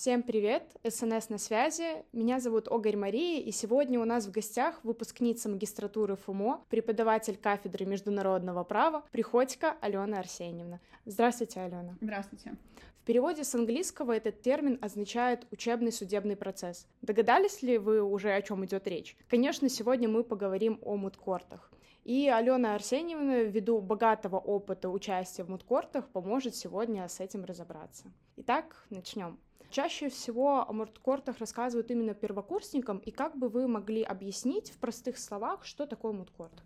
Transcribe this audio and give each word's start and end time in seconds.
Всем 0.00 0.22
привет! 0.22 0.62
СНС 0.82 1.28
на 1.28 1.36
связи. 1.36 2.06
Меня 2.14 2.40
зовут 2.40 2.68
Огарь 2.68 2.96
Мария, 2.96 3.38
и 3.42 3.50
сегодня 3.50 4.00
у 4.00 4.06
нас 4.06 4.24
в 4.24 4.30
гостях 4.30 4.80
выпускница 4.82 5.50
магистратуры 5.50 6.16
ФУМО, 6.16 6.64
преподаватель 6.70 7.36
кафедры 7.36 7.84
международного 7.84 8.64
права 8.64 9.04
Приходько 9.12 9.76
Алена 9.82 10.20
Арсеньевна. 10.20 10.80
Здравствуйте, 11.04 11.60
Алена. 11.60 11.98
Здравствуйте. 12.00 12.56
В 13.02 13.04
переводе 13.04 13.44
с 13.44 13.54
английского 13.54 14.12
этот 14.12 14.40
термин 14.40 14.78
означает 14.80 15.46
«учебный 15.50 15.92
судебный 15.92 16.34
процесс». 16.34 16.86
Догадались 17.02 17.60
ли 17.60 17.76
вы 17.76 18.00
уже, 18.00 18.32
о 18.32 18.40
чем 18.40 18.64
идет 18.64 18.88
речь? 18.88 19.18
Конечно, 19.28 19.68
сегодня 19.68 20.08
мы 20.08 20.24
поговорим 20.24 20.78
о 20.80 20.96
мудкортах. 20.96 21.70
И 22.04 22.26
Алена 22.26 22.74
Арсеньевна, 22.74 23.40
ввиду 23.42 23.82
богатого 23.82 24.38
опыта 24.38 24.88
участия 24.88 25.44
в 25.44 25.50
мудкортах, 25.50 26.08
поможет 26.08 26.56
сегодня 26.56 27.06
с 27.06 27.20
этим 27.20 27.44
разобраться. 27.44 28.10
Итак, 28.38 28.86
начнем. 28.88 29.38
Чаще 29.70 30.08
всего 30.08 30.68
о 30.68 30.72
мудкортах 30.72 31.38
рассказывают 31.38 31.92
именно 31.92 32.12
первокурсникам, 32.12 32.98
и 32.98 33.12
как 33.12 33.36
бы 33.36 33.48
вы 33.48 33.68
могли 33.68 34.02
объяснить 34.02 34.72
в 34.72 34.78
простых 34.78 35.16
словах, 35.16 35.64
что 35.64 35.86
такое 35.86 36.12
мудкорт? 36.12 36.64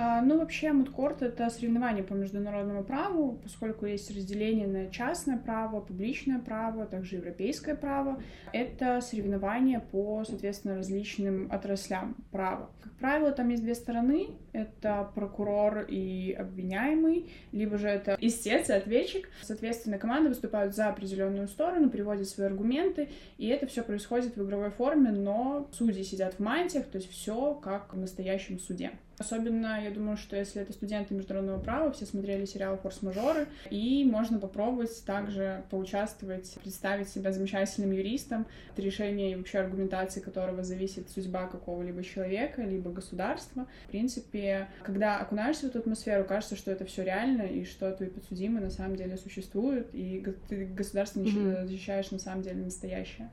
А, 0.00 0.22
ну, 0.22 0.38
вообще, 0.38 0.72
мудкорт— 0.72 1.22
это 1.22 1.50
соревнование 1.50 2.04
по 2.04 2.14
международному 2.14 2.84
праву, 2.84 3.36
поскольку 3.42 3.84
есть 3.84 4.08
разделение 4.14 4.68
на 4.68 4.90
частное 4.90 5.36
право, 5.36 5.80
публичное 5.80 6.38
право, 6.38 6.86
также 6.86 7.16
европейское 7.16 7.74
право. 7.74 8.22
Это 8.52 9.00
соревнования 9.00 9.80
по, 9.80 10.24
соответственно, 10.24 10.76
различным 10.76 11.50
отраслям 11.50 12.14
права. 12.30 12.70
Как 12.80 12.92
правило, 12.92 13.32
там 13.32 13.48
есть 13.48 13.64
две 13.64 13.74
стороны. 13.74 14.28
Это 14.52 15.10
прокурор 15.16 15.80
и 15.88 16.32
обвиняемый, 16.32 17.32
либо 17.50 17.76
же 17.76 17.88
это 17.88 18.16
истец 18.20 18.70
и 18.70 18.74
ответчик. 18.74 19.28
Соответственно, 19.42 19.98
команды 19.98 20.28
выступают 20.28 20.76
за 20.76 20.88
определенную 20.88 21.48
сторону, 21.48 21.90
приводят 21.90 22.28
свои 22.38 22.46
аргументы, 22.46 23.08
и 23.36 23.48
это 23.48 23.66
все 23.66 23.82
происходит 23.82 24.36
в 24.36 24.44
игровой 24.44 24.70
форме, 24.70 25.10
но 25.10 25.68
судьи 25.72 26.04
сидят 26.04 26.34
в 26.34 26.38
мантиях, 26.38 26.86
то 26.86 26.98
есть 26.98 27.10
все 27.10 27.54
как 27.54 27.92
в 27.92 27.98
настоящем 27.98 28.58
суде. 28.60 28.92
Особенно, 29.18 29.82
я 29.82 29.90
думаю, 29.90 30.16
что 30.16 30.36
если 30.36 30.62
это 30.62 30.72
студенты 30.72 31.14
международного 31.14 31.60
права, 31.60 31.90
все 31.92 32.06
смотрели 32.06 32.44
сериал 32.44 32.78
«Форс-мажоры», 32.78 33.48
и 33.70 34.04
можно 34.04 34.38
попробовать 34.38 35.04
также 35.04 35.64
поучаствовать, 35.70 36.54
представить 36.62 37.08
себя 37.08 37.32
замечательным 37.32 37.92
юристом, 37.92 38.46
от 38.72 38.78
решения 38.78 39.32
и 39.32 39.34
вообще 39.34 39.58
аргументации 39.58 40.20
которого 40.20 40.62
зависит 40.62 41.10
судьба 41.10 41.48
какого-либо 41.48 42.02
человека, 42.04 42.62
либо 42.62 42.90
государства. 42.90 43.66
В 43.86 43.90
принципе, 43.90 44.68
когда 44.82 45.18
окунаешься 45.18 45.66
в 45.66 45.70
эту 45.70 45.80
атмосферу, 45.80 46.24
кажется, 46.24 46.56
что 46.56 46.70
это 46.70 46.84
все 46.84 47.02
реально, 47.02 47.42
и 47.42 47.64
что 47.64 47.90
твои 47.92 48.08
подсудимые 48.08 48.62
на 48.62 48.70
самом 48.70 48.96
деле 48.96 49.16
существуют, 49.16 49.88
и 49.92 50.24
ты 50.48 50.66
государство 50.66 51.20
mm-hmm. 51.20 51.66
защищаешь 51.66 52.10
на 52.10 52.18
самом 52.18 52.42
деле 52.42 52.62
настоящее. 52.64 53.30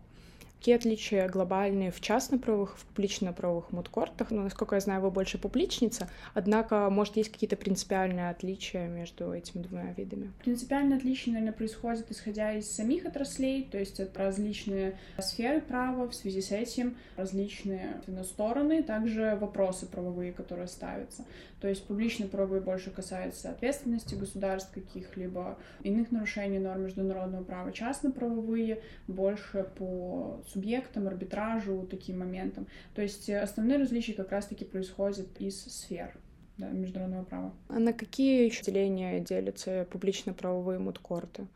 Какие 0.58 0.76
отличия 0.78 1.30
глобальные 1.30 1.92
в 1.92 2.02
частно-правовых, 2.02 2.78
в 2.78 2.86
публично-правовых 2.86 3.72
мудкортах? 3.72 4.32
Ну, 4.32 4.42
насколько 4.42 4.76
я 4.76 4.82
знаю, 4.82 5.02
вы 5.02 5.12
больше 5.12 5.38
публичница, 5.38 6.10
однако, 6.34 6.90
может, 6.90 7.18
есть 7.18 7.32
какие-то 7.32 7.56
принципиальные 7.56 8.30
отличия 8.30 8.88
между 8.88 9.32
этими 9.32 9.62
двумя 9.62 9.94
видами? 9.94 10.32
Принципиальные 10.44 10.98
отличия, 10.98 11.34
наверное, 11.34 11.54
происходят 11.54 12.10
исходя 12.10 12.54
из 12.54 12.72
самих 12.72 13.06
отраслей, 13.06 13.68
то 13.72 13.78
есть 13.78 14.00
это 14.00 14.24
различные 14.24 14.98
сферы 15.20 15.62
права, 15.62 16.08
в 16.08 16.16
связи 16.16 16.42
с 16.42 16.52
этим 16.52 16.98
различные 17.16 18.02
стороны, 18.24 18.82
также 18.82 19.38
вопросы 19.40 19.86
правовые, 19.86 20.34
которые 20.34 20.68
ставятся. 20.68 21.26
То 21.66 21.70
есть 21.70 21.88
публичные 21.88 22.30
правовые 22.30 22.62
больше 22.62 22.92
касаются 22.92 23.50
ответственности 23.50 24.14
государств, 24.14 24.72
каких-либо 24.72 25.58
иных 25.82 26.12
нарушений 26.12 26.60
норм 26.60 26.84
международного 26.84 27.44
права, 27.44 27.72
частно-правовые 27.72 28.84
больше 29.08 29.68
по 29.76 30.44
субъектам, 30.48 31.08
арбитражу, 31.08 31.88
таким 31.90 32.20
моментам. 32.20 32.68
То 32.94 33.02
есть 33.02 33.30
э, 33.30 33.40
основные 33.40 33.80
различия 33.80 34.14
как 34.14 34.32
раз-таки 34.32 34.64
происходят 34.64 35.26
из 35.42 35.60
сфер 35.60 36.16
да, 36.60 36.70
международного 36.70 37.24
права. 37.24 37.54
А 37.68 37.80
на 37.80 37.94
какие 37.94 38.46
еще 38.46 38.62
деления 38.62 39.20
делятся 39.20 39.88
публично-правовые 39.90 40.78
мудкорты? 40.78 41.48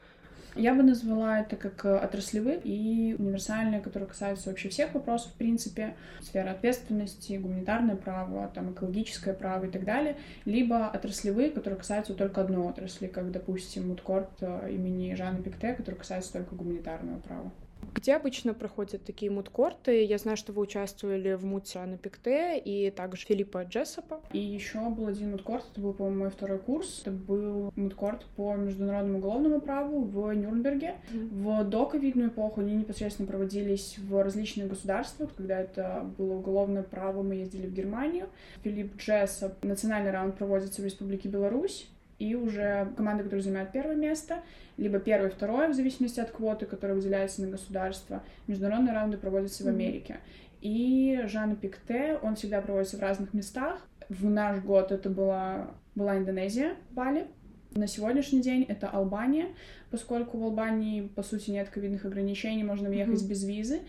Я 0.56 0.74
бы 0.74 0.84
назвала 0.84 1.40
это 1.40 1.56
как 1.56 1.86
э, 1.86 1.98
отраслевые 1.98 2.60
и 2.64 3.16
универсальные, 3.18 3.82
которые 3.82 4.10
касаются 4.10 4.50
вообще 4.50 4.70
всех 4.70 4.94
вопросов, 4.94 5.32
в 5.32 5.36
принципе, 5.36 5.96
сфера 6.22 6.52
ответственности, 6.52 7.38
гуманитарное 7.38 7.96
право, 7.96 8.50
там, 8.54 8.74
экологическое 8.74 9.34
право 9.34 9.66
и 9.66 9.70
так 9.70 9.86
далее, 9.86 10.18
либо 10.46 10.88
отраслевые, 10.88 11.52
которые 11.52 11.78
касаются 11.78 12.14
только 12.14 12.42
одной 12.42 12.68
отрасли, 12.68 13.08
как, 13.08 13.32
допустим, 13.32 13.90
Мудкорт 13.90 14.32
э, 14.42 14.72
имени 14.72 15.14
Жана 15.14 15.42
Пикте, 15.42 15.74
который 15.74 15.96
касается 15.96 16.34
только 16.34 16.56
гуманитарного 16.56 17.20
права. 17.20 17.52
Где 17.94 18.16
обычно 18.16 18.54
проходят 18.54 19.04
такие 19.04 19.30
мудкорты? 19.30 20.06
Я 20.06 20.18
знаю, 20.18 20.38
что 20.38 20.54
вы 20.54 20.62
участвовали 20.62 21.34
в 21.34 21.44
муте 21.44 21.80
Анны 21.80 21.98
Пикте 21.98 22.58
и 22.58 22.92
также 22.92 23.26
Филиппа 23.26 23.64
Джессопа. 23.64 24.22
И 24.32 24.40
еще 24.40 24.80
был 24.90 25.08
один 25.08 25.32
мудкорт, 25.32 25.66
это 25.72 25.82
был, 25.82 25.94
по-моему, 25.94 26.20
мой 26.20 26.30
второй 26.30 26.60
курс. 26.60 27.02
Это 27.02 27.12
был 27.12 27.74
мудкорт 27.76 28.26
по 28.36 28.56
международному 28.56 29.20
уголовному 29.20 29.62
праву 29.62 30.04
в 30.04 30.34
Нюрнберге. 30.34 30.96
Mm-hmm. 31.12 31.64
В 31.64 31.70
доковидную 31.70 32.30
эпоху 32.30 32.62
они 32.62 32.74
непосредственно 32.74 33.28
проводились 33.28 33.98
в 33.98 34.24
различных 34.24 34.70
государствах. 34.70 35.32
Когда 35.36 35.60
это 35.60 36.10
было 36.18 36.36
уголовное 36.36 36.84
право, 36.84 37.22
мы 37.22 37.36
ездили 37.36 37.68
в 37.68 37.74
Германию. 37.74 38.30
Филипп 38.64 38.96
Джессоп, 38.98 39.64
национальный 39.64 40.12
раунд 40.12 40.38
проводится 40.38 40.82
в 40.82 40.86
Республике 40.86 41.28
Беларусь 41.28 41.90
и 42.20 42.36
уже 42.36 42.92
команда, 42.96 43.24
которая 43.24 43.42
занимает 43.42 43.72
первое 43.72 43.96
место, 43.96 44.42
либо 44.78 45.00
первое, 45.00 45.30
второе, 45.30 45.70
в 45.70 45.74
зависимости 45.74 46.20
от 46.20 46.32
квоты, 46.32 46.66
которая 46.66 46.96
выделяется 46.96 47.42
на 47.42 47.50
государство. 47.50 48.22
Международные 48.48 48.94
раунды 48.94 49.18
проводятся 49.18 49.64
в 49.64 49.68
Америке. 49.68 50.18
И 50.62 51.22
Жан 51.26 51.56
Пикте, 51.56 52.20
он 52.22 52.36
всегда 52.36 52.62
проводится 52.62 52.98
в 52.98 53.02
разных 53.02 53.34
местах. 53.34 53.80
В 54.10 54.30
наш 54.30 54.60
год 54.62 54.92
это 54.92 55.10
была, 55.10 55.72
была 55.96 56.18
Индонезия, 56.18 56.76
Бали. 56.92 57.28
На 57.72 57.88
сегодняшний 57.88 58.42
день 58.42 58.64
это 58.64 58.90
Албания, 58.90 59.48
поскольку 59.92 60.38
в 60.40 60.44
Албании, 60.44 61.08
по 61.08 61.22
сути, 61.22 61.52
нет 61.52 61.70
ковидных 61.70 62.04
ограничений, 62.04 62.64
можно 62.64 62.90
въехать 62.90 63.22
mm-hmm. 63.22 63.30
без 63.30 63.44
визы. 63.44 63.80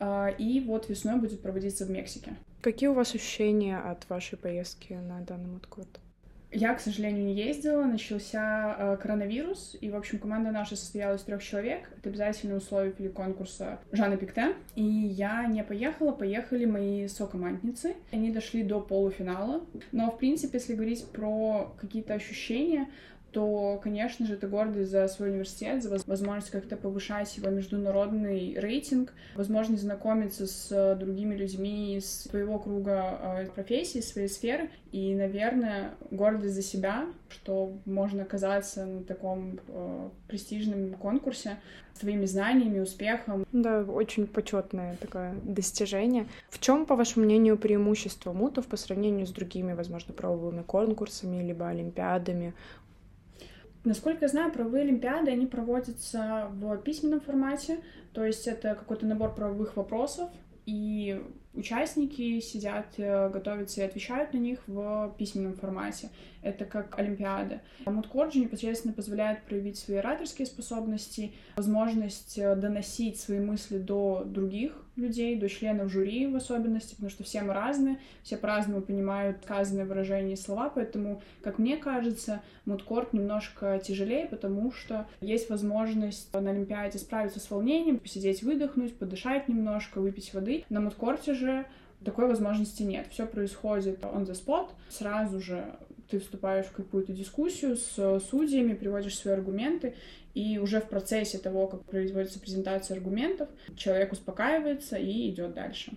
А, 0.00 0.28
и 0.28 0.60
вот 0.60 0.88
весной 0.88 1.16
будет 1.16 1.42
проводиться 1.42 1.84
в 1.84 1.90
Мексике. 1.90 2.36
Какие 2.62 2.88
у 2.88 2.94
вас 2.94 3.14
ощущения 3.14 3.78
от 3.78 4.08
вашей 4.08 4.38
поездки 4.38 4.94
на 4.94 5.20
данный 5.20 5.50
Маткот? 5.50 6.00
Я, 6.50 6.74
к 6.74 6.80
сожалению, 6.80 7.24
не 7.26 7.34
ездила, 7.34 7.84
начался 7.84 8.74
э, 8.78 8.96
коронавирус, 8.96 9.76
и, 9.80 9.90
в 9.90 9.96
общем, 9.96 10.18
команда 10.18 10.50
наша 10.50 10.76
состояла 10.76 11.16
из 11.16 11.22
трех 11.22 11.42
человек. 11.42 11.90
Это 11.98 12.08
обязательное 12.08 12.56
условие 12.56 12.92
для 12.92 13.10
конкурса 13.10 13.80
Жанна 13.92 14.16
Пикте. 14.16 14.54
И 14.74 14.82
я 14.82 15.46
не 15.46 15.62
поехала, 15.62 16.12
поехали 16.12 16.64
мои 16.64 17.06
сокомандницы. 17.06 17.96
Они 18.12 18.30
дошли 18.30 18.62
до 18.62 18.80
полуфинала. 18.80 19.60
Но, 19.92 20.10
в 20.10 20.18
принципе, 20.18 20.56
если 20.58 20.74
говорить 20.74 21.06
про 21.10 21.74
какие-то 21.78 22.14
ощущения, 22.14 22.88
то, 23.32 23.78
конечно 23.82 24.26
же, 24.26 24.34
это 24.34 24.48
гордость 24.48 24.90
за 24.90 25.06
свой 25.08 25.30
университет, 25.30 25.82
за 25.82 25.90
возможность 26.06 26.50
как-то 26.50 26.76
повышать 26.76 27.36
его 27.36 27.50
международный 27.50 28.54
рейтинг, 28.58 29.12
возможность 29.34 29.82
знакомиться 29.82 30.46
с 30.46 30.96
другими 30.98 31.34
людьми 31.34 31.96
из 31.96 32.22
своего 32.22 32.58
круга 32.58 33.18
э, 33.20 33.46
профессии, 33.54 34.00
своей 34.00 34.28
сферы. 34.28 34.70
И, 34.92 35.14
наверное, 35.14 35.94
гордость 36.10 36.54
за 36.54 36.62
себя, 36.62 37.06
что 37.28 37.74
можно 37.84 38.22
оказаться 38.22 38.86
на 38.86 39.04
таком 39.04 39.60
э, 39.68 40.08
престижном 40.26 40.94
конкурсе 40.94 41.58
своими 41.98 42.24
знаниями, 42.26 42.80
успехом. 42.80 43.44
Да, 43.52 43.82
очень 43.82 44.26
почетное 44.26 44.96
такое 44.96 45.34
достижение. 45.42 46.26
В 46.48 46.58
чем, 46.60 46.86
по 46.86 46.96
вашему 46.96 47.26
мнению, 47.26 47.58
преимущество 47.58 48.32
мутов 48.32 48.66
по 48.66 48.76
сравнению 48.76 49.26
с 49.26 49.30
другими, 49.30 49.72
возможно, 49.72 50.14
правовыми 50.14 50.62
конкурсами 50.62 51.42
либо 51.42 51.68
олимпиадами? 51.68 52.54
Насколько 53.84 54.24
я 54.24 54.28
знаю, 54.28 54.52
правовые 54.52 54.82
олимпиады, 54.82 55.30
они 55.30 55.46
проводятся 55.46 56.48
в 56.52 56.78
письменном 56.78 57.20
формате, 57.20 57.80
то 58.12 58.24
есть 58.24 58.46
это 58.46 58.74
какой-то 58.74 59.06
набор 59.06 59.34
правовых 59.34 59.76
вопросов, 59.76 60.30
и 60.66 61.22
участники 61.54 62.40
сидят, 62.40 62.86
э, 62.98 63.30
готовятся 63.30 63.80
и 63.80 63.84
отвечают 63.84 64.34
на 64.34 64.38
них 64.38 64.60
в 64.66 65.14
письменном 65.18 65.54
формате. 65.54 66.10
Это 66.42 66.64
как 66.64 66.98
Олимпиада. 66.98 67.60
Мудкорд 67.86 68.32
же 68.32 68.40
непосредственно 68.40 68.94
позволяет 68.94 69.42
проявить 69.42 69.78
свои 69.78 69.98
ораторские 69.98 70.46
способности, 70.46 71.32
возможность 71.56 72.38
э, 72.38 72.54
доносить 72.54 73.18
свои 73.18 73.40
мысли 73.40 73.78
до 73.78 74.22
других 74.24 74.72
людей, 74.98 75.36
до 75.36 75.48
членов 75.48 75.90
жюри 75.90 76.26
в 76.26 76.36
особенности, 76.36 76.94
потому 76.94 77.10
что 77.10 77.24
все 77.24 77.42
мы 77.42 77.54
разные, 77.54 77.98
все 78.22 78.36
по-разному 78.36 78.82
понимают 78.82 79.38
сказанные 79.44 79.86
выражения 79.86 80.34
и 80.34 80.36
слова, 80.36 80.70
поэтому, 80.74 81.22
как 81.42 81.58
мне 81.58 81.76
кажется, 81.76 82.42
мудкорт 82.66 83.12
немножко 83.12 83.80
тяжелее, 83.84 84.26
потому 84.26 84.72
что 84.72 85.06
есть 85.20 85.48
возможность 85.50 86.32
на 86.32 86.50
Олимпиаде 86.50 86.98
справиться 86.98 87.40
с 87.40 87.50
волнением, 87.50 87.98
посидеть, 87.98 88.42
выдохнуть, 88.42 88.96
подышать 88.96 89.48
немножко, 89.48 90.00
выпить 90.00 90.34
воды. 90.34 90.64
На 90.68 90.80
мудкорте 90.80 91.34
же 91.34 91.66
такой 92.04 92.26
возможности 92.26 92.82
нет. 92.82 93.06
Все 93.10 93.26
происходит 93.26 94.02
on 94.02 94.24
the 94.26 94.32
spot. 94.32 94.70
Сразу 94.88 95.40
же 95.40 95.76
ты 96.10 96.18
вступаешь 96.18 96.66
в 96.66 96.72
какую-то 96.72 97.12
дискуссию 97.12 97.76
с 97.76 98.20
судьями, 98.30 98.74
приводишь 98.74 99.18
свои 99.18 99.34
аргументы, 99.34 99.94
и 100.34 100.58
уже 100.58 100.80
в 100.80 100.88
процессе 100.88 101.38
того, 101.38 101.66
как 101.66 101.84
производится 101.84 102.38
презентация 102.38 102.96
аргументов, 102.96 103.48
человек 103.76 104.12
успокаивается 104.12 104.96
и 104.96 105.30
идет 105.30 105.54
дальше. 105.54 105.92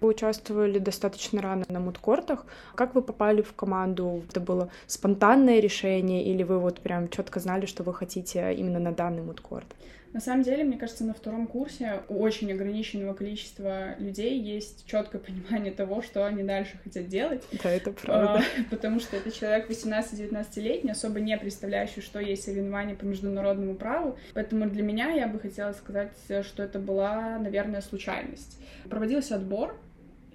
Вы 0.00 0.08
участвовали 0.08 0.78
достаточно 0.78 1.40
рано 1.42 1.64
на 1.68 1.78
мудкортах. 1.78 2.46
Как 2.74 2.94
вы 2.94 3.02
попали 3.02 3.40
в 3.42 3.52
команду? 3.52 4.22
Это 4.28 4.40
было 4.40 4.68
спонтанное 4.86 5.60
решение 5.60 6.24
или 6.24 6.42
вы 6.42 6.58
вот 6.58 6.80
прям 6.80 7.08
четко 7.08 7.38
знали, 7.38 7.66
что 7.66 7.84
вы 7.84 7.94
хотите 7.94 8.52
именно 8.54 8.80
на 8.80 8.92
данный 8.92 9.22
мудкорт? 9.22 9.66
На 10.12 10.20
самом 10.20 10.42
деле, 10.42 10.64
мне 10.64 10.76
кажется, 10.76 11.04
на 11.04 11.14
втором 11.14 11.46
курсе 11.46 12.02
у 12.08 12.20
очень 12.20 12.52
ограниченного 12.52 13.14
количества 13.14 13.98
людей 13.98 14.38
есть 14.38 14.86
четкое 14.86 15.20
понимание 15.26 15.72
того, 15.72 16.02
что 16.02 16.26
они 16.26 16.42
дальше 16.42 16.78
хотят 16.82 17.08
делать. 17.08 17.42
Да, 17.62 17.70
это 17.70 17.92
правда. 17.92 18.40
А, 18.40 18.62
потому 18.70 19.00
что 19.00 19.16
это 19.16 19.30
человек 19.30 19.70
18-19-летний, 19.70 20.90
особо 20.90 21.20
не 21.20 21.36
представляющий, 21.38 22.02
что 22.02 22.20
есть 22.20 22.44
соревнования 22.44 22.94
по 22.94 23.04
международному 23.04 23.74
праву. 23.74 24.18
Поэтому 24.34 24.68
для 24.68 24.82
меня 24.82 25.10
я 25.10 25.26
бы 25.26 25.38
хотела 25.38 25.72
сказать, 25.72 26.12
что 26.42 26.62
это 26.62 26.78
была, 26.78 27.38
наверное, 27.38 27.80
случайность. 27.80 28.58
Проводился 28.88 29.36
отбор, 29.36 29.74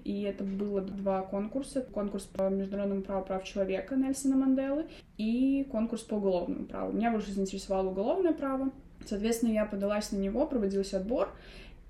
и 0.04 0.22
это 0.22 0.42
было 0.42 0.80
два 0.80 1.22
конкурса. 1.22 1.82
Конкурс 1.82 2.24
по 2.24 2.48
международному 2.48 3.02
праву 3.02 3.26
прав 3.26 3.44
человека 3.44 3.94
Нельсона 3.94 4.36
Манделы 4.36 4.86
и 5.18 5.64
конкурс 5.70 6.02
по 6.02 6.14
уголовному 6.14 6.64
праву. 6.64 6.92
Меня 6.92 7.12
больше 7.12 7.32
заинтересовало 7.32 7.90
уголовное 7.90 8.32
право. 8.32 8.72
Соответственно, 9.08 9.52
я 9.52 9.64
подалась 9.64 10.12
на 10.12 10.16
него, 10.16 10.46
проводился 10.46 10.98
отбор, 10.98 11.32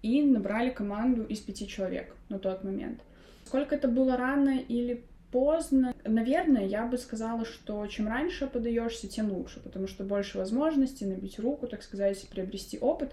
и 0.02 0.22
набрали 0.22 0.70
команду 0.70 1.24
из 1.24 1.40
пяти 1.40 1.66
человек 1.66 2.14
на 2.28 2.38
тот 2.38 2.62
момент. 2.62 3.00
Сколько 3.44 3.74
это 3.74 3.88
было 3.88 4.16
рано 4.16 4.58
или 4.58 5.02
поздно. 5.32 5.94
Наверное, 6.04 6.66
я 6.66 6.86
бы 6.86 6.98
сказала, 6.98 7.44
что 7.44 7.86
чем 7.86 8.08
раньше 8.08 8.46
подаешься, 8.46 9.08
тем 9.08 9.32
лучше, 9.32 9.60
потому 9.60 9.86
что 9.86 10.04
больше 10.04 10.38
возможностей 10.38 11.06
набить 11.06 11.38
руку, 11.38 11.66
так 11.66 11.82
сказать, 11.82 12.28
приобрести 12.28 12.78
опыт. 12.78 13.12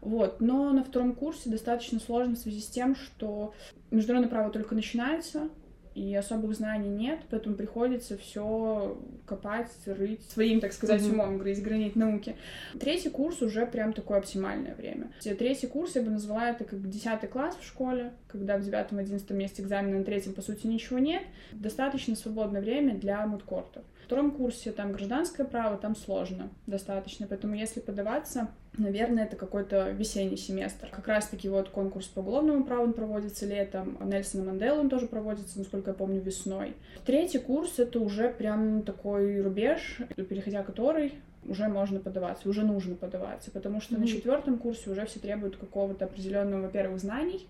Вот. 0.00 0.40
Но 0.40 0.72
на 0.72 0.84
втором 0.84 1.14
курсе 1.14 1.48
достаточно 1.50 2.00
сложно 2.00 2.34
в 2.34 2.38
связи 2.38 2.60
с 2.60 2.66
тем, 2.66 2.96
что 2.96 3.54
международное 3.90 4.30
право 4.30 4.50
только 4.50 4.74
начинается, 4.74 5.48
и 5.94 6.14
особых 6.14 6.54
знаний 6.54 6.88
нет, 6.88 7.20
поэтому 7.30 7.54
приходится 7.54 8.16
все 8.16 8.98
копать, 9.26 9.70
рыть 9.86 10.22
своим, 10.30 10.60
так 10.60 10.72
сказать, 10.72 11.02
mm-hmm. 11.02 11.12
умом, 11.12 11.38
грызть 11.38 11.62
гранит 11.62 11.96
науки. 11.96 12.36
Третий 12.78 13.10
курс 13.10 13.42
уже 13.42 13.66
прям 13.66 13.92
такое 13.92 14.18
оптимальное 14.18 14.74
время. 14.74 15.10
Третий 15.22 15.66
курс 15.66 15.94
я 15.96 16.02
бы 16.02 16.10
назвала 16.10 16.50
это 16.50 16.64
как 16.64 16.88
десятый 16.88 17.28
класс 17.28 17.56
в 17.60 17.64
школе, 17.64 18.12
когда 18.28 18.58
в 18.58 18.62
девятом, 18.62 18.98
одиннадцатом 18.98 19.38
месте 19.38 19.62
экзамена 19.62 19.98
на 19.98 20.04
третьем, 20.04 20.34
по 20.34 20.42
сути, 20.42 20.66
ничего 20.66 20.98
нет. 20.98 21.22
Достаточно 21.52 22.16
свободное 22.16 22.60
время 22.60 22.94
для 22.94 23.24
мудкортов. 23.26 23.84
В 24.02 24.06
втором 24.06 24.32
курсе 24.32 24.72
там 24.72 24.92
гражданское 24.92 25.44
право, 25.44 25.78
там 25.78 25.96
сложно 25.96 26.50
достаточно, 26.66 27.26
поэтому 27.26 27.54
если 27.54 27.80
подаваться, 27.80 28.48
наверное, 28.78 29.24
это 29.24 29.36
какой-то 29.36 29.90
весенний 29.90 30.36
семестр. 30.36 30.88
Как 30.90 31.06
раз-таки 31.08 31.48
вот 31.48 31.68
конкурс 31.68 32.06
по 32.06 32.20
уголовному 32.20 32.64
праву 32.64 32.92
проводится 32.92 33.46
летом, 33.46 33.96
а 34.00 34.04
Нельсона 34.04 34.44
Манделы 34.44 34.80
он 34.80 34.88
тоже 34.88 35.06
проводится, 35.06 35.58
насколько 35.58 35.90
я 35.90 35.94
помню, 35.94 36.20
весной. 36.20 36.74
Третий 37.04 37.38
курс— 37.38 37.74
это 37.78 38.00
уже 38.00 38.28
прям 38.28 38.82
такой 38.82 39.40
рубеж, 39.40 39.98
переходя 40.16 40.62
который 40.62 41.14
уже 41.46 41.68
можно 41.68 42.00
подаваться, 42.00 42.48
уже 42.48 42.62
нужно 42.62 42.94
подаваться, 42.94 43.50
потому 43.50 43.80
что 43.80 43.94
mm-hmm. 43.94 44.00
на 44.00 44.06
четвертом 44.06 44.58
курсе 44.58 44.90
уже 44.90 45.04
все 45.06 45.20
требуют 45.20 45.56
какого-то 45.56 46.06
определенного, 46.06 46.62
во-первых, 46.62 47.00
знаний, 47.00 47.46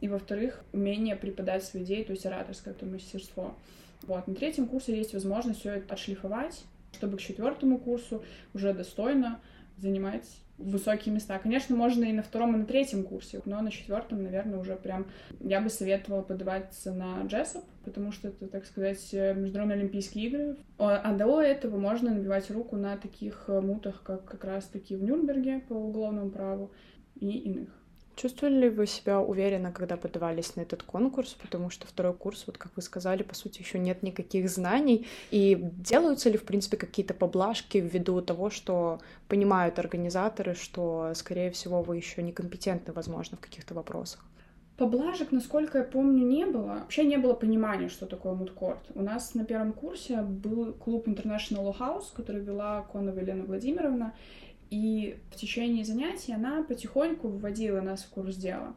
и, 0.00 0.08
во-вторых, 0.08 0.64
умение 0.72 1.14
преподать 1.14 1.62
свои 1.64 1.82
идеи, 1.82 2.02
то 2.02 2.12
есть 2.12 2.26
ораторское 2.26 2.74
это 2.74 2.84
мастерство. 2.84 3.54
Вот. 4.02 4.26
На 4.26 4.34
третьем 4.34 4.66
курсе 4.66 4.96
есть 4.96 5.14
возможность 5.14 5.60
все 5.60 5.74
это 5.74 5.94
отшлифовать, 5.94 6.64
чтобы 6.92 7.16
к 7.16 7.20
четвертому 7.20 7.78
курсу 7.78 8.22
уже 8.52 8.72
достойно 8.74 9.40
занимать 9.78 10.26
высокие 10.58 11.14
места. 11.14 11.38
Конечно, 11.38 11.74
можно 11.76 12.04
и 12.04 12.12
на 12.12 12.22
втором, 12.22 12.54
и 12.54 12.58
на 12.58 12.64
третьем 12.64 13.02
курсе, 13.02 13.40
но 13.44 13.60
на 13.60 13.70
четвертом, 13.70 14.22
наверное, 14.22 14.58
уже 14.58 14.76
прям 14.76 15.06
я 15.40 15.60
бы 15.60 15.68
советовала 15.68 16.22
подаваться 16.22 16.92
на 16.92 17.22
Джессоп, 17.26 17.64
потому 17.84 18.12
что 18.12 18.28
это, 18.28 18.46
так 18.46 18.64
сказать, 18.64 19.12
международные 19.12 19.78
олимпийские 19.78 20.26
игры. 20.26 20.56
А 20.78 21.12
до 21.14 21.42
этого 21.42 21.76
можно 21.78 22.12
набивать 22.14 22.50
руку 22.50 22.76
на 22.76 22.96
таких 22.96 23.48
мутах, 23.48 24.02
как 24.02 24.24
как 24.24 24.44
раз-таки 24.44 24.96
в 24.96 25.02
Нюрнберге 25.02 25.60
по 25.68 25.74
уголовному 25.74 26.30
праву 26.30 26.70
и 27.14 27.30
иных. 27.30 27.68
Чувствовали 28.16 28.54
ли 28.60 28.68
вы 28.68 28.86
себя 28.86 29.20
уверенно, 29.20 29.72
когда 29.72 29.96
подавались 29.96 30.54
на 30.54 30.60
этот 30.60 30.84
конкурс? 30.84 31.34
Потому 31.34 31.70
что 31.70 31.86
второй 31.86 32.14
курс, 32.14 32.44
вот 32.46 32.58
как 32.58 32.72
вы 32.76 32.82
сказали, 32.82 33.22
по 33.22 33.34
сути, 33.34 33.60
еще 33.60 33.78
нет 33.78 34.02
никаких 34.02 34.48
знаний. 34.48 35.06
И 35.30 35.58
делаются 35.60 36.30
ли, 36.30 36.38
в 36.38 36.44
принципе, 36.44 36.76
какие-то 36.76 37.14
поблажки 37.14 37.78
ввиду 37.78 38.20
того, 38.20 38.50
что 38.50 39.00
понимают 39.26 39.78
организаторы, 39.78 40.54
что, 40.54 41.12
скорее 41.14 41.50
всего, 41.50 41.82
вы 41.82 41.96
еще 41.96 42.22
некомпетентны, 42.22 42.92
возможно, 42.92 43.36
в 43.36 43.40
каких-то 43.40 43.74
вопросах? 43.74 44.24
Поблажек, 44.76 45.30
насколько 45.30 45.78
я 45.78 45.84
помню, 45.84 46.26
не 46.26 46.46
было. 46.46 46.80
Вообще 46.80 47.04
не 47.04 47.16
было 47.16 47.34
понимания, 47.34 47.88
что 47.88 48.06
такое 48.06 48.34
мудкорт. 48.34 48.80
У 48.94 49.02
нас 49.02 49.34
на 49.34 49.44
первом 49.44 49.72
курсе 49.72 50.22
был 50.22 50.72
клуб 50.72 51.06
International 51.06 51.76
House, 51.78 52.06
который 52.14 52.42
вела 52.42 52.82
Конова 52.82 53.20
Елена 53.20 53.44
Владимировна. 53.44 54.14
И 54.74 55.14
в 55.30 55.36
течение 55.36 55.84
занятий 55.84 56.32
она 56.32 56.64
потихоньку 56.64 57.28
вводила 57.28 57.80
нас 57.80 58.02
в 58.02 58.08
курс 58.08 58.34
дела. 58.34 58.74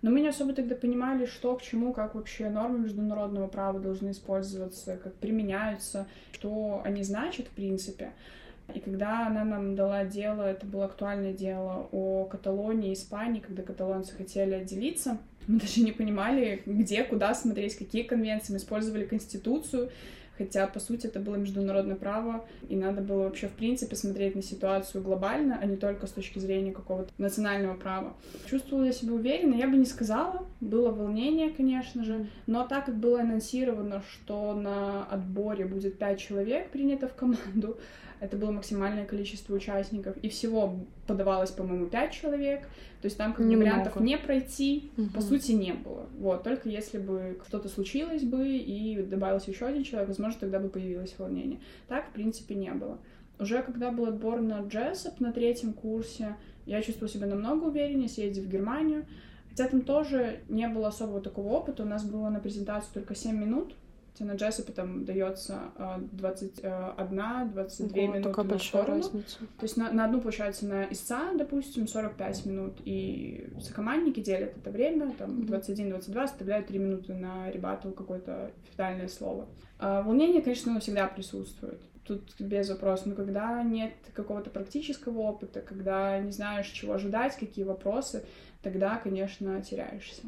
Но 0.00 0.12
мы 0.12 0.20
не 0.20 0.28
особо 0.28 0.52
тогда 0.52 0.76
понимали, 0.76 1.26
что 1.26 1.56
к 1.56 1.62
чему, 1.62 1.92
как 1.92 2.14
вообще 2.14 2.48
нормы 2.48 2.78
международного 2.78 3.48
права 3.48 3.80
должны 3.80 4.12
использоваться, 4.12 4.96
как 4.96 5.12
применяются, 5.16 6.06
что 6.30 6.82
они 6.84 7.02
значат 7.02 7.48
в 7.48 7.50
принципе. 7.50 8.12
И 8.76 8.78
когда 8.78 9.26
она 9.26 9.44
нам 9.44 9.74
дала 9.74 10.04
дело, 10.04 10.42
это 10.42 10.66
было 10.66 10.84
актуальное 10.84 11.32
дело 11.32 11.88
о 11.90 12.26
Каталонии 12.26 12.94
Испании, 12.94 13.40
когда 13.40 13.64
каталонцы 13.64 14.14
хотели 14.14 14.54
отделиться, 14.54 15.18
мы 15.48 15.58
даже 15.58 15.80
не 15.80 15.90
понимали, 15.90 16.62
где, 16.64 17.02
куда 17.02 17.34
смотреть, 17.34 17.74
какие 17.74 18.04
конвенции. 18.04 18.52
Мы 18.52 18.58
использовали 18.58 19.04
Конституцию, 19.04 19.90
хотя, 20.40 20.66
по 20.66 20.80
сути, 20.80 21.06
это 21.06 21.20
было 21.20 21.36
международное 21.36 21.96
право, 21.96 22.46
и 22.70 22.74
надо 22.74 23.02
было 23.02 23.24
вообще, 23.24 23.46
в 23.46 23.52
принципе, 23.52 23.94
смотреть 23.94 24.34
на 24.34 24.42
ситуацию 24.42 25.04
глобально, 25.04 25.58
а 25.60 25.66
не 25.66 25.76
только 25.76 26.06
с 26.06 26.12
точки 26.12 26.38
зрения 26.38 26.72
какого-то 26.72 27.12
национального 27.18 27.74
права. 27.74 28.14
Чувствовала 28.46 28.86
я 28.86 28.92
себя 28.92 29.12
уверенно, 29.12 29.54
я 29.54 29.68
бы 29.68 29.76
не 29.76 29.84
сказала, 29.84 30.46
было 30.62 30.90
волнение, 30.90 31.50
конечно 31.50 32.04
же, 32.04 32.26
но 32.46 32.66
так 32.66 32.86
как 32.86 32.96
было 32.96 33.20
анонсировано, 33.20 34.02
что 34.10 34.54
на 34.54 35.04
отборе 35.04 35.66
будет 35.66 35.98
пять 35.98 36.18
человек 36.18 36.70
принято 36.70 37.06
в 37.06 37.14
команду, 37.14 37.76
это 38.20 38.38
было 38.38 38.50
максимальное 38.50 39.04
количество 39.04 39.54
участников, 39.54 40.16
и 40.22 40.30
всего 40.30 40.76
подавалось, 41.06 41.50
по-моему, 41.50 41.86
пять 41.86 42.12
человек, 42.12 42.62
то 43.02 43.06
есть 43.06 43.18
там 43.18 43.34
как 43.34 43.46
бы 43.46 43.56
вариантов 43.56 44.00
не 44.00 44.16
пройти, 44.16 44.90
угу. 44.96 45.10
по 45.10 45.20
сути, 45.20 45.52
не 45.52 45.74
было. 45.74 45.99
Вот, 46.20 46.42
только 46.42 46.68
если 46.68 46.98
бы 46.98 47.40
что-то 47.48 47.70
случилось 47.70 48.24
бы 48.24 48.46
и 48.46 49.02
добавился 49.02 49.50
еще 49.50 49.64
один 49.64 49.84
человек, 49.84 50.08
возможно, 50.08 50.38
тогда 50.38 50.58
бы 50.58 50.68
появилось 50.68 51.14
волнение. 51.16 51.60
Так, 51.88 52.10
в 52.10 52.12
принципе, 52.12 52.54
не 52.54 52.70
было. 52.72 52.98
Уже 53.38 53.62
когда 53.62 53.90
был 53.90 54.04
отбор 54.04 54.42
на 54.42 54.60
Джессоп 54.60 55.18
на 55.18 55.32
третьем 55.32 55.72
курсе, 55.72 56.36
я 56.66 56.82
чувствовала 56.82 57.10
себя 57.10 57.26
намного 57.26 57.64
увереннее, 57.64 58.10
съездив 58.10 58.44
в 58.44 58.50
Германию. 58.50 59.06
Хотя 59.48 59.68
там 59.68 59.80
тоже 59.80 60.40
не 60.50 60.68
было 60.68 60.88
особого 60.88 61.22
такого 61.22 61.54
опыта. 61.54 61.84
У 61.84 61.86
нас 61.86 62.04
было 62.04 62.28
на 62.28 62.38
презентацию 62.38 62.92
только 62.92 63.14
7 63.14 63.34
минут, 63.34 63.74
Хотя 64.20 64.32
на 64.32 64.36
джессопе 64.36 64.72
там 64.72 65.04
дается 65.06 65.72
21-22 66.12 68.04
Ого, 68.04 68.12
минуты 68.12 68.42
на 68.42 68.58
сторону. 68.58 68.96
Разница. 68.96 69.38
То 69.38 69.62
есть 69.62 69.76
на, 69.78 69.90
на 69.92 70.04
одну, 70.04 70.20
получается, 70.20 70.66
на 70.66 70.84
истца, 70.92 71.32
допустим, 71.34 71.88
45 71.88 72.46
минут, 72.46 72.80
и 72.84 73.48
сокомандники 73.60 74.20
делят 74.20 74.56
это 74.58 74.70
время, 74.70 75.12
там, 75.12 75.40
21-22, 75.40 76.22
оставляют 76.22 76.66
3 76.66 76.78
минуты 76.78 77.14
на 77.14 77.50
ребату 77.50 77.92
какое-то 77.92 78.50
финальное 78.76 79.08
слово. 79.08 79.48
А, 79.78 80.02
волнение, 80.02 80.42
конечно, 80.42 80.70
оно 80.70 80.80
всегда 80.80 81.06
присутствует. 81.06 81.80
Тут 82.04 82.34
без 82.38 82.68
вопросов. 82.68 83.06
Но 83.06 83.14
когда 83.14 83.62
нет 83.62 83.92
какого-то 84.12 84.50
практического 84.50 85.20
опыта, 85.20 85.62
когда 85.62 86.18
не 86.18 86.32
знаешь, 86.32 86.68
чего 86.68 86.92
ожидать, 86.94 87.36
какие 87.36 87.64
вопросы, 87.64 88.24
тогда, 88.62 88.98
конечно, 88.98 89.62
теряешься. 89.62 90.24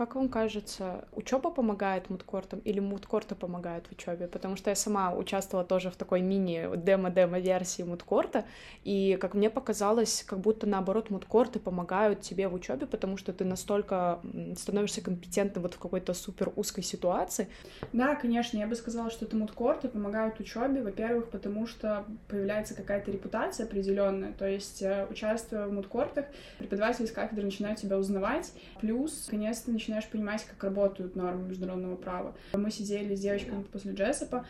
Как 0.00 0.14
вам 0.14 0.30
кажется, 0.30 1.04
учеба 1.12 1.50
помогает 1.50 2.08
мудкортам 2.08 2.60
или 2.60 2.80
мудкорты 2.80 3.34
помогают 3.34 3.86
в 3.86 3.92
учебе? 3.92 4.28
Потому 4.28 4.56
что 4.56 4.70
я 4.70 4.74
сама 4.74 5.12
участвовала 5.14 5.68
тоже 5.68 5.90
в 5.90 5.96
такой 5.96 6.22
мини-демо-демо-версии 6.22 7.82
мудкорта, 7.82 8.46
и, 8.82 9.18
как 9.20 9.34
мне 9.34 9.50
показалось, 9.50 10.24
как 10.26 10.40
будто 10.40 10.66
наоборот 10.66 11.10
мудкорты 11.10 11.58
помогают 11.58 12.22
тебе 12.22 12.48
в 12.48 12.54
учебе, 12.54 12.86
потому 12.86 13.18
что 13.18 13.34
ты 13.34 13.44
настолько 13.44 14.20
становишься 14.56 15.02
компетентным 15.02 15.64
вот 15.64 15.74
в 15.74 15.78
какой-то 15.78 16.14
супер 16.14 16.50
узкой 16.56 16.82
ситуации. 16.82 17.48
Да, 17.92 18.14
конечно, 18.14 18.56
я 18.56 18.66
бы 18.66 18.76
сказала, 18.76 19.10
что 19.10 19.26
это 19.26 19.36
мудкорты 19.36 19.88
помогают 19.88 20.40
учебе, 20.40 20.82
во-первых, 20.82 21.28
потому 21.28 21.66
что 21.66 22.06
появляется 22.26 22.74
какая-то 22.74 23.10
репутация 23.10 23.66
определенная, 23.66 24.32
то 24.32 24.48
есть, 24.48 24.80
э, 24.80 25.06
участвуя 25.10 25.66
в 25.66 25.72
мудкортах, 25.74 26.24
преподаватели 26.56 27.04
из 27.04 27.12
кафедры 27.12 27.44
начинают 27.44 27.80
тебя 27.80 27.98
узнавать, 27.98 28.50
плюс, 28.80 29.26
конечно, 29.28 29.70
начинают 29.74 29.89
начинаешь 29.90 30.08
понимать, 30.08 30.44
как 30.44 30.62
работают 30.62 31.16
нормы 31.16 31.48
международного 31.48 31.96
права. 31.96 32.34
Мы 32.52 32.70
сидели 32.70 33.14
с 33.16 33.20
девочками 33.20 33.62
после 33.64 33.92
Джессопа 33.92 34.46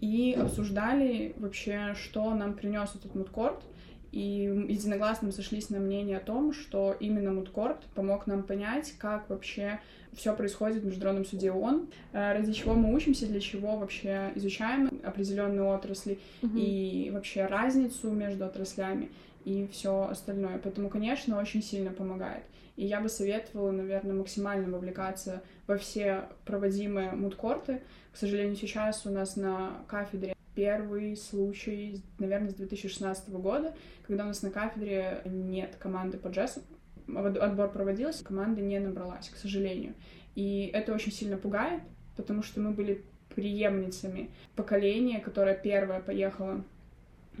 и 0.00 0.36
обсуждали 0.38 1.34
вообще, 1.38 1.94
что 1.94 2.34
нам 2.34 2.54
принес 2.54 2.90
этот 2.96 3.14
мудкорт, 3.14 3.62
и 4.10 4.66
единогласно 4.68 5.30
сошлись 5.30 5.70
на 5.70 5.78
мнение 5.78 6.16
о 6.16 6.20
том, 6.20 6.52
что 6.52 6.96
именно 6.98 7.30
мудкорт 7.30 7.84
помог 7.94 8.26
нам 8.26 8.42
понять, 8.42 8.92
как 8.98 9.30
вообще 9.30 9.78
все 10.12 10.34
происходит 10.34 10.82
в 10.82 10.86
Международном 10.86 11.24
суде 11.24 11.52
ООН, 11.52 11.88
э, 12.12 12.32
ради 12.32 12.52
чего 12.52 12.74
мы 12.74 12.92
учимся, 12.92 13.26
для 13.26 13.38
чего 13.38 13.76
вообще 13.76 14.32
изучаем 14.34 14.90
определенные 15.04 15.62
отрасли 15.62 16.18
угу. 16.42 16.58
и 16.58 17.10
вообще 17.12 17.46
разницу 17.46 18.10
между 18.10 18.44
отраслями 18.44 19.10
и 19.44 19.66
все 19.68 20.08
остальное. 20.08 20.58
Поэтому, 20.58 20.88
конечно, 20.88 21.38
очень 21.38 21.62
сильно 21.62 21.90
помогает. 21.90 22.44
И 22.76 22.86
я 22.86 23.00
бы 23.00 23.08
советовала, 23.08 23.70
наверное, 23.70 24.14
максимально 24.14 24.70
вовлекаться 24.70 25.42
во 25.66 25.76
все 25.76 26.28
проводимые 26.44 27.12
мудкорты. 27.12 27.82
К 28.12 28.16
сожалению, 28.16 28.56
сейчас 28.56 29.04
у 29.06 29.10
нас 29.10 29.36
на 29.36 29.84
кафедре 29.86 30.34
первый 30.54 31.16
случай, 31.16 32.02
наверное, 32.18 32.50
с 32.50 32.54
2016 32.54 33.30
года, 33.30 33.74
когда 34.06 34.24
у 34.24 34.28
нас 34.28 34.42
на 34.42 34.50
кафедре 34.50 35.22
нет 35.24 35.76
команды 35.76 36.18
по 36.18 36.28
джессу. 36.28 36.62
Отбор 37.06 37.70
проводился, 37.70 38.24
команда 38.24 38.60
не 38.60 38.78
набралась, 38.78 39.28
к 39.28 39.36
сожалению. 39.36 39.94
И 40.34 40.70
это 40.72 40.94
очень 40.94 41.12
сильно 41.12 41.36
пугает, 41.36 41.82
потому 42.16 42.42
что 42.42 42.60
мы 42.60 42.70
были 42.70 43.04
преемницами 43.34 44.30
поколения, 44.56 45.20
которое 45.20 45.54
первое 45.54 46.00
поехало 46.00 46.64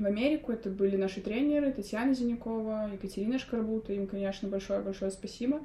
в 0.00 0.06
Америку. 0.06 0.52
Это 0.52 0.70
были 0.70 0.96
наши 0.96 1.20
тренеры 1.20 1.72
Татьяна 1.72 2.14
Зинякова, 2.14 2.90
Екатерина 2.92 3.38
Шкарбута. 3.38 3.92
Им, 3.92 4.06
конечно, 4.06 4.48
большое-большое 4.48 5.10
спасибо. 5.10 5.60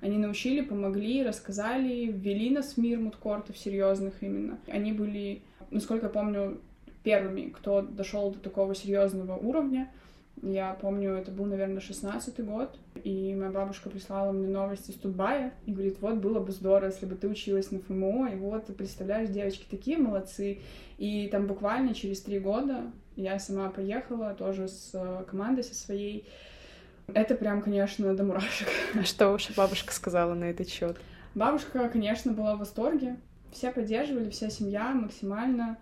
Они 0.00 0.16
научили, 0.16 0.62
помогли, 0.62 1.22
рассказали, 1.22 2.06
ввели 2.06 2.50
нас 2.50 2.74
в 2.74 2.76
мир 2.78 2.98
мудкортов 2.98 3.58
серьезных 3.58 4.22
именно. 4.22 4.58
Они 4.66 4.92
были, 4.92 5.42
насколько 5.70 6.06
я 6.06 6.10
помню, 6.10 6.60
первыми, 7.02 7.50
кто 7.50 7.82
дошел 7.82 8.30
до 8.30 8.38
такого 8.38 8.74
серьезного 8.74 9.36
уровня. 9.36 9.90
Я 10.42 10.72
помню, 10.80 11.12
это 11.12 11.30
был, 11.30 11.44
наверное, 11.44 11.80
шестнадцатый 11.80 12.44
год, 12.44 12.78
и 13.02 13.34
моя 13.34 13.50
бабушка 13.50 13.90
прислала 13.90 14.32
мне 14.32 14.46
новости 14.46 14.90
из 14.90 14.96
Тутбая 14.96 15.54
и 15.66 15.72
говорит, 15.72 15.98
вот, 16.00 16.16
было 16.16 16.40
бы 16.40 16.52
здорово, 16.52 16.86
если 16.86 17.06
бы 17.06 17.14
ты 17.14 17.28
училась 17.28 17.70
на 17.70 17.80
ФМО, 17.80 18.32
и 18.32 18.36
вот, 18.36 18.66
ты 18.66 18.72
представляешь, 18.72 19.30
девочки 19.30 19.66
такие 19.70 19.98
молодцы. 19.98 20.60
И 20.98 21.28
там 21.28 21.46
буквально 21.46 21.94
через 21.94 22.20
три 22.20 22.38
года 22.38 22.90
я 23.16 23.38
сама 23.38 23.70
поехала 23.70 24.34
тоже 24.34 24.68
с 24.68 24.90
э, 24.92 25.24
командой 25.28 25.64
со 25.64 25.74
своей. 25.74 26.26
Это 27.08 27.34
прям, 27.34 27.62
конечно, 27.62 28.14
до 28.14 28.24
мурашек. 28.24 28.68
А 28.94 29.02
что 29.04 29.30
ваша 29.30 29.52
бабушка 29.54 29.92
сказала 29.92 30.34
на 30.34 30.44
этот 30.44 30.68
счет? 30.68 30.96
Бабушка, 31.34 31.88
конечно, 31.88 32.32
была 32.32 32.56
в 32.56 32.60
восторге. 32.60 33.16
Все 33.52 33.72
поддерживали, 33.72 34.30
вся 34.30 34.48
семья 34.50 34.92
максимально 34.92 35.78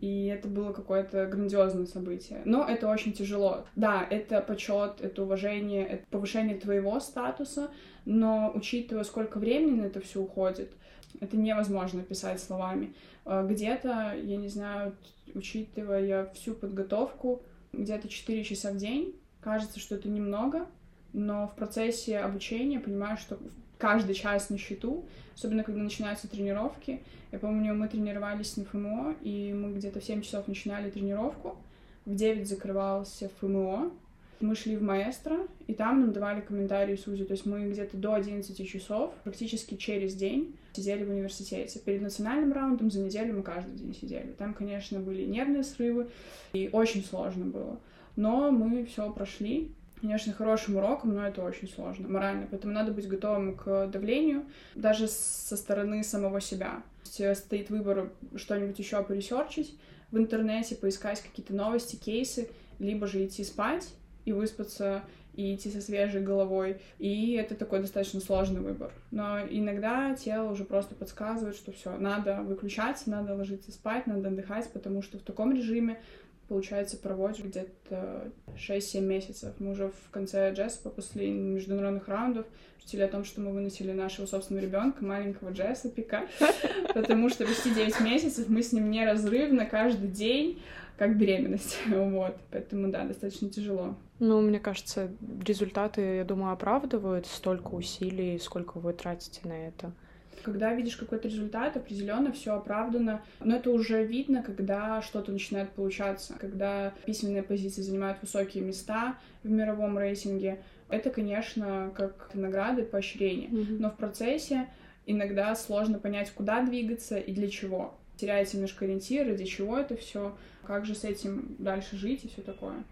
и 0.00 0.26
это 0.26 0.48
было 0.48 0.72
какое-то 0.72 1.26
грандиозное 1.26 1.86
событие. 1.86 2.42
Но 2.44 2.64
это 2.64 2.88
очень 2.88 3.12
тяжело. 3.12 3.66
Да, 3.76 4.06
это 4.08 4.40
почет, 4.40 5.00
это 5.00 5.22
уважение, 5.22 5.86
это 5.86 6.04
повышение 6.10 6.56
твоего 6.56 7.00
статуса, 7.00 7.70
но 8.04 8.52
учитывая, 8.54 9.04
сколько 9.04 9.38
времени 9.38 9.80
на 9.80 9.86
это 9.86 10.00
все 10.00 10.20
уходит, 10.20 10.72
это 11.20 11.36
невозможно 11.36 12.02
писать 12.02 12.40
словами. 12.40 12.94
А 13.24 13.44
где-то, 13.44 14.14
я 14.22 14.36
не 14.36 14.48
знаю, 14.48 14.94
учитывая 15.34 16.26
всю 16.34 16.54
подготовку, 16.54 17.42
где-то 17.72 18.08
4 18.08 18.44
часа 18.44 18.72
в 18.72 18.76
день, 18.76 19.14
кажется, 19.40 19.80
что 19.80 19.96
это 19.96 20.08
немного, 20.08 20.66
но 21.12 21.48
в 21.48 21.54
процессе 21.54 22.18
обучения 22.18 22.80
понимаю, 22.80 23.16
что 23.16 23.38
каждый 23.78 24.14
час 24.14 24.50
на 24.50 24.58
счету, 24.58 25.04
особенно 25.34 25.62
когда 25.64 25.80
начинаются 25.80 26.28
тренировки. 26.28 27.00
Я 27.32 27.38
помню, 27.38 27.74
мы 27.74 27.88
тренировались 27.88 28.56
на 28.56 28.64
ФМО, 28.64 29.16
и 29.22 29.52
мы 29.52 29.72
где-то 29.72 30.00
в 30.00 30.04
7 30.04 30.22
часов 30.22 30.48
начинали 30.48 30.90
тренировку, 30.90 31.56
в 32.04 32.14
9 32.14 32.48
закрывался 32.48 33.30
ФМО, 33.40 33.92
мы 34.40 34.54
шли 34.54 34.76
в 34.76 34.82
маэстро, 34.82 35.48
и 35.66 35.74
там 35.74 36.00
нам 36.00 36.12
давали 36.12 36.40
комментарии 36.40 36.96
Сузи, 36.96 37.24
то 37.24 37.32
есть 37.32 37.44
мы 37.44 37.68
где-то 37.68 37.96
до 37.96 38.14
11 38.14 38.68
часов, 38.68 39.12
практически 39.24 39.74
через 39.74 40.14
день, 40.14 40.56
сидели 40.72 41.04
в 41.04 41.10
университете. 41.10 41.80
Перед 41.80 42.02
национальным 42.02 42.52
раундом 42.52 42.90
за 42.90 43.00
неделю 43.00 43.34
мы 43.34 43.42
каждый 43.42 43.74
день 43.74 43.94
сидели. 43.94 44.32
Там, 44.38 44.54
конечно, 44.54 45.00
были 45.00 45.24
нервные 45.24 45.64
срывы, 45.64 46.08
и 46.52 46.70
очень 46.72 47.04
сложно 47.04 47.46
было. 47.46 47.80
Но 48.14 48.50
мы 48.52 48.84
все 48.84 49.10
прошли, 49.12 49.72
конечно, 50.00 50.32
хорошим 50.32 50.76
уроком, 50.76 51.14
но 51.14 51.26
это 51.26 51.42
очень 51.42 51.68
сложно 51.68 52.08
морально. 52.08 52.46
Поэтому 52.50 52.72
надо 52.72 52.92
быть 52.92 53.08
готовым 53.08 53.56
к 53.56 53.86
давлению, 53.88 54.44
даже 54.74 55.08
со 55.08 55.56
стороны 55.56 56.02
самого 56.04 56.40
себя. 56.40 56.82
То 57.16 57.28
есть 57.28 57.42
стоит 57.42 57.70
выбор 57.70 58.10
что-нибудь 58.36 58.78
еще 58.78 59.02
поресерчить 59.02 59.78
в 60.10 60.18
интернете, 60.18 60.76
поискать 60.76 61.20
какие-то 61.22 61.54
новости, 61.54 61.96
кейсы, 61.96 62.48
либо 62.78 63.06
же 63.06 63.24
идти 63.24 63.44
спать 63.44 63.88
и 64.24 64.32
выспаться, 64.32 65.02
и 65.34 65.54
идти 65.54 65.70
со 65.70 65.80
свежей 65.80 66.20
головой. 66.20 66.80
И 66.98 67.34
это 67.34 67.54
такой 67.54 67.80
достаточно 67.80 68.20
сложный 68.20 68.60
выбор. 68.60 68.90
Но 69.10 69.40
иногда 69.40 70.14
тело 70.16 70.50
уже 70.50 70.64
просто 70.64 70.94
подсказывает, 70.96 71.56
что 71.56 71.72
все, 71.72 71.96
надо 71.96 72.42
выключаться, 72.42 73.08
надо 73.08 73.34
ложиться 73.34 73.70
спать, 73.70 74.06
надо 74.06 74.28
отдыхать, 74.28 74.68
потому 74.72 75.00
что 75.00 75.18
в 75.18 75.22
таком 75.22 75.54
режиме 75.54 76.00
получается, 76.48 76.96
проводишь 76.96 77.44
где-то 77.44 78.32
6-7 78.56 79.00
месяцев. 79.00 79.54
Мы 79.58 79.72
уже 79.72 79.88
в 79.88 80.10
конце 80.10 80.52
Джеспа 80.52 80.90
после 80.90 81.30
международных 81.30 82.08
раундов 82.08 82.46
шутили 82.80 83.02
о 83.02 83.08
том, 83.08 83.24
что 83.24 83.40
мы 83.40 83.52
выносили 83.52 83.92
нашего 83.92 84.26
собственного 84.26 84.64
ребенка, 84.64 85.04
маленького 85.04 85.50
Джесса 85.50 85.90
Пика, 85.90 86.26
потому 86.94 87.28
что 87.28 87.44
почти 87.44 87.74
9 87.74 88.00
месяцев 88.00 88.48
мы 88.48 88.62
с 88.62 88.72
ним 88.72 88.90
неразрывно 88.90 89.66
каждый 89.66 90.08
день 90.08 90.60
как 90.96 91.16
беременность, 91.16 91.78
вот, 91.86 92.36
поэтому, 92.50 92.90
да, 92.90 93.04
достаточно 93.04 93.48
тяжело. 93.48 93.94
Ну, 94.18 94.40
мне 94.40 94.58
кажется, 94.58 95.10
результаты, 95.44 96.16
я 96.16 96.24
думаю, 96.24 96.52
оправдывают 96.52 97.26
столько 97.26 97.68
усилий, 97.68 98.38
сколько 98.38 98.78
вы 98.78 98.92
тратите 98.92 99.40
на 99.44 99.68
это. 99.68 99.92
Когда 100.42 100.72
видишь 100.74 100.96
какой-то 100.96 101.28
результат, 101.28 101.76
определенно 101.76 102.32
все 102.32 102.54
оправдано, 102.54 103.22
но 103.40 103.56
это 103.56 103.70
уже 103.70 104.04
видно, 104.04 104.42
когда 104.42 105.02
что-то 105.02 105.32
начинает 105.32 105.70
получаться, 105.70 106.34
когда 106.38 106.94
письменные 107.06 107.42
позиции 107.42 107.82
занимают 107.82 108.18
высокие 108.20 108.64
места 108.64 109.16
в 109.42 109.50
мировом 109.50 109.98
рейтинге. 109.98 110.60
Это, 110.88 111.10
конечно, 111.10 111.92
как 111.94 112.30
награды, 112.34 112.82
поощрение, 112.82 113.48
mm-hmm. 113.48 113.76
но 113.78 113.90
в 113.90 113.96
процессе 113.96 114.68
иногда 115.06 115.54
сложно 115.54 115.98
понять, 115.98 116.30
куда 116.30 116.62
двигаться 116.62 117.18
и 117.18 117.32
для 117.32 117.48
чего. 117.48 117.94
Теряется 118.16 118.56
немножко 118.56 118.84
ориентир, 118.84 119.26
ради 119.26 119.44
чего 119.44 119.78
это 119.78 119.96
все, 119.96 120.36
как 120.64 120.86
же 120.86 120.94
с 120.94 121.04
этим 121.04 121.56
дальше 121.58 121.96
жить 121.96 122.24
и 122.24 122.28
все 122.28 122.42
такое. 122.42 122.84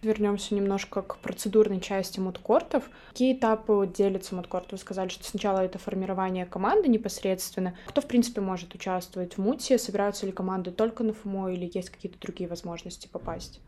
Вернемся 0.00 0.54
немножко 0.54 1.02
к 1.02 1.18
процедурной 1.18 1.80
части 1.80 2.20
мудкортов. 2.20 2.88
Какие 3.08 3.36
этапы 3.36 3.90
делятся 3.92 4.36
мудкорт? 4.36 4.70
Вы 4.70 4.78
сказали, 4.78 5.08
что 5.08 5.24
сначала 5.24 5.58
это 5.58 5.78
формирование 5.78 6.46
команды 6.46 6.88
непосредственно. 6.88 7.76
Кто, 7.86 8.00
в 8.00 8.06
принципе, 8.06 8.40
может 8.40 8.74
участвовать 8.76 9.34
в 9.34 9.38
муте? 9.38 9.76
Собираются 9.76 10.24
ли 10.24 10.30
команды 10.30 10.70
только 10.70 11.02
на 11.02 11.14
ФМО 11.14 11.48
или 11.52 11.68
есть 11.74 11.90
какие-то 11.90 12.20
другие 12.20 12.48
возможности 12.48 13.08
попасть? 13.08 13.60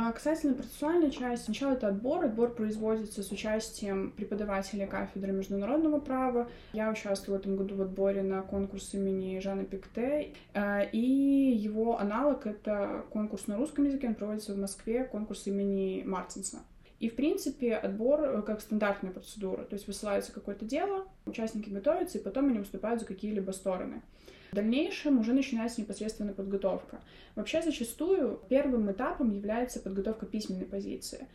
А, 0.00 0.12
касательно 0.12 0.54
процессуальной 0.54 1.10
части, 1.10 1.46
сначала 1.46 1.72
это 1.72 1.88
отбор. 1.88 2.24
Отбор 2.24 2.54
производится 2.54 3.24
с 3.24 3.32
участием 3.32 4.12
преподавателей 4.12 4.86
кафедры 4.86 5.32
международного 5.32 5.98
права. 5.98 6.48
Я 6.72 6.88
участвовала 6.88 7.38
в 7.38 7.40
этом 7.40 7.56
году 7.56 7.74
в 7.74 7.82
отборе 7.82 8.22
на 8.22 8.42
конкурс 8.42 8.94
имени 8.94 9.40
Жана 9.40 9.64
Пикте. 9.64 10.34
А, 10.54 10.82
и 10.82 11.00
его 11.00 11.98
аналог— 11.98 12.42
это 12.46 13.06
конкурс 13.10 13.48
на 13.48 13.56
русском 13.56 13.86
языке. 13.86 14.06
Он 14.06 14.14
проводится 14.14 14.54
в 14.54 14.58
Москве, 14.58 15.02
конкурс 15.02 15.48
имени 15.48 16.04
Мартинса. 16.06 16.58
И, 17.00 17.08
в 17.08 17.16
принципе, 17.16 17.74
отбор 17.74 18.20
э, 18.22 18.42
как 18.42 18.60
стандартная 18.60 19.10
процедура. 19.10 19.64
То 19.64 19.74
есть 19.74 19.88
высылается 19.88 20.32
какое-то 20.32 20.64
дело, 20.64 21.08
участники 21.26 21.70
готовятся, 21.70 22.18
и 22.18 22.22
потом 22.22 22.46
они 22.46 22.60
выступают 22.60 23.00
за 23.00 23.06
какие-либо 23.06 23.50
стороны. 23.50 24.02
В 24.50 24.54
дальнейшем 24.54 25.18
уже 25.18 25.32
начинается 25.32 25.80
непосредственно 25.80 26.32
подготовка. 26.32 27.00
Вообще 27.34 27.62
зачастую 27.62 28.40
первым 28.48 28.90
этапом 28.90 29.30
является 29.30 29.80
подготовка 29.80 30.26
письменной 30.26 30.66
позиции. 30.66 31.26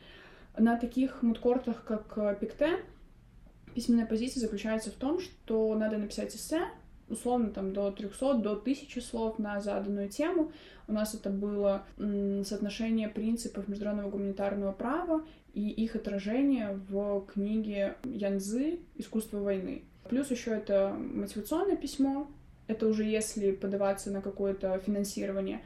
На 0.57 0.77
таких 0.77 1.21
мудкортах, 1.21 1.83
как 1.83 2.17
э, 2.17 2.37
Пикте, 2.39 2.79
письменная 3.73 4.05
позиция 4.05 4.41
заключается 4.41 4.91
в 4.91 4.95
том, 4.95 5.19
что 5.19 5.73
надо 5.75 5.97
написать 5.97 6.35
эссе, 6.35 6.67
условно 7.09 7.49
там 7.49 7.73
до 7.73 7.91
300, 7.91 8.35
до 8.35 8.51
1000 8.53 9.01
слов 9.01 9.39
на 9.39 9.61
заданную 9.61 10.09
тему. 10.09 10.51
У 10.87 10.93
нас 10.93 11.13
это 11.13 11.29
было 11.29 11.85
соотношение 11.97 13.09
принципов 13.09 13.67
международного 13.67 14.11
гуманитарного 14.11 14.71
права 14.71 15.25
и 15.53 15.69
их 15.69 15.95
отражение 15.95 16.79
в 16.89 17.25
книге 17.27 17.95
Янзы 18.03 18.79
«Искусство 18.95 19.39
войны». 19.39 19.83
Плюс 20.09 20.31
еще 20.31 20.51
это 20.51 20.95
мотивационное 20.97 21.77
письмо, 21.77 22.27
это 22.67 22.87
уже 22.87 23.03
если 23.03 23.51
подаваться 23.51 24.11
на 24.11 24.21
какое-то 24.21 24.77
финансирование. 24.79 25.61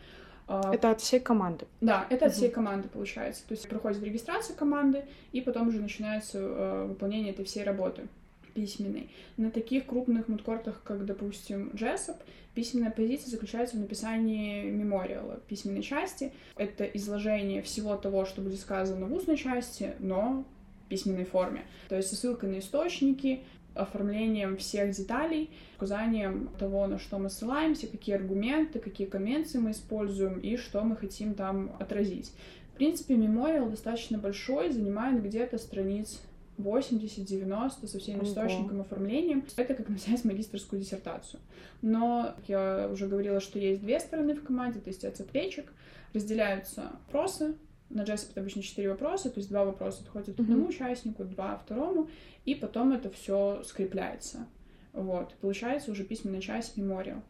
А, 0.47 0.73
это 0.73 0.91
от 0.91 1.01
всей 1.01 1.19
команды. 1.19 1.65
Да, 1.81 2.07
это 2.09 2.27
от 2.27 2.33
всей 2.33 2.49
команды 2.49 2.87
получается. 2.87 3.43
То 3.47 3.53
есть 3.53 3.67
проходит 3.67 4.01
регистрация 4.03 4.55
команды, 4.55 5.03
и 5.31 5.41
потом 5.41 5.67
уже 5.67 5.81
начинается 5.81 6.39
э, 6.39 6.85
выполнение 6.87 7.31
этой 7.33 7.45
всей 7.45 7.63
работы. 7.63 8.07
письменный. 8.53 9.11
На 9.35 9.51
таких 9.51 9.85
крупных 9.85 10.27
мудкортах, 10.27 10.81
как, 10.83 11.05
допустим, 11.05 11.69
Джессоп, 11.75 12.17
письменная 12.55 12.89
позиция 12.89 13.29
заключается 13.29 13.77
в 13.77 13.79
написании 13.81 14.63
мемориала, 14.71 15.39
письменной 15.47 15.83
части. 15.83 16.31
Это 16.55 16.85
изложение 16.85 17.61
всего 17.61 17.95
того, 17.97 18.25
что 18.25 18.41
будет 18.41 18.59
сказано 18.59 19.05
в 19.05 19.13
устной 19.13 19.37
части, 19.37 19.93
но 19.99 20.43
в 20.85 20.89
письменной 20.89 21.25
форме. 21.25 21.65
То 21.87 21.95
есть 21.95 22.09
со 22.09 22.15
ссылкой 22.15 22.49
на 22.49 22.59
источники, 22.59 23.41
оформлением 23.77 24.57
всех 24.57 24.91
деталей, 24.91 25.49
указанием 25.77 26.49
того, 26.59 26.87
на 26.87 26.99
что 26.99 27.17
мы 27.17 27.29
ссылаемся, 27.29 27.87
какие 27.87 28.15
аргументы, 28.15 28.79
какие 28.79 29.07
конвенции 29.07 29.59
мы 29.59 29.71
используем 29.71 30.39
и 30.39 30.57
что 30.57 30.81
мы 30.83 30.95
хотим 30.95 31.33
там 31.33 31.75
отразить. 31.79 32.33
В 32.73 32.77
принципе, 32.77 33.15
мемориал 33.15 33.69
достаточно 33.69 34.17
большой, 34.17 34.71
занимает 34.71 35.23
где-то 35.23 35.57
страниц 35.57 36.21
80-90 36.57 37.87
со 37.87 37.99
всеми 37.99 38.23
источниками, 38.23 38.81
оформлением. 38.81 39.43
Это 39.55 39.73
как 39.73 39.89
написать 39.89 40.23
магистрскую 40.25 40.81
диссертацию. 40.81 41.39
Но 41.81 42.35
я 42.47 42.89
уже 42.91 43.07
говорила, 43.07 43.39
что 43.39 43.59
есть 43.59 43.81
две 43.81 43.99
стороны 43.99 44.33
в 44.33 44.43
команде, 44.43 44.79
то 44.79 44.89
есть 44.89 45.05
отцеплечек. 45.05 45.71
Разделяются 46.13 46.91
вопросы. 47.05 47.55
На 47.89 48.01
JS 48.01 48.31
это 48.31 48.41
обычно 48.41 48.61
четыре 48.61 48.89
вопроса, 48.89 49.29
то 49.29 49.39
есть 49.39 49.49
два 49.49 49.63
вопроса 49.63 50.01
отходят 50.03 50.39
одному 50.39 50.65
mm-hmm. 50.65 50.69
участнику, 50.69 51.23
два 51.23 51.57
второму, 51.57 52.09
и 52.45 52.53
потом 52.53 52.91
это 52.91 53.09
все 53.09 53.63
скрепляется. 53.63 54.45
Вот. 54.93 55.33
Получается 55.41 55.91
уже 55.91 56.03
письменная 56.03 56.41
часть 56.41 56.75
мемориал. 56.75 57.21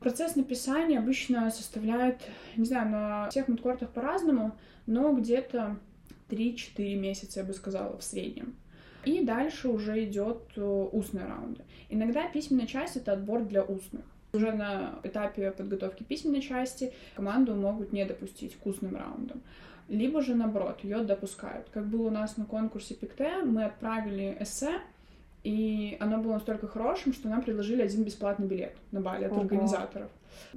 Процесс 0.00 0.36
написания 0.36 0.98
обычно 0.98 1.50
составляет, 1.50 2.20
не 2.56 2.64
знаю, 2.64 2.88
на 2.90 3.30
всех 3.30 3.48
мудкортах 3.48 3.90
по-разному, 3.90 4.56
но 4.86 5.12
где-то 5.12 5.76
3-4 6.28 6.94
месяца, 6.94 7.40
я 7.40 7.46
бы 7.46 7.52
сказала, 7.52 7.96
в 7.96 8.02
среднем. 8.02 8.54
И 9.04 9.24
дальше 9.24 9.68
уже 9.68 10.04
идет 10.04 10.42
э, 10.56 10.60
устные 10.62 11.26
раунды. 11.26 11.64
Иногда 11.88 12.28
письменная 12.28 12.66
часть— 12.66 12.96
это 12.96 13.12
отбор 13.12 13.44
для 13.44 13.62
устных. 13.62 14.04
Уже 14.32 14.52
на 14.52 15.00
этапе 15.02 15.50
подготовки 15.50 16.02
письменной 16.02 16.42
части 16.42 16.92
команду 17.14 17.54
могут 17.54 17.92
не 17.92 18.04
допустить 18.04 18.56
к 18.56 18.66
устным 18.66 18.94
раундам. 18.94 19.42
Либо 19.88 20.20
же, 20.22 20.34
наоборот, 20.34 20.84
ее 20.84 20.98
допускают. 20.98 21.68
Как 21.70 21.86
было 21.86 22.08
у 22.08 22.10
нас 22.10 22.36
на 22.36 22.44
конкурсе 22.44 22.94
ПИКТ, 22.94 23.44
мы 23.44 23.64
отправили 23.64 24.36
эссе, 24.38 24.80
и 25.44 25.96
оно 26.00 26.18
было 26.18 26.34
настолько 26.34 26.66
хорошим, 26.66 27.14
что 27.14 27.28
нам 27.28 27.42
предложили 27.42 27.80
один 27.80 28.04
бесплатный 28.04 28.46
билет 28.46 28.76
на 28.92 29.00
Бали 29.00 29.24
от 29.24 29.32
Ого. 29.32 29.42
организаторов. 29.42 30.10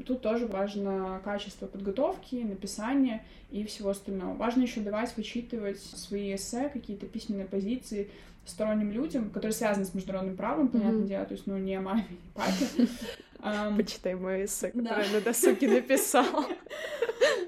Тут 0.05 0.21
тоже 0.21 0.47
важно 0.47 1.21
качество 1.23 1.65
подготовки, 1.65 2.35
написания 2.35 3.23
и 3.51 3.63
всего 3.63 3.91
остального. 3.91 4.35
Важно 4.35 4.63
еще 4.63 4.81
давать 4.81 5.15
вычитывать 5.15 5.79
свои 5.79 6.35
эссе, 6.35 6.69
какие-то 6.69 7.05
письменные 7.05 7.45
позиции 7.45 8.09
сторонним 8.45 8.91
людям, 8.91 9.29
которые 9.29 9.53
связаны 9.53 9.85
с 9.85 9.93
международным 9.93 10.35
правом, 10.35 10.69
понятное 10.69 11.03
mm-hmm. 11.03 11.07
дело, 11.07 11.25
то 11.25 11.33
есть, 11.33 11.47
ну, 11.47 11.57
не 11.57 11.79
маме, 11.79 12.05
не 12.09 12.31
папе. 12.33 12.87
Um, 13.43 13.75
Почитай 13.75 14.13
мое 14.13 14.45
эссе, 14.45 14.67
которое 14.67 15.03
да. 15.03 15.13
на 15.13 15.21
досуге 15.21 15.67
написал. 15.67 16.25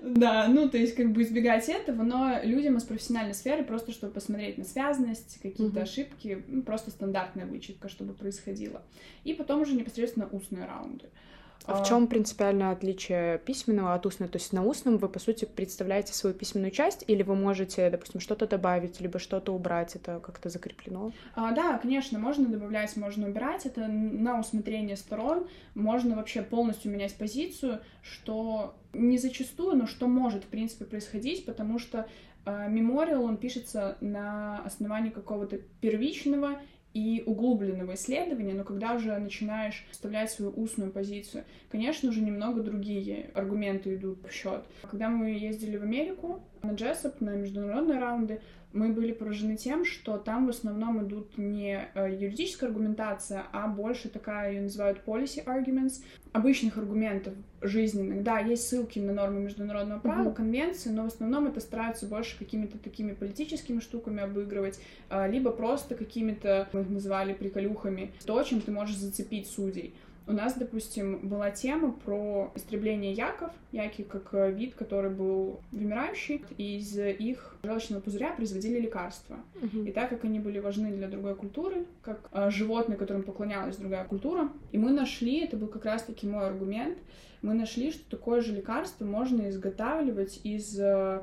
Да, 0.02 0.48
ну, 0.50 0.68
то 0.68 0.78
есть, 0.78 0.96
как 0.96 1.12
бы 1.12 1.24
избегать 1.24 1.70
этого, 1.70 2.04
но 2.04 2.40
людям 2.44 2.78
из 2.78 2.84
профессиональной 2.84 3.34
сферы, 3.34 3.64
просто 3.64 3.92
чтобы 3.92 4.12
посмотреть 4.12 4.58
на 4.58 4.66
связанность, 4.66 5.40
какие-то 5.42 5.82
ошибки, 5.82 6.44
ну, 6.48 6.62
просто 6.62 6.92
стандартная 6.92 7.46
вычетка, 7.46 7.88
чтобы 7.90 8.14
происходило. 8.14 8.82
И 9.24 9.34
потом 9.34 9.62
уже 9.62 9.74
непосредственно 9.74 10.28
устные 10.28 10.66
раунды. 10.66 11.06
А 11.66 11.82
в 11.82 11.88
чем 11.88 12.08
принципиальное 12.08 12.72
отличие 12.72 13.38
письменного 13.40 13.94
от 13.94 14.06
устного? 14.06 14.32
То 14.32 14.38
есть 14.38 14.52
на 14.54 14.64
устном 14.64 14.98
вы, 14.98 15.08
по 15.08 15.20
сути, 15.20 15.46
представляете 15.46 16.14
свою 16.14 16.36
письменную 16.36 16.72
часть, 16.72 17.04
или 17.08 17.24
вы 17.24 17.36
можете, 17.36 17.90
допустим, 17.90 18.20
что-то 18.20 18.48
добавить, 18.48 19.00
либо 19.00 19.20
что-то 19.20 19.54
убрать, 19.54 19.96
это 19.96 20.20
как-то 20.20 20.50
закреплено? 20.50 21.12
А, 21.36 21.52
да, 21.52 21.78
конечно, 21.78 22.20
можно 22.20 22.48
добавлять, 22.48 22.96
можно 22.98 23.28
убирать, 23.28 23.66
это 23.66 23.88
на 23.88 24.40
усмотрение 24.40 24.98
сторон, 24.98 25.48
можно 25.74 26.16
вообще 26.16 26.42
полностью 26.42 26.92
менять 26.92 27.16
позицию, 27.16 27.80
что 28.02 28.76
не 28.94 29.18
зачастую, 29.18 29.78
но 29.78 29.88
что 29.88 30.08
может, 30.08 30.44
в 30.44 30.48
принципе, 30.48 30.86
происходить, 30.86 31.46
потому 31.46 31.80
что 31.80 32.08
мемориал, 32.46 33.24
он 33.24 33.38
пишется 33.38 33.98
на 34.02 34.60
основании 34.66 35.12
какого-то 35.12 35.60
первичного 35.80 36.60
и 36.94 37.24
углубленного 37.26 37.96
исследования, 37.96 38.54
но 38.54 38.64
когда 38.64 38.94
уже 38.94 39.18
начинаешь 39.18 39.86
вставлять 39.92 40.32
свою 40.32 40.52
устную 40.52 40.92
позицию, 40.92 41.44
конечно 41.72 42.12
же, 42.12 42.22
немного 42.22 42.62
другие 42.62 43.32
аргументы 43.34 43.96
идут 43.96 44.20
в 44.28 44.32
счет. 44.32 44.64
Когда 44.90 45.10
мы 45.10 45.32
ездили 45.32 45.78
в 45.78 45.84
Америку 45.84 46.42
на 46.64 46.74
Джессоп, 46.74 47.22
на 47.22 47.36
международные 47.36 48.00
раунды, 48.00 48.42
мы 48.72 48.90
были 48.90 49.12
поражены 49.12 49.56
тем, 49.56 49.86
что 49.86 50.18
там 50.18 50.48
в 50.48 50.50
основном 50.50 51.06
идут 51.06 51.38
не 51.38 51.88
э, 51.94 52.18
юридическая 52.20 52.70
аргументация, 52.70 53.44
а 53.52 53.68
больше 53.68 54.10
такая, 54.10 54.52
ее 54.52 54.62
называют 54.62 55.02
policy 55.06 55.46
arguments, 55.46 56.02
обычных 56.32 56.78
аргументов 56.78 57.36
жизненных. 57.62 58.24
Да, 58.24 58.40
есть 58.40 58.68
ссылки 58.68 58.98
на 58.98 59.14
нормы 59.14 59.42
международного 59.42 60.00
права, 60.00 60.30
mm-hmm. 60.30 60.36
конвенции, 60.36 60.90
но 60.90 61.04
в 61.04 61.08
основном 61.08 61.46
это 61.46 61.60
стараются 61.60 62.08
больше 62.08 62.38
какими-то 62.40 62.80
такими 62.80 63.14
политическими 63.14 63.80
штуками 63.80 64.24
обыгрывать, 64.24 64.80
э, 65.12 65.30
либо 65.30 65.52
просто 65.52 65.94
какими-то, 65.94 66.68
мы 66.74 66.82
их 66.82 66.90
называли 66.90 67.34
приколюхами, 67.34 68.12
то, 68.26 68.42
чем 68.42 68.60
ты 68.60 68.72
можешь 68.72 68.98
зацепить 68.98 69.48
судей. 69.48 69.94
У 70.26 70.32
нас, 70.32 70.54
допустим, 70.56 71.28
была 71.28 71.52
тема 71.52 71.92
про 71.92 72.52
истребление 72.56 73.12
яков, 73.12 73.52
яки 73.72 74.04
как 74.04 74.34
э, 74.34 74.52
вид, 74.52 74.74
который 74.76 75.12
был 75.12 75.60
вымирающий. 75.72 76.46
Из 76.58 76.98
их 76.98 77.58
желчного 77.64 78.00
пузыря 78.00 78.32
производили 78.32 78.80
лекарства. 78.80 79.38
Угу. 79.62 79.84
И 79.84 79.92
так 79.92 80.10
как 80.10 80.24
они 80.24 80.40
были 80.40 80.60
важны 80.60 80.92
для 80.92 81.10
другой 81.10 81.36
культуры, 81.36 81.86
как 82.02 82.30
э, 82.32 82.50
животные, 82.52 82.98
которым 82.98 83.24
поклонялась 83.24 83.76
другая 83.76 84.06
культура, 84.06 84.50
и 84.72 84.78
мы 84.78 84.92
нашли, 84.92 85.40
это 85.40 85.58
был 85.58 85.68
как 85.68 85.84
раз-таки 85.84 86.26
мой 86.26 86.46
аргумент, 86.48 86.98
мы 87.42 87.54
нашли, 87.54 87.92
что 87.92 88.10
такое 88.10 88.40
же 88.40 88.54
лекарство 88.54 89.04
можно 89.04 89.50
изготавливать 89.50 90.40
из 90.46 90.80
э, 90.80 91.22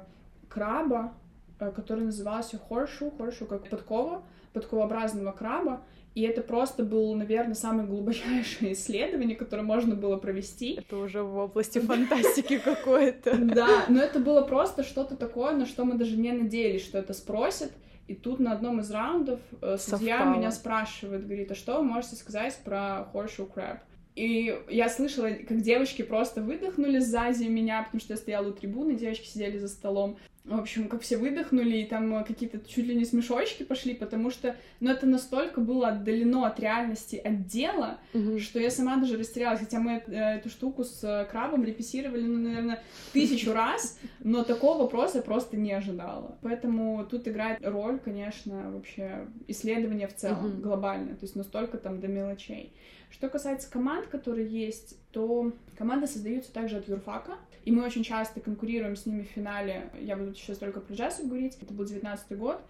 краба, 0.50 1.14
э, 1.58 1.70
который 1.70 2.04
назывался 2.04 2.58
хоршу, 2.58 3.10
хоршу 3.10 3.46
как 3.46 3.66
подкова, 3.68 4.22
подковообразного 4.52 5.32
краба, 5.32 5.82
и 6.14 6.22
это 6.22 6.42
просто 6.42 6.82
было, 6.82 7.14
наверное, 7.14 7.54
самое 7.54 7.86
глубочайшее 7.86 8.72
исследование, 8.74 9.36
которое 9.36 9.62
можно 9.62 9.94
было 9.94 10.16
провести. 10.16 10.74
Это 10.74 10.96
уже 10.96 11.22
в 11.22 11.36
области 11.36 11.78
фантастики 11.78 12.58
какой-то. 12.64 13.36
Да, 13.36 13.84
но 13.88 14.00
это 14.00 14.18
было 14.18 14.42
просто 14.42 14.82
что-то 14.82 15.16
такое, 15.16 15.54
на 15.54 15.66
что 15.66 15.84
мы 15.84 15.94
даже 15.94 16.16
не 16.16 16.32
надеялись, 16.32 16.84
что 16.84 16.98
это 16.98 17.12
спросят. 17.12 17.72
И 18.08 18.14
тут 18.16 18.40
на 18.40 18.52
одном 18.52 18.80
из 18.80 18.90
раундов 18.90 19.38
э, 19.62 19.76
судья 19.78 20.24
меня 20.24 20.50
спрашивает, 20.50 21.26
говорит, 21.26 21.52
а 21.52 21.54
что 21.54 21.76
вы 21.78 21.84
можете 21.84 22.16
сказать 22.16 22.58
про 22.64 23.08
horseshoe 23.14 23.48
crab? 23.54 23.78
И 24.16 24.58
я 24.68 24.88
слышала, 24.88 25.30
как 25.30 25.60
девочки 25.60 26.02
просто 26.02 26.42
выдохнули 26.42 26.98
сзади 26.98 27.44
меня, 27.44 27.84
потому 27.84 28.00
что 28.00 28.14
я 28.14 28.16
стояла 28.16 28.48
у 28.48 28.52
трибуны, 28.52 28.96
девочки 28.96 29.28
сидели 29.28 29.58
за 29.58 29.68
столом. 29.68 30.18
В 30.44 30.58
общем, 30.58 30.88
как 30.88 31.02
все 31.02 31.18
выдохнули, 31.18 31.76
и 31.76 31.86
там 31.86 32.24
какие-то 32.24 32.60
чуть 32.66 32.86
ли 32.86 32.94
не 32.94 33.04
смешочки 33.04 33.62
пошли, 33.62 33.94
потому 33.94 34.30
что, 34.30 34.56
ну, 34.80 34.90
это 34.90 35.06
настолько 35.06 35.60
было 35.60 35.88
отдалено 35.88 36.46
от 36.46 36.58
реальности 36.58 37.16
отдела, 37.16 37.98
mm-hmm. 38.14 38.38
что 38.38 38.58
я 38.58 38.70
сама 38.70 38.96
даже 38.96 39.18
растерялась, 39.18 39.60
хотя 39.60 39.80
мы 39.80 40.02
э, 40.06 40.38
эту 40.38 40.48
штуку 40.48 40.84
с 40.84 41.04
э, 41.04 41.26
крабом 41.30 41.64
репессировали, 41.64 42.22
ну, 42.22 42.38
наверное, 42.38 42.82
тысячу 43.12 43.52
раз, 43.52 43.98
но 44.20 44.42
такого 44.42 44.84
вопроса 44.84 45.20
просто 45.20 45.58
не 45.58 45.72
ожидала. 45.72 46.38
Поэтому 46.40 47.04
тут 47.04 47.28
играет 47.28 47.58
роль, 47.62 47.98
конечно, 47.98 48.70
вообще 48.72 49.28
исследование 49.46 50.08
в 50.08 50.16
целом, 50.16 50.46
mm-hmm. 50.46 50.60
глобальное, 50.60 51.14
то 51.16 51.24
есть 51.24 51.36
настолько 51.36 51.76
там 51.76 52.00
до 52.00 52.08
мелочей. 52.08 52.72
Что 53.10 53.28
касается 53.28 53.70
команд, 53.70 54.06
которые 54.06 54.48
есть, 54.48 54.96
то 55.12 55.52
команды 55.76 56.06
создаются 56.06 56.52
также 56.52 56.76
от 56.76 56.88
юрфака, 56.88 57.36
и 57.64 57.72
мы 57.72 57.84
очень 57.84 58.02
часто 58.02 58.40
конкурируем 58.40 58.96
с 58.96 59.06
ними 59.06 59.22
в 59.22 59.26
финале. 59.26 59.90
Я 60.00 60.16
буду 60.16 60.34
сейчас 60.34 60.58
только 60.58 60.80
про 60.80 60.94
джессу 60.94 61.26
говорить. 61.26 61.58
Это 61.60 61.74
был 61.74 61.84
19 61.84 62.38
год. 62.38 62.60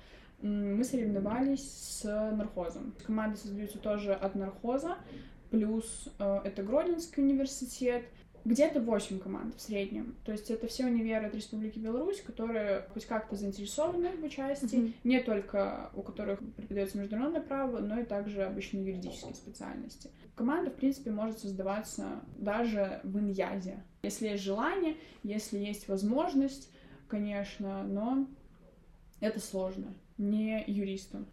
Мы 0.43 0.83
соревновались 0.85 1.71
с 1.71 2.05
нархозом. 2.05 2.95
Команды 3.05 3.37
создаются 3.37 3.79
тоже 3.79 4.15
от 4.15 4.35
нархоза, 4.35 4.97
плюс 5.51 6.09
э, 6.19 6.41
это 6.45 6.63
Гродненский 6.63 7.23
университет, 7.23 8.05
где-то 8.45 8.81
8 8.81 9.19
команд 9.19 9.55
в 9.55 9.61
среднем. 9.61 10.17
То 10.25 10.33
есть 10.33 10.51
это 10.51 10.67
все 10.67 10.87
универы 10.87 11.27
от 11.27 11.35
Республики 11.35 11.79
Беларусь, 11.79 12.21
которые 12.21 12.87
хоть 12.93 13.07
как-то 13.07 13.37
заинтересованы 13.37 14.17
в 14.17 14.25
участии, 14.25 14.79
mm-hmm. 14.79 14.95
не 15.05 15.21
только 15.21 15.91
у 15.95 16.03
которых 16.03 16.41
преподается 16.57 16.99
международное 16.99 17.41
право, 17.41 17.79
но 17.79 18.01
и 18.01 18.05
также 18.05 18.43
обычные 18.43 18.85
юридические 18.85 19.35
специальности. 19.35 20.11
Команда, 20.35 20.71
в 20.71 20.75
принципе, 20.75 21.11
может 21.11 21.39
создаваться 21.39 22.21
даже 22.39 23.01
в 23.05 23.19
иньязе. 23.19 23.83
Если 24.03 24.29
есть 24.29 24.43
желание, 24.43 24.97
если 25.23 25.59
есть 25.59 25.89
возможность, 25.89 26.71
конечно, 27.09 27.83
но 27.83 28.27
это 29.21 29.39
сложно, 29.41 29.95
не 30.17 30.65
юристам. 30.67 31.27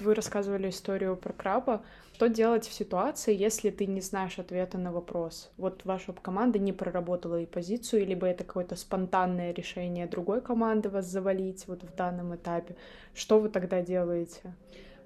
Вы 0.00 0.14
рассказывали 0.14 0.70
историю 0.70 1.16
про 1.16 1.32
краба. 1.32 1.82
Что 2.14 2.28
делать 2.28 2.66
в 2.66 2.72
ситуации, 2.72 3.34
если 3.34 3.70
ты 3.70 3.86
не 3.86 4.00
знаешь 4.00 4.38
ответа 4.38 4.78
на 4.78 4.92
вопрос? 4.92 5.50
Вот 5.56 5.84
ваша 5.84 6.12
команда 6.12 6.58
не 6.58 6.72
проработала 6.72 7.40
и 7.40 7.46
позицию, 7.46 8.06
либо 8.06 8.26
это 8.26 8.44
какое-то 8.44 8.76
спонтанное 8.76 9.52
решение 9.52 10.06
другой 10.06 10.40
команды 10.40 10.88
вас 10.88 11.06
завалить 11.06 11.66
вот 11.66 11.82
в 11.82 11.94
данном 11.94 12.34
этапе. 12.36 12.76
Что 13.14 13.40
вы 13.40 13.48
тогда 13.48 13.82
делаете? 13.82 14.54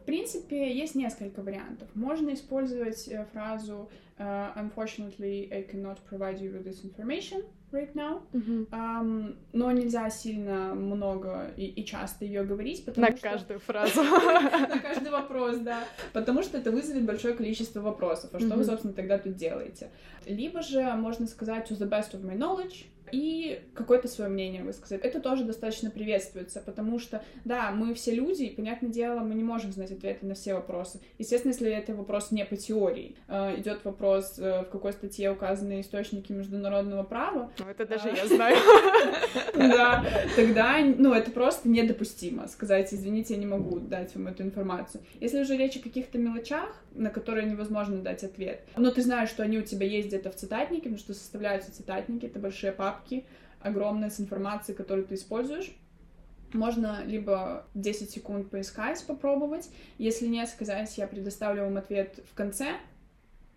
В 0.03 0.05
принципе, 0.05 0.73
есть 0.75 0.95
несколько 0.95 1.43
вариантов. 1.43 1.89
Можно 1.95 2.33
использовать 2.35 3.09
э, 3.09 3.27
фразу 3.33 3.91
uh, 4.19 4.55
«Unfortunately, 4.57 5.53
I 5.53 5.63
cannot 5.63 5.99
provide 6.11 6.41
you 6.41 6.53
with 6.53 6.65
this 6.65 6.83
information 6.83 7.43
right 7.73 7.93
now», 7.95 8.23
Мгм. 8.33 8.67
Ам, 8.71 9.37
но 9.53 9.71
нельзя 9.73 10.09
сильно 10.11 10.75
много 10.75 11.53
и, 11.57 11.67
и 11.67 11.85
часто 11.85 12.25
ее 12.25 12.45
говорить, 12.45 12.85
потому 12.85 13.07
На 13.07 13.17
что... 13.17 13.29
каждую 13.29 13.61
фразу. 13.67 14.03
На 14.03 14.79
каждый 14.79 15.11
вопрос, 15.11 15.59
да. 15.59 15.85
Потому 16.13 16.43
что 16.43 16.59
это 16.59 16.71
вызовет 16.71 17.05
большое 17.05 17.35
количество 17.35 17.81
вопросов. 17.81 18.31
А 18.33 18.41
что 18.41 18.55
вы, 18.57 18.65
собственно, 18.65 18.93
тогда 18.95 19.19
тут 19.19 19.37
делаете? 19.37 19.91
Либо 20.27 20.63
же 20.63 20.83
можно 20.95 21.27
сказать 21.27 21.71
to 21.71 21.77
the 21.79 21.89
best 21.89 22.13
of 22.13 22.23
my 22.23 22.37
knowledge, 22.37 22.87
и 23.11 23.61
какое-то 23.75 24.09
свое 24.09 24.31
мнение 24.31 24.63
высказать. 24.63 25.03
Это 25.03 25.21
тоже 25.21 25.45
достаточно 25.45 25.91
приветствуется, 25.91 26.61
потому 26.61 26.99
что, 26.99 27.23
да, 27.45 27.71
мы 27.71 27.95
все 27.95 28.15
люди, 28.15 28.45
и, 28.45 28.55
понятное 28.55 28.91
дело, 28.91 29.21
мы 29.21 29.35
не 29.35 29.45
можем 29.45 29.73
знать 29.73 29.93
ответы 29.93 30.27
на 30.27 30.35
все 30.35 30.55
вопросы. 30.55 31.01
Естественно, 31.19 31.53
если 31.53 31.71
это 31.71 31.95
вопрос 31.95 32.31
не 32.31 32.45
по 32.45 32.57
теории, 32.57 33.17
э, 33.29 33.61
идет 33.61 33.85
вопрос, 33.85 34.39
э, 34.39 34.63
в 34.63 34.71
какой 34.71 34.93
статье 34.93 35.31
указаны 35.31 35.81
источники 35.81 36.33
международного 36.33 37.03
права, 37.03 37.51
Ну, 37.59 37.67
это 37.67 37.87
даже 37.87 38.09
А. 38.11 38.17
я 38.17 38.27
знаю. 38.27 38.57
да, 39.55 40.05
тогда, 40.37 40.79
ну, 40.81 41.13
это 41.13 41.31
просто 41.31 41.69
недопустимо. 41.69 42.49
Сказать, 42.49 42.93
извините, 42.93 43.35
я 43.35 43.41
не 43.41 43.47
могу 43.47 43.79
дать 43.79 44.15
вам 44.15 44.29
эту 44.29 44.43
информацию. 44.43 45.03
Если 45.21 45.41
уже 45.41 45.57
речь 45.57 45.77
о 45.77 45.81
каких-то 45.81 46.19
мелочах, 46.19 46.83
на 46.95 47.11
которые 47.11 47.47
невозможно 47.49 47.99
дать 47.99 48.25
ответ, 48.25 48.63
но 48.77 48.91
ты 48.91 49.03
знаешь, 49.03 49.29
что 49.29 49.43
они 49.43 49.59
у 49.59 49.63
тебя 49.63 49.87
есть 49.87 50.09
где-то 50.09 50.31
в 50.31 50.37
цитатнике, 50.37 50.83
потому 50.83 50.99
что 50.99 51.15
составляются 51.15 51.73
цитатники, 51.73 52.27
это 52.27 52.39
большие 52.39 52.73
папки, 52.73 52.98
огромные 53.61 54.11
с 54.11 54.21
информацией, 54.21 54.77
которую 54.77 55.07
ты 55.07 55.15
используешь, 55.15 55.75
можно 56.53 57.05
либо 57.05 57.67
10 57.75 58.11
секунд 58.11 58.51
поискать, 58.51 59.05
попробовать. 59.07 59.69
Если 59.99 60.27
нет, 60.27 60.49
сказать, 60.49 60.97
я 60.97 61.07
предоставлю 61.07 61.65
вам 61.65 61.77
ответ 61.77 62.21
в 62.31 62.35
конце, 62.35 62.77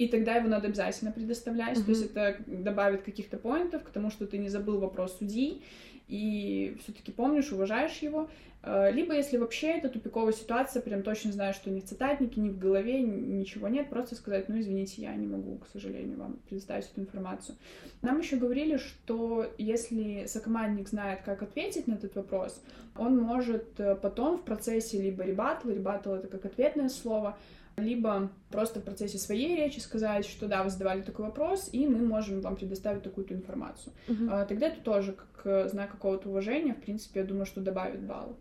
и 0.02 0.08
тогда 0.08 0.34
его 0.34 0.48
надо 0.48 0.68
обязательно 0.68 1.12
предоставлять. 1.12 1.78
Мгм. 1.78 1.86
То 1.86 1.92
есть 1.92 2.06
это 2.06 2.38
добавит 2.48 3.04
каких-то 3.04 3.38
поинтов 3.38 3.84
к 3.84 3.92
тому, 3.92 4.10
что 4.10 4.26
ты 4.26 4.40
не 4.40 4.50
забыл 4.50 4.80
вопрос 4.80 5.16
судьи, 5.20 5.62
и 6.08 6.76
все-таки 6.82 7.12
помнишь, 7.12 7.52
уважаешь 7.52 8.00
его. 8.00 8.28
Э, 8.64 8.92
Либо, 8.92 9.14
если 9.14 9.38
вообще 9.38 9.68
это 9.68 9.90
тупиковая 9.90 10.34
ситуация, 10.34 10.82
прям 10.82 11.04
точно 11.04 11.32
знаешь, 11.32 11.56
что 11.56 11.70
ни 11.70 11.82
в 11.82 11.86
цитатнике, 11.86 12.42
ни 12.42 12.50
в 12.50 12.58
голове 12.58 13.00
ничего 13.00 13.68
нет, 13.68 13.92
просто 13.92 14.16
сказать, 14.16 14.50
ну, 14.50 14.60
извините, 14.60 15.04
я 15.04 15.14
не 15.14 15.28
могу, 15.28 15.60
к 15.60 15.68
сожалению, 15.68 16.18
вам 16.18 16.40
предоставить 16.50 16.86
эту 16.86 17.02
информацию. 17.02 17.56
Нам 18.02 18.18
еще 18.18 18.38
говорили, 18.38 18.78
что 18.78 19.46
если 19.60 20.26
сокомандник 20.26 20.90
знает, 20.90 21.22
как 21.24 21.44
ответить 21.44 21.86
на 21.86 21.94
этот 21.94 22.16
вопрос, 22.16 22.60
он 22.98 23.20
может 23.20 23.80
э, 23.80 23.96
потом 23.96 24.40
в 24.40 24.46
процессе 24.46 25.00
либо 25.00 25.24
ребатл, 25.24 25.70
ребатл 25.70 26.14
это 26.14 26.28
как 26.28 26.46
ответное 26.46 26.90
слово, 26.90 27.38
либо 27.78 28.30
просто 28.50 28.80
в 28.80 28.84
процессе 28.84 29.18
своей 29.18 29.56
речи 29.56 29.80
сказать, 29.80 30.26
что 30.26 30.48
да, 30.48 30.64
вы 30.64 30.70
задавали 30.70 31.02
такой 31.02 31.26
вопрос, 31.26 31.70
и 31.72 31.88
мы 31.88 32.00
можем 32.06 32.42
вам 32.42 32.56
предоставить 32.56 33.04
такую-то 33.04 33.34
информацию. 33.34 33.94
Мгм. 34.08 34.30
А, 34.32 34.46
Тогда 34.46 34.68
это 34.68 34.82
тоже 34.82 35.14
как 35.14 35.42
э, 35.46 35.70
знак 35.70 35.92
какого-то 35.92 36.30
уважения, 36.30 36.74
в 36.74 36.82
принципе, 36.82 37.22
я 37.22 37.26
думаю, 37.26 37.46
что 37.46 37.62
добавит 37.62 38.02
баллы. 38.02 38.34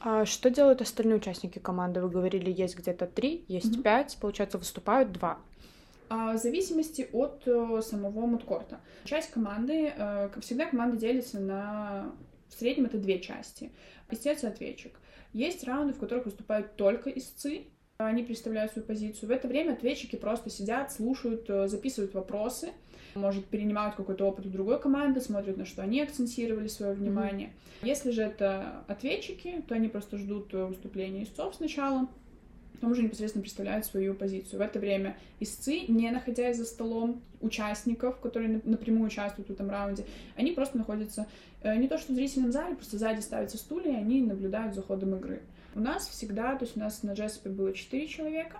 А 0.00 0.24
что 0.26 0.50
делают 0.50 0.82
остальные 0.82 1.16
участники 1.16 1.58
команды? 1.58 2.00
Вы 2.00 2.10
говорили, 2.10 2.52
есть 2.52 2.76
где-то 2.76 3.06
три, 3.06 3.44
есть 3.48 3.72
Мгм. 3.72 3.82
пять, 3.82 4.16
получается, 4.20 4.58
выступают 4.58 5.10
два. 5.12 5.38
А, 6.08 6.34
В 6.34 6.38
зависимости 6.38 7.08
от 7.12 7.42
э, 7.46 7.80
самого 7.82 8.26
мудкорта. 8.26 8.78
Часть 9.04 9.30
команды, 9.30 9.92
э, 9.96 10.28
как 10.32 10.42
всегда, 10.42 10.66
команда 10.66 10.96
делится 10.96 11.40
на... 11.40 12.12
В 12.48 12.54
среднем 12.58 12.84
это 12.84 12.98
две 12.98 13.18
части. 13.18 13.72
Истец 14.10 14.44
и 14.44 14.46
ответчик. 14.46 14.92
Есть 15.32 15.64
раунды, 15.64 15.94
в 15.94 15.98
которых 15.98 16.26
выступают 16.26 16.76
только 16.76 17.10
истцы, 17.10 17.64
они 17.98 18.22
представляют 18.22 18.72
свою 18.72 18.86
позицию. 18.86 19.28
В 19.28 19.32
это 19.32 19.48
время 19.48 19.72
ответчики 19.72 20.16
просто 20.16 20.50
сидят, 20.50 20.92
слушают, 20.92 21.48
э, 21.48 21.68
записывают 21.68 22.14
вопросы, 22.14 22.72
может, 23.14 23.46
перенимают 23.46 23.94
какой-то 23.94 24.26
опыт 24.26 24.46
у 24.46 24.50
другой 24.50 24.78
команды, 24.78 25.20
смотрят, 25.20 25.56
на 25.56 25.64
что 25.64 25.82
они 25.82 26.02
акцентировали 26.02 26.68
свое 26.68 26.92
внимание. 26.92 27.52
Если 27.82 28.10
же 28.10 28.22
это 28.22 28.84
ответчики, 28.88 29.62
то 29.66 29.74
они 29.74 29.88
просто 29.88 30.18
ждут 30.18 30.52
э, 30.52 30.64
выступления 30.66 31.24
истцов 31.24 31.54
сначала, 31.54 32.08
потом 32.76 32.92
уже 32.92 33.02
непосредственно 33.02 33.42
представляют 33.42 33.84
свою 33.86 34.14
позицию. 34.14 34.58
В 34.58 34.62
это 34.62 34.78
время 34.78 35.16
истцы, 35.40 35.80
не 35.88 36.10
находясь 36.10 36.56
за 36.56 36.64
столом 36.64 37.20
участников, 37.40 38.20
которые 38.20 38.56
нап- 38.56 38.68
напрямую 38.68 39.06
участвуют 39.06 39.48
в 39.48 39.52
этом 39.52 39.68
раунде, 39.68 40.04
они 40.36 40.52
просто 40.52 40.78
находятся 40.78 41.26
э, 41.62 41.76
не 41.76 41.88
то 41.88 41.98
что 41.98 42.12
в 42.12 42.16
зрительном 42.16 42.52
зале, 42.52 42.76
просто 42.76 42.98
сзади 42.98 43.20
ставятся 43.20 43.58
стулья, 43.58 43.92
и 43.92 43.96
они 43.96 44.22
наблюдают 44.22 44.74
за 44.74 44.82
ходом 44.82 45.16
игры. 45.16 45.42
У 45.74 45.80
нас 45.80 46.06
всегда, 46.08 46.54
то 46.56 46.64
есть 46.64 46.76
у 46.76 46.80
нас 46.80 47.02
на 47.02 47.12
Джеспе 47.12 47.50
было 47.50 47.72
4 47.72 48.08
человека, 48.08 48.58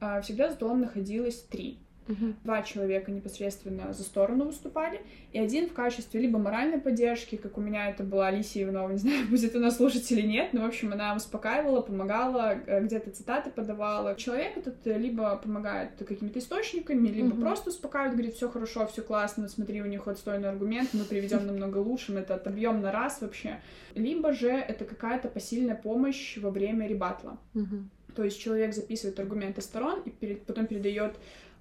а 0.00 0.20
всегда 0.20 0.48
за 0.48 0.54
столом 0.54 0.80
находилось 0.80 1.42
3. 1.50 1.78
Мгм. 2.08 2.36
Два 2.44 2.62
человека 2.62 3.10
непосредственно 3.10 3.92
за 3.92 4.02
сторону 4.04 4.44
выступали, 4.44 5.00
и 5.32 5.38
один 5.38 5.68
в 5.68 5.72
качестве 5.72 6.20
либо 6.20 6.38
моральной 6.38 6.78
поддержки, 6.78 7.36
как 7.36 7.58
у 7.58 7.60
меня 7.60 7.90
это 7.90 8.04
была 8.04 8.28
Алисия 8.28 8.64
Иванова, 8.64 8.90
не 8.92 8.98
знаю, 8.98 9.26
будет 9.28 9.54
она 9.56 9.70
слушать 9.70 10.10
или 10.12 10.22
нет, 10.22 10.52
но, 10.52 10.62
в 10.62 10.66
общем, 10.66 10.92
она 10.92 11.14
успокаивала, 11.16 11.80
помогала, 11.80 12.54
э, 12.66 12.80
где-то 12.84 13.10
цитаты 13.10 13.50
подавала. 13.50 14.14
Человек 14.16 14.56
этот 14.56 14.86
э, 14.86 14.96
либо 14.98 15.36
помогает 15.36 15.90
какими-то 15.98 16.38
источниками, 16.38 17.08
либо 17.08 17.28
Мгм. 17.34 17.40
просто 17.40 17.70
успокаивает, 17.70 18.14
говорит, 18.14 18.34
все 18.36 18.48
хорошо, 18.48 18.86
все 18.86 19.02
классно, 19.02 19.48
смотри, 19.48 19.82
у 19.82 19.86
них 19.86 20.06
отстойный 20.06 20.48
аргумент, 20.48 20.90
мы 20.92 21.04
приведем 21.04 21.46
намного 21.46 21.78
лучше, 21.78 22.12
мы 22.12 22.20
это 22.20 22.34
отобьем 22.36 22.80
на 22.80 22.92
раз 22.92 23.20
вообще. 23.20 23.60
Либо 23.94 24.32
же 24.32 24.48
это 24.50 24.84
какая-то 24.84 25.28
посильная 25.28 25.74
помощь 25.74 26.38
во 26.38 26.50
время 26.50 26.86
ребатла. 26.86 27.38
Мгм. 27.54 27.90
То 28.14 28.24
есть 28.24 28.40
человек 28.40 28.74
записывает 28.74 29.18
аргументы 29.20 29.60
сторон 29.60 30.00
и 30.06 30.10
перед- 30.10 30.42
потом 30.46 30.66
передает 30.66 31.16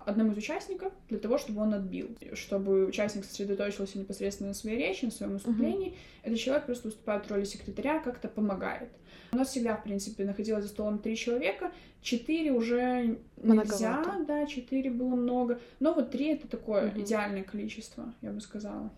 одному 0.05 0.31
из 0.31 0.37
участников 0.37 0.93
для 1.09 1.17
того, 1.19 1.37
чтобы 1.37 1.61
он 1.61 1.73
отбил, 1.73 2.15
чтобы 2.33 2.85
участник 2.85 3.25
сосредоточился 3.25 3.97
непосредственно 3.99 4.49
на 4.49 4.53
своей 4.55 4.77
речи, 4.77 5.05
на 5.05 5.11
своем 5.11 5.33
выступлении. 5.33 5.95
Этот 6.23 6.39
человек 6.39 6.65
просто 6.65 6.87
выступает 6.87 7.25
в 7.25 7.31
роли 7.31 7.43
секретаря, 7.43 7.99
как-то 7.99 8.27
помогает. 8.27 8.89
У 9.31 9.37
нас 9.37 9.49
всегда, 9.49 9.75
в 9.75 9.83
принципе, 9.83 10.23
находилось 10.23 10.63
за 10.63 10.69
столом 10.69 10.99
три 10.99 11.15
человека, 11.15 11.71
четыре 12.01 12.51
уже 12.51 13.17
нельзя, 13.37 14.03
да, 14.27 14.45
четыре 14.45 14.91
было 14.91 15.15
много, 15.15 15.59
но 15.79 15.93
вот 15.93 16.11
три 16.11 16.27
это 16.27 16.47
такое 16.47 16.87
Мгм. 16.91 17.01
идеальное 17.01 17.43
количество, 17.43 18.13
я 18.21 18.31
бы 18.31 18.39
сказала. 18.39 18.91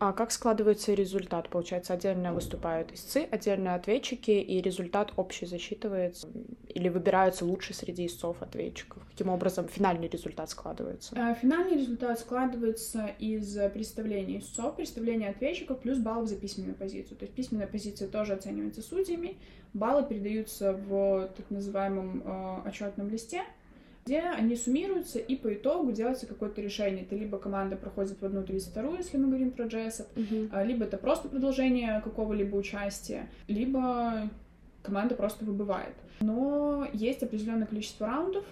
А 0.00 0.14
как 0.14 0.32
складывается 0.32 0.94
результат? 0.94 1.50
Получается, 1.50 1.92
отдельно 1.92 2.32
выступают 2.32 2.90
истцы, 2.90 3.28
отдельно 3.30 3.74
ответчики, 3.74 4.30
и 4.30 4.62
результат 4.62 5.12
общий 5.16 5.44
засчитывается? 5.44 6.26
Или 6.68 6.88
выбираются 6.88 7.44
лучше 7.44 7.74
среди 7.74 8.06
истцов 8.06 8.40
ответчиков? 8.40 9.02
Каким 9.10 9.28
образом 9.28 9.68
финальный 9.68 10.08
результат 10.08 10.48
складывается? 10.48 11.14
А, 11.18 11.34
Финальный 11.34 11.76
результат 11.76 12.18
складывается 12.18 13.10
из 13.18 13.54
представления 13.74 14.38
истцов, 14.38 14.76
представления 14.76 15.28
ответчиков 15.28 15.80
плюс 15.80 15.98
баллов 15.98 16.30
за 16.30 16.36
письменную 16.36 16.76
позицию. 16.76 17.18
То 17.18 17.26
есть 17.26 17.34
письменная 17.34 17.66
позиция 17.66 18.08
тоже 18.08 18.32
оценивается 18.32 18.80
судьями, 18.80 19.36
баллы 19.74 20.02
передаются 20.06 20.72
в 20.72 21.28
так 21.36 21.50
называемом 21.50 22.22
э, 22.24 22.68
отчетном 22.68 23.10
листе, 23.10 23.42
где 24.06 24.20
они 24.20 24.56
суммируются, 24.56 25.18
и 25.18 25.36
по 25.36 25.52
итогу 25.54 25.92
делается 25.92 26.26
какое-то 26.26 26.60
решение. 26.60 27.04
Это 27.04 27.14
либо 27.14 27.38
команда 27.38 27.76
проходит 27.76 28.20
в 28.20 28.24
одну 28.24 28.42
32 28.42 28.96
если 28.98 29.16
мы 29.18 29.26
говорим 29.28 29.50
про 29.52 29.66
джессов, 29.66 30.06
Мгм. 30.16 30.50
а, 30.52 30.64
либо 30.64 30.84
это 30.84 30.96
просто 30.96 31.28
продолжение 31.28 32.00
какого-либо 32.02 32.56
участия, 32.56 33.28
либо 33.46 34.28
команда 34.82 35.14
просто 35.14 35.44
выбывает. 35.44 35.94
Но 36.20 36.86
есть 36.92 37.22
определенное 37.22 37.66
количество 37.66 38.06
раундов, 38.06 38.44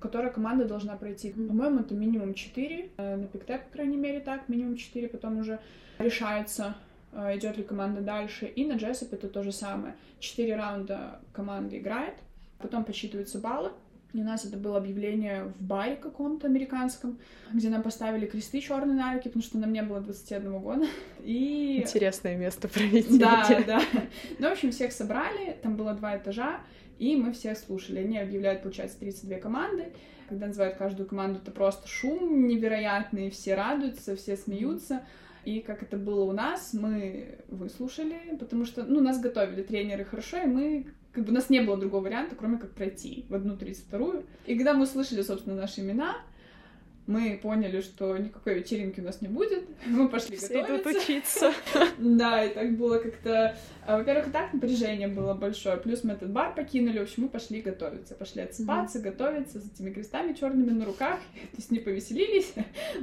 которые 0.00 0.32
команда 0.32 0.64
должна 0.66 0.96
пройти. 0.96 1.32
Мгм. 1.34 1.48
По-моему, 1.48 1.80
это 1.80 1.94
минимум 1.94 2.34
4. 2.34 2.90
На 2.98 3.26
пиктеп, 3.26 3.64
по 3.66 3.72
крайней 3.74 3.96
мере, 3.96 4.20
так, 4.20 4.48
минимум 4.48 4.76
4, 4.76 5.08
потом 5.08 5.38
уже 5.38 5.58
решается, 5.98 6.74
э, 7.12 7.36
идет 7.36 7.56
ли 7.56 7.62
команда 7.64 8.00
дальше. 8.00 8.46
И 8.46 8.64
на 8.66 8.74
Джессоп 8.74 9.12
это 9.12 9.28
то 9.28 9.42
же 9.42 9.52
самое. 9.52 9.94
Четыре 10.20 10.56
раунда 10.56 11.20
команда 11.32 11.78
играет, 11.78 12.14
потом 12.58 12.84
подсчитываются 12.84 13.38
баллы. 13.38 13.70
И 14.16 14.20
у 14.22 14.24
нас 14.24 14.46
это 14.46 14.56
было 14.56 14.78
объявление 14.78 15.44
в 15.44 15.62
баре 15.62 15.94
каком-то 15.94 16.46
американском, 16.46 17.18
где 17.52 17.68
нам 17.68 17.82
поставили 17.82 18.24
кресты 18.24 18.62
черные 18.62 18.96
на 18.96 19.12
руки, 19.12 19.28
потому 19.28 19.42
что 19.42 19.58
нам 19.58 19.74
не 19.74 19.82
было 19.82 20.00
21 20.00 20.58
года. 20.58 20.86
И... 21.22 21.82
Интересное 21.82 22.34
место 22.34 22.66
проведения. 22.66 23.18
Да, 23.18 23.62
да. 23.66 23.82
Ну, 24.38 24.48
в 24.48 24.52
общем, 24.52 24.70
всех 24.70 24.92
собрали, 24.92 25.58
там 25.62 25.76
было 25.76 25.92
два 25.92 26.16
этажа, 26.16 26.60
и 26.98 27.14
мы 27.14 27.34
всех 27.34 27.58
слушали. 27.58 27.98
Они 27.98 28.16
объявляют, 28.16 28.62
получается, 28.62 28.98
32 29.00 29.36
команды. 29.36 29.92
Когда 30.30 30.46
называют 30.46 30.78
каждую 30.78 31.06
команду, 31.06 31.38
это 31.42 31.50
просто 31.50 31.86
шум 31.86 32.48
невероятный, 32.48 33.28
все 33.28 33.54
радуются, 33.54 34.16
все 34.16 34.38
смеются. 34.38 35.04
И 35.44 35.60
как 35.60 35.82
это 35.82 35.98
было 35.98 36.24
у 36.24 36.32
нас, 36.32 36.72
мы 36.72 37.38
выслушали, 37.48 38.18
потому 38.40 38.64
что, 38.64 38.82
ну, 38.82 39.02
нас 39.02 39.20
готовили 39.20 39.62
тренеры 39.62 40.06
хорошо, 40.06 40.38
и 40.38 40.46
мы 40.46 40.86
как 41.16 41.24
бы 41.24 41.30
у 41.30 41.34
нас 41.34 41.48
не 41.48 41.60
было 41.60 41.78
другого 41.78 42.04
варианта, 42.04 42.36
кроме 42.36 42.58
как 42.58 42.72
пройти 42.72 43.24
в 43.30 43.34
одну 43.34 43.54
32-ю. 43.56 44.24
И 44.44 44.54
когда 44.54 44.74
мы 44.74 44.82
услышали, 44.82 45.22
собственно, 45.22 45.56
наши 45.56 45.80
имена, 45.80 46.18
мы 47.06 47.38
поняли, 47.42 47.80
что 47.80 48.18
никакой 48.18 48.56
вечеринки 48.58 49.00
у 49.00 49.02
нас 49.02 49.22
не 49.22 49.28
будет, 49.28 49.64
мы 49.86 50.10
пошли 50.10 50.36
Все 50.36 50.60
готовиться. 50.60 50.90
идут 50.90 51.02
учиться. 51.02 51.52
Да, 51.98 52.44
и 52.44 52.52
так 52.52 52.76
было 52.76 52.98
как-то... 52.98 53.56
а, 53.86 53.96
Во-первых, 53.96 54.30
так 54.30 54.52
напряжение 54.52 55.08
было 55.08 55.32
большое, 55.32 55.78
плюс 55.78 56.04
мы 56.04 56.12
этот 56.12 56.30
бар 56.32 56.54
покинули, 56.54 56.98
в 56.98 57.02
общем, 57.04 57.22
мы 57.22 57.28
пошли 57.30 57.62
готовиться, 57.62 58.14
пошли 58.14 58.42
отсыпаться, 58.42 58.98
готовиться 58.98 59.60
с 59.60 59.72
этими 59.72 59.90
крестами 59.90 60.34
черными 60.34 60.70
на 60.70 60.84
руках, 60.84 61.18
то 61.52 61.56
есть 61.56 61.70
не 61.70 61.78
повеселились, 61.78 62.52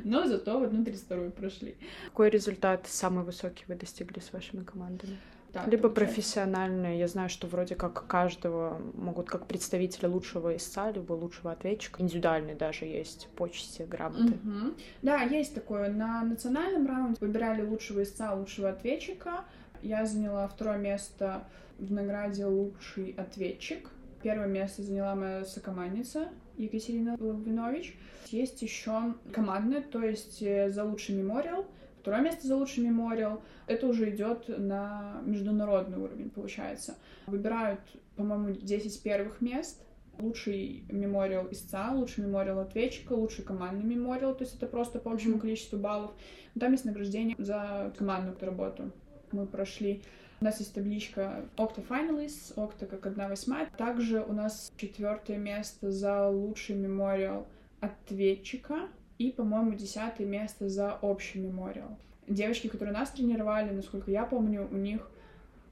но 0.04 0.28
зато 0.28 0.60
в 0.60 0.64
одну 0.64 0.86
тридцатую 0.86 1.32
прошли. 1.32 1.76
Какой 2.10 2.30
результат 2.30 2.86
самый 2.88 3.24
высокий 3.24 3.64
вы 3.68 3.74
достигли 3.76 4.20
с 4.20 4.32
вашими 4.34 4.64
командами? 4.64 5.18
Так, 5.54 5.68
Либо 5.68 5.84
получается. 5.84 6.16
профессиональные. 6.16 6.98
Я 7.00 7.08
знаю, 7.08 7.30
что 7.30 7.46
вроде 7.46 7.76
как 7.76 8.08
каждого 8.08 8.82
могут 8.96 9.30
как 9.30 9.46
представителя 9.46 10.10
лучшего 10.10 10.56
истца, 10.56 10.92
либо 10.92 11.14
лучшего 11.14 11.52
ответчика. 11.52 12.02
Индивидуальные 12.02 12.56
даже 12.56 12.86
есть 12.86 13.28
почести, 13.36 13.84
грамоты. 13.84 14.34
Мгм. 14.44 14.76
Да, 15.04 15.22
есть 15.22 15.54
такое. 15.54 15.92
На 15.92 16.24
национальном 16.24 16.88
раунде 16.88 17.18
выбирали 17.22 17.62
лучшего 17.62 18.02
истца, 18.02 18.34
лучшего 18.34 18.70
ответчика. 18.70 19.46
Я 19.84 20.06
заняла 20.06 20.48
второе 20.48 20.78
место 20.80 21.44
в 21.78 21.92
награде 21.92 22.46
«Лучший 22.46 23.14
ответчик». 23.18 23.90
Первое 24.24 24.48
место 24.48 24.82
заняла 24.82 25.16
моя 25.16 25.46
сокомандница 25.46 26.30
Екатерина 26.58 27.16
Логвинович. 27.20 27.96
Есть 28.30 28.62
еще 28.62 29.14
командное, 29.34 29.82
то 29.82 30.02
есть 30.02 30.42
э, 30.42 30.72
за 30.72 30.84
лучший 30.84 31.16
мемориал. 31.16 31.66
Второе 32.04 32.22
место 32.22 32.46
за 32.46 32.58
лучший 32.58 32.84
мемориал. 32.84 33.42
Это 33.66 33.88
уже 33.88 34.10
идет 34.10 34.50
на 34.50 35.22
международный 35.24 35.98
уровень, 35.98 36.30
получается. 36.30 36.98
Выбирают, 37.28 37.80
по-моему, 38.18 38.52
10 38.52 39.02
первых 39.04 39.40
мест. 39.40 39.82
Лучший 40.20 40.84
мемориал 40.90 41.48
истца, 41.50 41.94
лучший 41.94 42.26
мемориал 42.26 42.60
ответчика, 42.60 43.14
лучший 43.14 43.46
командный 43.46 43.86
мемориал, 43.86 44.36
то 44.36 44.44
есть 44.44 44.58
это 44.58 44.68
просто 44.68 45.00
по 45.00 45.14
общему 45.14 45.40
количеству 45.40 45.80
баллов. 45.80 46.12
Там 46.60 46.74
есть 46.74 46.84
награждение 46.84 47.38
за 47.40 47.94
командную 47.98 48.38
работу. 48.42 48.92
Мы 49.32 49.48
прошли 49.48 50.04
у 50.42 50.46
нас 50.46 50.60
есть 50.60 50.74
табличка 50.74 51.46
Octa 51.56 51.88
Finalists, 51.88 52.54
Octa 52.58 52.86
как 52.86 53.06
одна 53.06 53.30
восьмая. 53.30 53.70
Также 53.78 54.22
у 54.22 54.34
нас 54.34 54.74
четвертое 54.76 55.38
место 55.38 55.90
за 55.90 56.28
лучший 56.28 56.76
мемориал 56.76 57.48
ответчика 57.80 58.90
и, 59.24 59.32
по-моему, 59.32 59.74
десятое 59.74 60.28
место 60.28 60.68
за 60.68 60.98
общий 61.02 61.40
мемориал. 61.40 61.98
Девочки, 62.28 62.68
которые 62.68 62.94
нас 62.94 63.10
тренировали, 63.12 63.70
насколько 63.70 64.12
я 64.12 64.26
помню, 64.26 64.68
у 64.70 64.76
них 64.76 65.10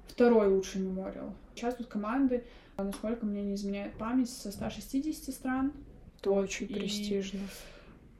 второй 0.08 0.48
лучший 0.48 0.82
мемориал. 0.82 1.34
Сейчас 1.54 1.76
тут 1.76 1.88
команды, 1.88 2.46
а, 2.78 2.84
насколько 2.84 3.26
мне 3.26 3.44
не 3.44 3.56
изменяет 3.56 3.94
память, 3.94 4.30
со 4.30 4.52
160 4.52 5.34
стран. 5.34 5.74
Это 6.20 6.32
очень 6.32 6.66
И 6.68 6.74
престижно. 6.74 7.42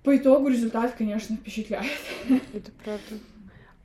По 0.04 0.17
итогу 0.17 0.50
результат, 0.50 0.96
конечно, 0.98 1.38
впечатляет. 1.38 1.91
Это 2.54 2.72
правда. 2.84 3.15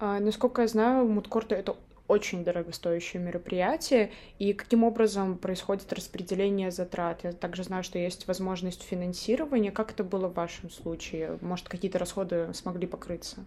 А, 0.00 0.18
насколько 0.18 0.62
я 0.62 0.68
знаю, 0.68 1.06
мудкорты— 1.06 1.54
это 1.56 1.76
очень 2.08 2.44
дорогостоящее 2.44 3.22
мероприятие. 3.22 4.10
И 4.38 4.52
каким 4.52 4.84
образом 4.84 5.38
происходит 5.38 5.92
распределение 5.92 6.70
затрат? 6.70 7.24
Я 7.24 7.32
также 7.32 7.64
знаю, 7.64 7.82
что 7.82 7.98
есть 7.98 8.26
возможность 8.26 8.82
финансирования. 8.82 9.70
Как 9.70 9.92
это 9.92 10.04
было 10.04 10.28
в 10.28 10.34
вашем 10.34 10.70
случае? 10.70 11.38
Может, 11.40 11.68
какие-то 11.68 11.98
расходы 11.98 12.52
смогли 12.54 12.86
покрыться? 12.86 13.44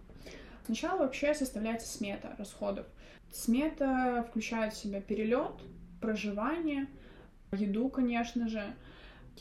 Сначала 0.66 0.98
вообще 0.98 1.34
составляется 1.34 1.88
смета 1.88 2.34
расходов. 2.38 2.86
Смета 3.32 4.26
включает 4.28 4.72
в 4.72 4.76
себя 4.76 5.00
перелет, 5.00 5.52
проживание, 6.00 6.86
еду, 7.52 7.88
конечно 7.88 8.48
же. 8.48 8.62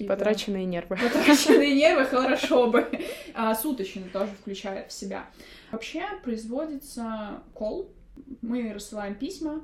Потраченные 0.07 0.65
нервы. 0.65 0.97
Потраченные 0.97 1.75
нервы 1.75 2.05
хорошо 2.05 2.67
бы. 2.71 2.87
А, 3.33 3.53
суточный 3.53 4.09
тоже 4.09 4.31
включает 4.39 4.91
в 4.91 4.93
себя. 4.93 5.25
Вообще 5.71 6.03
производится 6.23 7.41
кол. 7.53 7.91
Мы 8.41 8.73
рассылаем 8.73 9.15
письма 9.15 9.61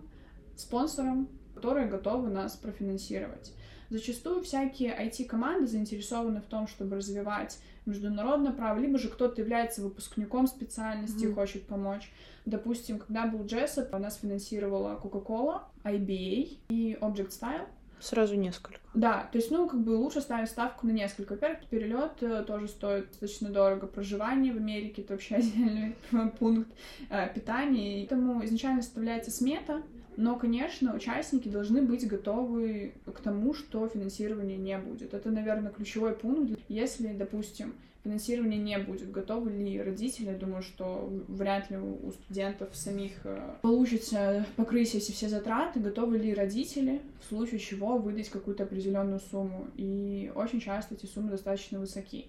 спонсорам, 0.56 1.28
которые 1.54 1.88
готовы 1.88 2.30
нас 2.30 2.56
профинансировать. 2.56 3.54
Зачастую 3.90 4.44
всякие 4.44 4.92
IT-команды 4.98 5.68
заинтересованы 5.68 6.42
в 6.42 6.46
том, 6.46 6.68
чтобы 6.68 6.96
развивать 6.96 7.60
международное 7.86 8.52
право, 8.52 8.80
либо 8.80 8.98
же 8.98 9.10
кто-то 9.10 9.40
является 9.42 9.82
выпускником 9.84 10.48
специальности 10.48 11.24
и 11.24 11.28
Мгм. 11.28 11.36
хочет 11.36 11.68
помочь. 11.68 12.12
Допустим, 12.46 12.98
когда 13.00 13.28
был 13.28 13.44
Jessup, 13.46 13.96
нас 14.00 14.18
финансировала 14.18 15.00
Coca-Cola, 15.02 15.62
IBA 15.84 16.58
и 16.70 16.98
Object 17.00 17.30
Style. 17.30 17.68
Сразу 18.00 18.36
несколько. 18.36 18.80
Да, 18.94 19.28
то 19.32 19.38
есть, 19.38 19.52
ну, 19.52 19.68
как 19.68 19.82
бы 19.82 19.92
лучше 19.92 20.22
ставить 20.22 20.50
ставку 20.50 20.88
на 20.88 20.92
несколько. 20.92 21.34
Во-первых, 21.34 21.66
перелет 21.70 22.12
э, 22.22 22.44
тоже 22.46 22.68
стоит 22.68 23.10
достаточно 23.10 23.50
дорого. 23.50 23.88
Проживание 23.88 24.54
в 24.54 24.58
Америке 24.58 25.02
это 25.02 25.14
вообще 25.14 25.36
отдельный 25.38 25.96
пункт 26.40 26.70
э, 27.10 27.34
питания. 27.34 28.06
Поэтому 28.08 28.44
изначально 28.46 28.82
составляется 28.82 29.32
смета, 29.32 29.82
но, 30.18 30.38
конечно, 30.38 30.96
участники 30.96 31.50
должны 31.50 31.82
быть 31.82 32.08
готовы 32.08 32.94
к 33.06 33.20
тому, 33.20 33.54
что 33.54 33.88
финансирования 33.88 34.58
не 34.58 34.78
будет. 34.78 35.14
Это, 35.14 35.30
наверное, 35.30 35.72
ключевой 35.72 36.14
пункт. 36.14 36.58
Если, 36.70 37.08
допустим, 37.08 37.74
финансирования 38.10 38.58
не 38.58 38.78
будет, 38.78 39.12
готовы 39.12 39.52
ли 39.52 39.82
родители? 39.82 40.28
Я 40.28 40.38
думаю, 40.38 40.62
что 40.62 41.10
вряд 41.28 41.72
ли 41.72 41.78
у 41.78 42.12
студентов 42.12 42.70
самих 42.76 43.14
э, 43.26 43.56
получится 43.64 44.46
покрыть 44.56 44.94
эти 44.94 45.12
все 45.12 45.28
затраты. 45.28 45.80
Готовы 45.80 46.20
ли 46.20 46.34
родители 46.34 47.02
в 47.20 47.26
случае 47.30 47.60
чего 47.60 47.98
выдать 47.98 48.30
какую-то 48.30 48.64
определенную 48.64 49.20
сумму? 49.20 49.68
И 49.76 50.32
очень 50.36 50.60
часто 50.62 50.94
эти 50.94 51.08
суммы 51.08 51.32
достаточно 51.32 51.80
высоки. 51.80 52.28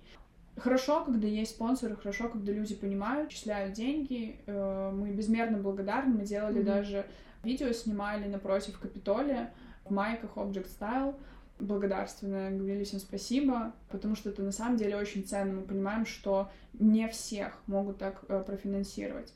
Хорошо, 0.56 1.04
когда 1.04 1.28
есть 1.28 1.50
спонсоры, 1.50 1.94
хорошо, 1.96 2.30
когда 2.30 2.50
люди 2.52 2.74
понимают, 2.74 3.28
числяют 3.28 3.74
деньги. 3.74 4.36
Э, 4.46 4.90
Мы 4.94 5.10
безмерно 5.10 5.58
благодарны. 5.58 6.14
Мы 6.14 6.24
делали 6.24 6.56
Мгм. 6.60 6.64
даже 6.64 7.04
видео, 7.44 7.70
снимали 7.72 8.26
напротив 8.28 8.78
Капитолия 8.80 9.52
в 9.84 9.92
майках 9.92 10.30
Object 10.36 10.68
Style 10.80 11.14
благодарственно 11.58 12.50
говорили 12.50 12.84
всем 12.84 13.00
спасибо, 13.00 13.74
потому 13.88 14.14
что 14.14 14.30
это 14.30 14.42
на 14.42 14.52
самом 14.52 14.76
деле 14.76 14.96
очень 14.96 15.24
ценно. 15.24 15.60
Мы 15.60 15.62
понимаем, 15.62 16.06
что 16.06 16.50
не 16.74 17.08
всех 17.08 17.58
могут 17.66 17.98
так 17.98 18.24
э, 18.28 18.42
профинансировать. 18.44 19.32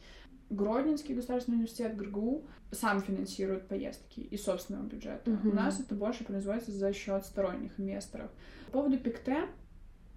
Гродненский 0.51 1.15
государственный 1.15 1.57
университет 1.57 1.97
ГРГУ 1.97 2.45
сам 2.73 3.01
финансирует 3.03 3.69
поездки 3.69 4.21
из 4.21 4.43
собственного 4.45 4.85
бюджета. 4.85 5.31
Мгм. 5.31 5.51
У 5.51 5.53
нас 5.53 5.81
это 5.81 5.95
больше 5.95 6.25
производится 6.25 6.73
за 6.73 6.93
счет 6.93 7.25
сторонних 7.25 7.79
инвесторов. 7.79 8.31
По 8.67 8.73
поводу 8.73 8.99
ПИКТ 8.99 9.49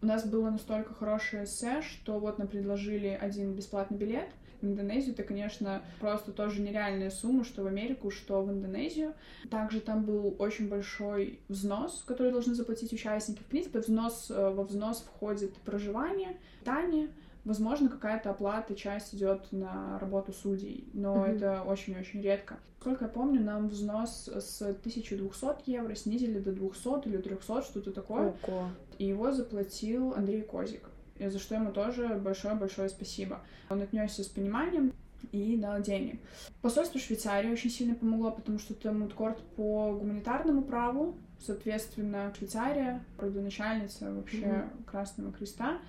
у 0.01 0.05
нас 0.05 0.25
было 0.25 0.49
настолько 0.49 0.93
хорошее 0.93 1.45
эссе, 1.45 1.81
что 1.81 2.19
вот 2.19 2.37
нам 2.37 2.47
предложили 2.47 3.07
один 3.07 3.53
бесплатный 3.53 3.97
билет 3.97 4.29
в 4.63 4.65
Индонезию. 4.65 5.13
Это, 5.13 5.23
конечно, 5.23 5.81
просто 5.99 6.31
тоже 6.31 6.61
нереальная 6.61 7.09
сумма, 7.11 7.43
что 7.43 7.63
в 7.63 7.67
Америку, 7.67 8.09
что 8.09 8.41
в 8.41 8.49
Индонезию. 8.49 9.13
Также 9.51 9.81
там 9.81 10.03
был 10.05 10.35
очень 10.39 10.69
большой 10.69 11.39
взнос, 11.49 12.03
который 12.07 12.31
должны 12.31 12.55
заплатить 12.55 12.93
участники. 12.93 13.39
В 13.41 13.45
принципе, 13.45 13.79
взнос, 13.79 14.31
э, 14.31 14.49
во 14.49 14.63
взнос 14.63 15.01
входит 15.01 15.53
проживание, 15.57 16.37
питание, 16.59 17.09
возможно, 17.45 17.89
какая-то 17.89 18.31
оплата, 18.31 18.73
часть 18.75 19.13
идет 19.13 19.51
на 19.51 19.99
работу 19.99 20.31
судей, 20.33 20.87
но 20.93 21.15
Мгм. 21.15 21.23
это 21.25 21.63
очень-очень 21.63 22.21
редко. 22.21 22.57
Сколько 22.79 23.05
я 23.05 23.09
помню, 23.11 23.41
нам 23.41 23.67
взнос 23.69 24.27
с 24.27 24.61
1200 24.61 25.69
евро 25.69 25.95
снизили 25.95 26.39
до 26.39 26.51
200 26.51 27.07
или 27.07 27.17
300, 27.17 27.61
что-то 27.61 27.91
такое, 27.91 28.33
Ого. 28.47 28.69
и 28.97 29.05
его 29.05 29.31
заплатил 29.31 30.13
Андрей 30.13 30.41
Козик, 30.41 30.89
и 31.17 31.27
за 31.27 31.39
что 31.39 31.55
ему 31.55 31.71
тоже 31.71 32.07
большое-большое 32.15 32.89
спасибо. 32.89 33.41
Он 33.69 33.81
отнесся 33.81 34.23
с 34.23 34.27
пониманием 34.27 34.93
и 35.31 35.57
дал 35.57 35.81
денег. 35.81 36.19
Посольство 36.61 36.99
Швейцарии 36.99 37.51
очень 37.51 37.69
сильно 37.69 37.95
помогло, 37.95 38.31
потому 38.31 38.59
что 38.59 38.73
это 38.73 38.91
мудкорт 38.91 39.39
по 39.55 39.93
гуманитарному 39.93 40.63
праву, 40.63 41.15
соответственно, 41.39 42.33
Швейцария, 42.37 43.03
родоначальница 43.17 44.13
вообще 44.13 44.45
Мгм. 44.45 44.83
Красного 44.85 45.31
Креста, 45.31 45.79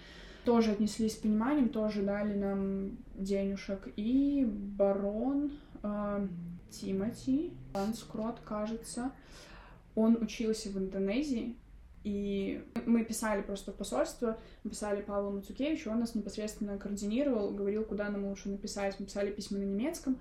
тоже 0.45 0.73
отнеслись 0.73 1.15
с 1.15 1.17
пониманием, 1.17 1.69
тоже 1.69 2.03
дали 2.03 2.35
нам 2.35 2.99
денежек. 3.15 3.89
И 3.97 4.45
барон 4.47 5.53
э, 5.83 6.29
Тимати 6.71 7.55
Ланскрот, 7.75 8.41
кажется, 8.45 9.11
он 9.95 10.17
учился 10.21 10.71
в 10.71 10.79
Индонезии, 10.79 11.57
и 12.05 12.63
мы 12.85 13.03
писали 13.03 13.41
просто 13.41 13.73
в 13.73 13.77
посольство, 13.77 14.39
написали 14.63 15.01
Павлу 15.01 15.33
Мацукевичу, 15.33 15.91
он 15.91 16.01
нас 16.01 16.15
непосредственно 16.15 16.79
координировал, 16.79 17.51
говорил, 17.51 17.85
куда 17.85 18.11
нам 18.11 18.27
лучше 18.27 18.51
написать. 18.51 19.01
Мы 19.01 19.07
писали 19.07 19.33
письма 19.33 19.59
на 19.59 19.65
немецком, 19.65 20.19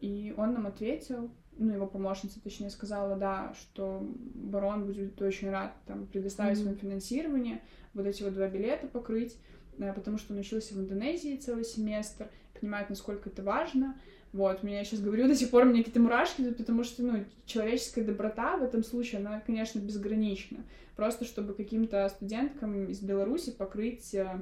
и 0.00 0.34
он 0.36 0.54
нам 0.54 0.66
ответил, 0.66 1.30
ну, 1.58 1.74
его 1.74 1.86
помощница, 1.86 2.40
точнее, 2.42 2.70
сказала, 2.70 3.16
да, 3.16 3.54
что 3.54 4.00
барон 4.34 4.86
будет 4.86 5.20
очень 5.20 5.50
рад 5.50 5.74
там, 5.86 6.06
предоставить 6.06 6.58
Мгм. 6.58 6.68
вам 6.68 6.76
финансирование, 6.76 7.62
вот 7.92 8.06
эти 8.06 8.22
вот 8.22 8.32
два 8.32 8.48
билета 8.48 8.86
покрыть, 8.86 9.36
э, 9.78 9.92
потому 9.92 10.16
что 10.18 10.32
он 10.32 10.40
учился 10.40 10.74
в 10.74 10.78
Индонезии 10.80 11.36
целый 11.36 11.64
семестр, 11.64 12.30
понимает, 12.58 12.88
насколько 12.88 13.28
это 13.28 13.42
важно. 13.42 13.98
Вот, 14.32 14.62
меня 14.62 14.84
сейчас 14.84 15.00
говорю, 15.00 15.28
до 15.28 15.34
сих 15.34 15.50
пор 15.50 15.62
у 15.62 15.66
меня 15.66 15.78
какие-то 15.78 16.00
мурашки, 16.00 16.52
потому 16.52 16.84
что, 16.84 17.02
ну, 17.02 17.24
человеческая 17.46 18.04
доброта 18.04 18.56
в 18.56 18.62
этом 18.62 18.84
случае, 18.84 19.20
она, 19.20 19.40
конечно, 19.40 19.78
безгранична. 19.78 20.58
Просто 20.94 21.24
чтобы 21.24 21.54
каким-то 21.54 22.08
студенткам 22.08 22.86
из 22.86 23.00
Беларуси 23.00 23.50
покрыть 23.50 24.14
э, 24.14 24.40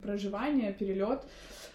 проживание, 0.00 0.72
перелет. 0.72 1.22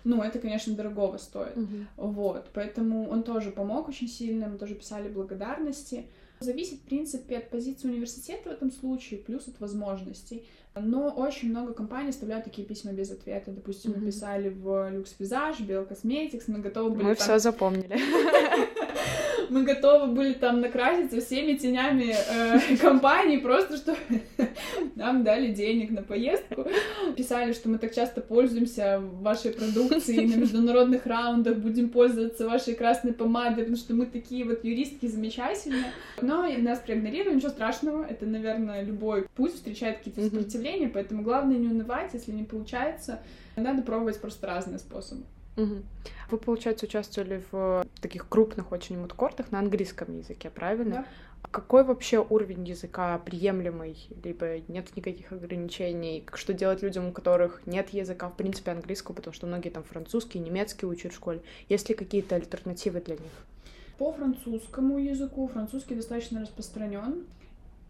Ну, 0.04 0.22
это, 0.22 0.40
конечно, 0.40 0.76
дорогого 0.76 1.18
стоит. 1.18 1.56
Мгм. 1.56 1.88
Вот, 1.98 2.50
поэтому 2.54 3.10
он 3.10 3.24
тоже 3.24 3.52
помог 3.52 3.90
очень 3.90 4.08
сильно, 4.08 4.48
мы 4.48 4.58
тоже 4.58 4.76
писали 4.76 5.10
благодарности. 5.10 6.06
Зависит, 6.40 6.80
в 6.80 6.84
принципе, 6.84 7.38
от 7.38 7.50
позиции 7.50 7.88
университета 7.90 8.50
в 8.50 8.54
этом 8.54 8.72
случае, 8.72 9.20
плюс 9.20 9.48
от 9.48 9.60
возможностей. 9.60 10.46
Но 10.76 11.10
очень 11.10 11.50
много 11.50 11.74
компаний 11.74 12.10
оставляют 12.10 12.46
такие 12.46 12.66
письма 12.66 12.94
без 12.94 13.12
ответа. 13.12 13.52
Допустим, 13.52 13.92
Мгм. 13.92 14.06
писали 14.06 14.50
в 14.50 14.66
Lux 14.68 15.10
Visage, 15.20 15.66
Biocosmetics, 15.68 16.44
мы 16.48 16.60
готовы 16.60 16.92
были 16.92 17.04
Мы 17.04 17.16
там- 17.16 17.24
все 17.26 17.40
запомнили. 17.40 18.00
мы 19.50 19.64
готовы 19.64 20.14
были 20.14 20.34
там 20.34 20.62
накраситься 20.62 21.22
всеми 21.22 21.54
тенями 21.54 22.16
э, 22.16 22.78
компании, 22.82 23.38
просто 23.38 23.78
чтобы 23.78 23.98
нам 24.96 25.24
дали 25.24 25.52
денег 25.54 25.92
на 25.92 26.02
поездку. 26.02 26.66
Писали, 27.16 27.54
что 27.54 27.70
мы 27.70 27.78
так 27.78 27.94
часто 27.94 28.22
пользуемся 28.22 29.02
вашей 29.22 29.52
продукцией 29.52 30.28
на 30.28 30.40
международных 30.40 31.06
раундах, 31.06 31.58
будем 31.58 31.90
пользоваться 31.90 32.48
вашей 32.48 32.76
красной 32.76 33.14
помадой, 33.14 33.64
потому 33.64 33.78
что 33.78 33.94
мы 33.94 34.06
такие 34.06 34.46
вот 34.46 34.64
юристки 34.64 35.08
замечательные. 35.08 35.92
Но 36.22 36.48
нас 36.58 36.80
проигнорировали, 36.80 37.36
ничего 37.36 37.50
страшного, 37.50 38.06
это, 38.06 38.26
наверное, 38.26 38.84
любой 38.84 39.28
путь 39.36 39.54
встречает 39.54 39.98
какие-то 40.00 40.24
сопротивления, 40.24 40.90
поэтому 40.90 41.24
главное 41.24 41.58
не 41.58 41.68
унывать, 41.68 42.14
если 42.14 42.32
не 42.32 42.44
получается, 42.44 43.20
надо 43.56 43.82
пробовать 43.82 44.20
просто 44.20 44.48
разные 44.48 44.80
способы. 44.80 45.24
Вы, 46.32 46.38
получается, 46.38 46.86
участвовали 46.86 47.44
в 47.52 47.86
таких 48.02 48.28
крупных 48.30 48.72
очень 48.72 49.00
мудкортах 49.00 49.52
на 49.52 49.60
английском 49.60 50.18
языке, 50.18 50.50
правильно? 50.50 50.96
Да. 50.96 51.06
Какой 51.52 51.84
вообще 51.84 52.20
уровень 52.20 52.68
языка 52.68 53.18
приемлемый, 53.18 53.98
либо 54.24 54.60
нет 54.68 54.96
никаких 54.96 55.32
ограничений? 55.32 56.26
Что 56.34 56.54
делать 56.54 56.84
людям, 56.84 57.08
у 57.08 57.12
которых 57.12 57.62
нет 57.66 57.90
языка, 57.90 58.30
в 58.30 58.36
принципе, 58.36 58.72
английского, 58.72 59.16
потому 59.16 59.34
что 59.34 59.48
многие 59.48 59.70
там 59.70 59.84
французский, 59.84 60.40
немецкий 60.40 60.86
учат 60.86 61.14
в 61.14 61.16
школе. 61.16 61.42
Есть 61.70 61.90
ли 61.90 61.96
какие-то 61.96 62.36
альтернативы 62.36 63.02
для 63.02 63.16
них? 63.16 63.32
По 63.98 64.12
французскому 64.14 65.00
языку 65.00 65.48
французский 65.48 65.96
достаточно 65.96 66.42
распространен. 66.42 67.26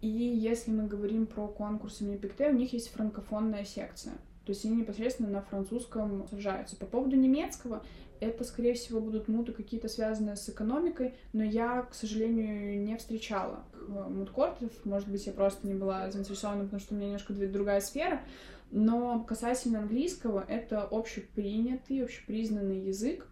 И 0.01 0.07
если 0.07 0.71
мы 0.71 0.87
говорим 0.87 1.25
про 1.25 1.47
конкурс 1.47 2.01
имени 2.01 2.17
Пикте, 2.17 2.49
у 2.49 2.53
них 2.53 2.71
есть 2.71 2.91
франкофонная 2.93 3.65
секция. 3.65 4.13
То 4.49 4.53
есть 4.53 4.65
они 4.65 4.77
непосредственно 4.77 5.29
на 5.29 5.41
французском 5.43 6.27
сражаются. 6.27 6.75
По 6.75 6.87
поводу 6.87 7.15
немецкого, 7.15 7.83
это, 8.19 8.43
скорее 8.43 8.73
всего, 8.73 8.99
будут 8.99 9.27
муты 9.27 9.51
какие-то 9.51 9.87
связанные 9.87 10.37
с 10.37 10.49
экономикой, 10.49 11.13
но 11.33 11.43
я, 11.43 11.83
к 11.83 11.93
сожалению, 11.93 12.81
не 12.81 12.97
встречала 12.97 13.63
мудкортов. 13.87 14.71
Может 14.85 15.07
быть, 15.07 15.23
я 15.27 15.33
просто 15.33 15.67
не 15.67 15.75
была 15.75 16.09
заинтересована, 16.09 16.63
потому 16.63 16.79
что 16.79 16.95
у 16.95 16.97
меня 16.97 17.09
немножко 17.09 17.31
другая 17.35 17.79
сфера. 17.79 18.23
Но 18.71 19.23
касательно 19.23 19.81
английского, 19.81 20.43
это 20.47 20.81
общепринятый, 20.81 22.03
общепризнанный 22.03 22.79
язык, 22.87 23.27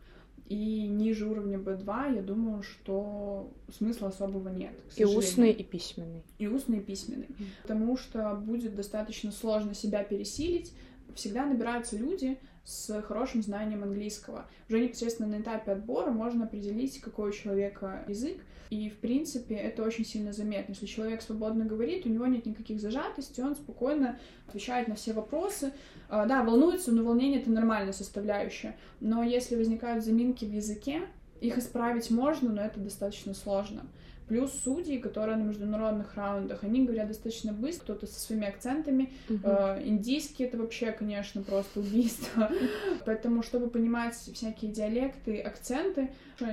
и 0.50 0.88
ниже 0.88 1.28
уровня 1.28 1.58
B2, 1.58 2.16
я 2.16 2.22
думаю, 2.22 2.62
что 2.64 3.52
смысла 3.76 4.10
особого 4.10 4.48
нет. 4.48 4.72
И 4.96 5.04
устный, 5.04 5.52
и 5.52 5.64
письменный. 5.64 6.24
И 6.38 6.48
устный, 6.48 6.78
и 6.78 6.82
письменный. 6.82 7.28
Потому 7.64 7.98
что 7.98 8.34
будет 8.36 8.74
достаточно 8.76 9.32
сложно 9.32 9.74
себя 9.74 10.04
пересилить. 10.06 10.74
Всегда 11.18 11.46
набираются 11.46 11.98
люди 11.98 12.38
с 12.64 13.02
хорошим 13.02 13.42
знанием 13.42 13.82
английского. 13.82 14.46
Уже 14.70 14.80
непосредственно 14.80 15.28
на 15.30 15.42
этапе 15.42 15.72
отбора 15.72 16.12
можно 16.12 16.46
определить, 16.46 17.02
какой 17.02 17.30
у 17.30 17.34
человека 17.34 18.06
язык. 18.08 18.38
И, 18.70 18.90
в 18.90 19.00
принципе, 19.00 19.56
это 19.56 19.82
очень 19.82 20.06
сильно 20.06 20.32
заметно. 20.32 20.74
Если 20.74 20.86
человек 20.86 21.24
свободно 21.24 21.66
говорит, 21.66 22.06
у 22.06 22.10
него 22.10 22.28
нет 22.28 22.46
никаких 22.46 22.80
зажатостей, 22.80 23.44
он 23.44 23.56
спокойно 23.56 24.20
отвечает 24.48 24.88
на 24.88 24.96
все 24.96 25.14
вопросы. 25.14 25.74
А, 26.08 26.26
Да, 26.28 26.44
волнуется, 26.44 26.92
но 26.92 27.04
волнение— 27.04 27.40
это 27.42 27.50
нормальная 27.50 27.94
составляющая. 27.94 28.76
Но 29.00 29.24
если 29.24 29.56
возникают 29.56 30.04
заминки 30.04 30.46
в 30.46 30.52
языке, 30.52 31.02
их 31.42 31.58
исправить 31.58 32.12
можно, 32.12 32.52
но 32.52 32.62
это 32.62 32.80
достаточно 32.80 33.34
сложно. 33.34 33.88
Плюс 34.28 34.52
судьи, 34.52 34.98
которые 34.98 35.38
на 35.38 35.44
международных 35.44 36.16
раундах, 36.16 36.64
они 36.64 36.84
говорят 36.84 37.08
достаточно 37.08 37.54
быстро, 37.54 37.96
кто-то 37.96 38.08
со 38.08 38.20
своими 38.20 38.48
акцентами. 38.48 39.14
Мгм. 39.30 39.42
Э, 39.44 39.82
Индийский 39.86 40.44
это 40.44 40.58
вообще, 40.58 40.92
конечно, 40.92 41.42
просто 41.44 41.80
убийство. 41.80 42.52
Поэтому, 43.06 43.42
чтобы 43.42 43.70
понимать 43.70 44.16
всякие 44.16 44.72
диалекты, 44.72 45.40
акценты, 45.40 46.10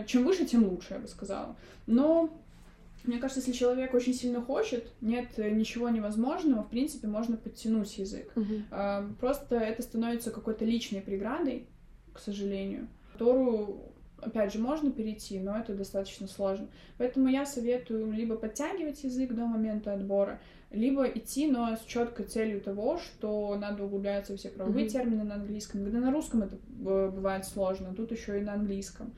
чем 0.07 0.25
выше, 0.25 0.47
тем 0.47 0.65
лучше, 0.69 0.95
я 0.95 1.01
бы 1.01 1.09
сказала. 1.09 1.57
Но 1.87 2.31
мне 3.05 3.19
кажется, 3.19 3.41
если 3.41 3.53
человек 3.53 3.93
очень 3.93 4.15
сильно 4.15 4.41
хочет, 4.41 4.91
нет 5.01 5.37
ничего 5.37 5.91
невозможного, 5.91 6.63
в 6.63 6.71
принципе, 6.71 7.07
можно 7.07 7.37
подтянуть 7.37 7.99
язык. 7.99 8.33
А, 8.71 9.07
Просто 9.21 9.57
это 9.57 9.83
становится 9.83 10.31
какой-то 10.31 10.65
личной 10.65 11.03
преградой, 11.03 11.67
к 12.13 12.19
сожалению, 12.19 12.89
которую, 13.13 13.81
опять 14.25 14.53
же, 14.53 14.59
можно 14.59 14.91
перейти, 14.91 15.39
но 15.41 15.57
это 15.59 15.75
достаточно 15.75 16.27
сложно. 16.27 16.67
Поэтому 16.99 17.29
я 17.29 17.47
советую 17.47 18.13
либо 18.13 18.37
подтягивать 18.37 19.05
язык 19.05 19.33
до 19.33 19.45
момента 19.47 19.93
отбора, 19.93 20.41
либо 20.71 21.05
идти, 21.07 21.47
но 21.51 21.77
с 21.77 21.85
четкой 21.85 22.27
целью 22.27 22.61
того, 22.61 22.99
что 22.99 23.57
надо 23.57 23.85
углубляться 23.85 24.37
все 24.37 24.49
правовые 24.49 24.85
Мгм. 24.87 24.93
термины 24.93 25.25
на 25.25 25.35
английском. 25.37 25.85
Когда 25.85 26.01
на 26.01 26.13
русском 26.13 26.43
это 26.43 26.57
э, 26.57 27.11
бывает 27.15 27.45
сложно, 27.45 27.95
тут 27.95 28.11
еще 28.11 28.39
и 28.39 28.43
на 28.43 28.55
английском. 28.55 29.13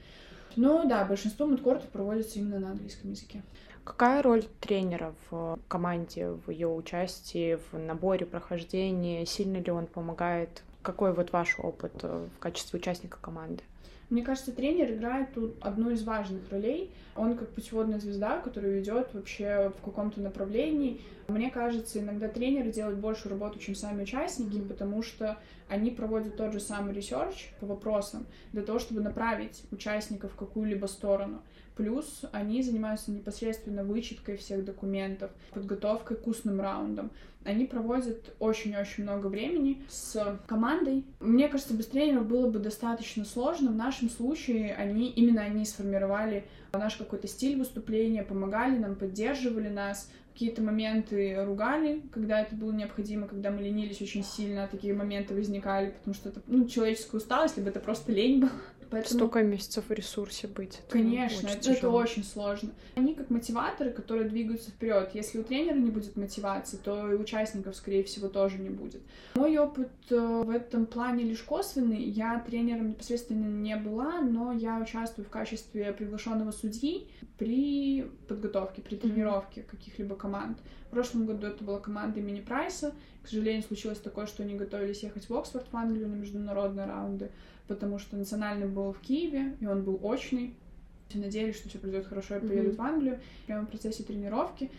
Но 0.57 0.85
да, 0.85 1.05
большинство 1.05 1.47
мудкортов 1.47 1.89
проводится 1.91 2.39
именно 2.39 2.59
на 2.59 2.71
английском 2.71 3.11
языке. 3.11 3.43
Какая 3.85 4.21
роль 4.23 4.45
тренера 4.61 5.15
в 5.31 5.59
команде, 5.69 6.31
в 6.31 6.51
ее 6.51 6.67
участии, 6.69 7.59
в 7.71 7.79
наборе, 7.79 8.27
прохождении? 8.27 9.25
Сильно 9.25 9.59
ли 9.59 9.71
он 9.71 9.87
помогает? 9.87 10.63
Какой 10.83 11.13
вот 11.13 11.33
ваш 11.33 11.59
опыт 11.59 11.93
э, 12.03 12.27
в 12.37 12.39
качестве 12.39 12.79
участника 12.79 13.19
команды? 13.21 13.63
Мне 14.09 14.23
кажется, 14.23 14.53
тренер 14.53 14.93
играет 14.93 15.33
тут 15.35 15.57
одну 15.61 15.91
из 15.91 16.05
важных 16.05 16.49
ролей. 16.51 16.93
Он 17.17 17.37
как 17.37 17.49
путеводная 17.51 17.99
звезда, 17.99 18.39
которая 18.39 18.73
ведет 18.73 19.13
вообще 19.15 19.73
в 19.77 19.85
каком-то 19.85 20.21
направлении. 20.21 21.01
Мне 21.27 21.51
кажется, 21.51 21.99
иногда 21.99 22.29
тренеры 22.29 22.71
делают 22.71 23.01
большую 23.01 23.33
работу, 23.33 23.59
чем 23.59 23.75
сами 23.75 24.03
участники, 24.03 24.61
потому 24.61 25.03
что 25.03 25.39
они 25.69 25.91
проводят 25.91 26.37
тот 26.37 26.53
же 26.53 26.61
самый 26.61 26.95
research 26.95 27.51
по 27.59 27.67
вопросам 27.67 28.27
для 28.53 28.63
того, 28.63 28.79
чтобы 28.79 29.01
направить 29.01 29.65
участников 29.73 30.33
в 30.33 30.37
какую-либо 30.37 30.87
сторону. 30.87 31.43
Плюс 31.77 32.23
они 32.33 32.63
занимаются 32.63 33.11
непосредственно 33.11 33.85
вычеткой 33.85 34.39
всех 34.39 34.65
документов, 34.65 35.31
подготовкой 35.53 36.17
к 36.17 36.27
устным 36.27 36.61
раундам. 36.61 37.11
Они 37.45 37.67
проводят 37.67 38.35
очень-очень 38.41 39.05
много 39.05 39.27
времени 39.27 39.83
с 39.89 40.41
командой. 40.47 41.05
Мне 41.21 41.49
кажется, 41.49 41.75
без 41.75 41.87
тренеров 41.87 42.27
было 42.27 42.51
бы 42.51 42.59
достаточно 42.59 43.27
сложно. 43.27 43.71
В 43.71 43.77
нашем 43.77 44.09
случае 44.09 44.75
они, 44.75 45.11
именно 45.11 45.43
они 45.43 45.67
сформировали 45.67 46.47
наш 46.73 46.97
какой-то 46.97 47.29
стиль 47.29 47.59
выступления, 47.59 48.23
помогали 48.23 48.79
нам, 48.79 48.97
поддерживали 48.97 49.69
нас. 49.69 50.11
Какие-то 50.33 50.63
моменты 50.63 51.45
ругали, 51.45 52.03
когда 52.13 52.41
это 52.41 52.55
было 52.55 52.73
необходимо, 52.73 53.27
когда 53.27 53.51
мы 53.51 53.63
ленились 53.63 54.03
очень 54.03 54.23
сильно, 54.23 54.69
такие 54.69 54.93
моменты 54.93 55.35
возникали, 55.35 55.91
потому 55.91 56.15
что 56.15 56.29
это 56.29 56.43
ну, 56.47 56.69
человеческая 56.69 57.19
усталость, 57.19 57.57
либо 57.57 57.71
это 57.71 57.81
просто 57.81 58.13
лень 58.13 58.41
была. 58.41 58.51
Поэтому... 58.91 59.19
Столько 59.19 59.43
месяцев 59.43 59.85
в 59.89 59.93
ресурсе 59.93 60.47
быть. 60.47 60.79
это 60.79 60.93
Конечно, 60.93 61.49
очень 61.49 61.59
это, 61.59 61.73
это 61.73 61.91
очень 61.91 62.25
сложно. 62.25 62.71
Они 62.95 63.15
как 63.15 63.31
мотиваторы, 63.31 63.91
которые 63.91 64.29
двигаются 64.29 64.71
вперед. 64.71 65.11
Если 65.15 65.39
у 65.39 65.43
тренера 65.43 65.77
не 65.77 65.91
будет 65.91 66.17
мотивации, 66.17 66.77
то 66.77 67.11
и 67.11 67.15
участников, 67.15 67.77
скорее 67.77 68.05
всего, 68.05 68.29
тоже 68.29 68.59
не 68.59 68.71
будет. 68.71 69.03
Мой 69.35 69.57
опыт 69.59 69.91
э, 70.11 70.17
в 70.17 70.51
этом 70.51 70.87
плане 70.87 71.25
лишь 71.25 71.43
косвенный. 71.43 72.03
Я 72.03 72.41
тренером 72.41 72.91
непосредственно 72.91 73.47
не 73.47 73.77
была, 73.77 74.21
но 74.21 74.53
я 74.53 74.79
участвую 74.79 75.27
в 75.27 75.31
качестве 75.31 75.93
приглашенного 75.93 76.53
судьи 76.53 77.09
при 77.39 78.07
подготовке, 78.29 78.83
при 78.83 78.97
тренировке 78.97 79.63
каких-либо 79.63 80.15
команд. 80.17 80.59
В 80.87 80.91
прошлом 80.91 81.27
году 81.27 81.47
это 81.47 81.63
была 81.65 81.81
команда 81.81 82.21
имени 82.21 82.41
Прайса. 82.41 82.95
К 83.23 83.29
сожалению, 83.29 83.63
случилось 83.65 83.99
такое, 83.99 84.27
что 84.27 84.45
они 84.45 84.55
готовились 84.55 85.03
ехать 85.03 85.29
в 85.29 85.35
Оксфорд, 85.35 85.67
в 85.71 85.77
Англию 85.77 86.09
на 86.09 86.15
международные 86.15 86.87
раунды, 86.87 87.31
потому 87.69 87.99
что 87.99 88.17
национальный 88.17 88.67
был 88.69 88.93
в 88.93 89.01
Киеве, 89.01 89.57
и 89.61 89.67
он 89.67 89.83
был 89.83 89.99
очный. 90.03 90.55
Надеялись, 91.15 91.57
что 91.57 91.69
все 91.69 91.79
пройдет 91.79 92.07
хорошо 92.07 92.37
и 92.37 92.41
поедут 92.41 92.75
Мгм. 92.75 92.77
в 92.77 92.81
Англию. 92.83 93.21
Прямо 93.47 93.67
в 93.67 93.71
процессе 93.71 94.03
тренировки 94.03 94.71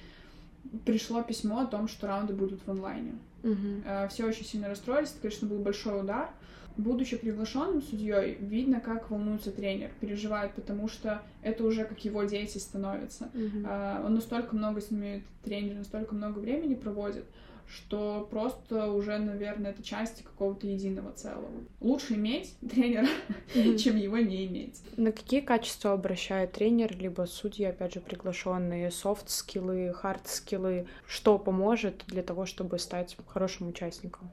пришло 0.86 1.24
письмо 1.24 1.62
о 1.62 1.66
том, 1.66 1.88
что 1.88 2.08
раунды 2.08 2.34
будут 2.34 2.60
в 2.66 2.70
онлайне. 2.70 3.14
Э, 3.44 4.08
Все 4.10 4.26
очень 4.26 4.46
сильно 4.46 4.68
расстроились, 4.68 5.10
это, 5.12 5.22
конечно, 5.22 5.48
был 5.48 5.60
большой 5.60 6.02
удар. 6.02 6.30
Будучи 6.76 7.18
приглашенным 7.18 7.82
судьей, 7.82 8.36
видно, 8.40 8.80
как 8.80 9.10
волнуется 9.10 9.52
тренер, 9.52 9.90
переживает, 10.00 10.54
потому 10.54 10.88
что 10.88 11.24
это 11.42 11.64
уже 11.64 11.86
как 11.86 12.04
его 12.06 12.24
дети 12.26 12.60
становятся. 12.60 13.30
Мгм. 13.34 13.66
А, 13.68 14.04
Он 14.06 14.14
настолько 14.14 14.56
много 14.56 14.80
с 14.82 14.92
ними, 14.92 15.24
тренер, 15.44 15.76
настолько 15.76 16.14
много 16.14 16.38
времени 16.38 16.76
проводит, 16.76 17.24
что 17.68 18.28
просто 18.32 18.92
уже, 18.92 19.18
наверное, 19.18 19.72
это 19.72 19.84
часть 19.84 20.24
какого-то 20.24 20.68
единого 20.68 21.12
целого. 21.12 21.50
Лучше 21.82 22.16
иметь 22.16 22.56
тренера, 22.70 23.08
Мгм. 23.54 23.78
чем 23.78 23.98
его 23.98 24.18
не 24.18 24.46
иметь. 24.46 24.82
На 24.96 25.12
какие 25.12 25.42
качества 25.42 25.94
обращает 25.94 26.54
тренер, 26.54 26.96
либо 26.98 27.26
судьи, 27.26 27.66
опять 27.66 27.94
же, 27.94 28.00
приглашенные, 28.00 28.90
софт-скиллы, 28.92 29.94
хард-скиллы? 29.94 30.88
Что 31.08 31.38
поможет 31.38 32.04
для 32.08 32.24
того, 32.24 32.46
чтобы 32.46 32.80
стать 32.80 33.18
хорошим 33.28 33.68
участником? 33.70 34.30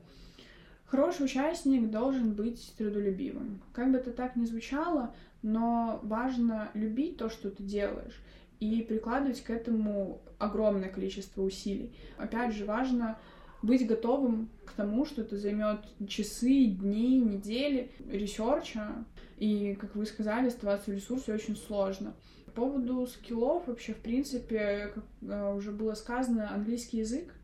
Хороший 0.87 1.25
участник 1.25 1.91
должен 1.91 2.35
быть 2.35 2.73
трудолюбивым. 2.79 3.61
Как 3.73 3.91
бы 3.91 3.99
это 3.99 4.13
так 4.13 4.37
ни 4.37 4.45
звучало, 4.45 5.13
но 5.43 5.99
важно 6.05 6.71
любить 6.75 7.17
то, 7.17 7.29
что 7.29 7.51
ты 7.51 7.65
делаешь, 7.65 8.21
и 8.65 8.83
прикладывать 8.83 9.43
к 9.43 9.51
этому 9.51 10.23
огромное 10.39 10.89
количество 10.89 11.43
усилий. 11.43 11.95
Опять 12.17 12.55
же, 12.55 12.65
важно 12.65 13.19
быть 13.63 13.87
готовым 13.87 14.51
к 14.65 14.73
тому, 14.73 15.05
что 15.05 15.23
это 15.23 15.37
займет 15.37 15.81
часы, 16.09 16.67
дни, 16.67 17.19
недели 17.19 17.91
research 18.09 18.86
а, 18.86 19.05
и, 19.39 19.75
как 19.75 19.97
вы 19.97 20.07
сказали, 20.07 20.49
оставаться 20.49 20.91
в 20.91 20.95
ресурсе 20.95 21.33
очень 21.33 21.57
сложно. 21.57 22.15
По 22.47 22.53
поводу 22.53 23.07
skill 23.07 23.44
ов, 23.44 23.67
вообще, 23.67 23.95
в 23.95 23.99
принципе, 23.99 24.93
как 24.95 25.05
э, 25.23 25.55
уже 25.55 25.73
было 25.73 25.95
сказано, 25.95 26.53
английский 26.55 26.99
язык, 26.99 27.35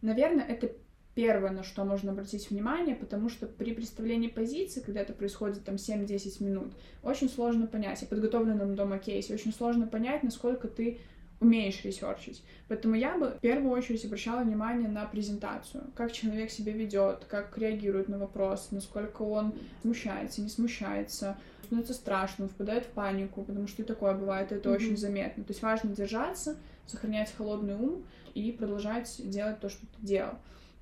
наверное, 0.00 0.44
это 0.44 0.72
первое, 1.14 1.50
на 1.50 1.62
что 1.62 1.84
можно 1.84 2.12
обратить 2.12 2.50
внимание, 2.50 2.94
потому 2.94 3.28
что 3.28 3.46
при 3.46 3.74
представлении 3.74 4.28
позиции, 4.28 4.80
когда 4.80 5.00
это 5.00 5.12
происходит 5.12 5.64
там 5.64 5.76
7-10 5.76 6.42
минут, 6.42 6.72
очень 7.02 7.28
сложно 7.28 7.66
понять, 7.66 8.02
и 8.02 8.06
подготовленном 8.06 8.74
дома 8.76 8.98
кейсе, 8.98 9.34
очень 9.34 9.52
сложно 9.52 9.86
понять, 9.86 10.22
насколько 10.22 10.68
ты 10.68 10.98
умеешь 11.40 11.82
research 11.84 12.23
ить. 12.23 12.42
Поэтому 12.68 12.94
я 12.94 13.16
бы 13.16 13.30
в 13.30 13.40
первую 13.40 13.72
очередь 13.72 14.04
обращала 14.04 14.42
внимание 14.42 14.88
на 14.88 15.06
презентацию, 15.06 15.84
как 15.94 16.12
человек 16.12 16.50
себя 16.50 16.72
ведет, 16.72 17.24
как 17.28 17.56
реагирует 17.56 18.08
на 18.08 18.18
вопрос, 18.18 18.68
насколько 18.70 19.22
он 19.22 19.54
смущается, 19.80 20.42
не 20.42 20.50
смущается, 20.50 21.38
становится 21.64 21.94
страшно, 21.94 22.46
впадает 22.46 22.84
в 22.84 22.88
панику, 22.88 23.42
потому 23.42 23.66
что 23.68 23.82
и 23.82 23.84
такое 23.86 24.14
бывает, 24.14 24.52
и 24.52 24.56
это 24.56 24.68
mm-hmm. 24.68 24.74
очень 24.74 24.96
заметно. 24.98 25.44
То 25.44 25.52
есть 25.52 25.62
важно 25.62 25.94
держаться, 25.94 26.56
сохранять 26.86 27.32
холодный 27.34 27.74
ум 27.74 28.04
и 28.34 28.52
продолжать 28.52 29.20
делать 29.24 29.60
то, 29.60 29.70
что 29.70 29.80
ты 29.80 30.06
делал. 30.06 30.34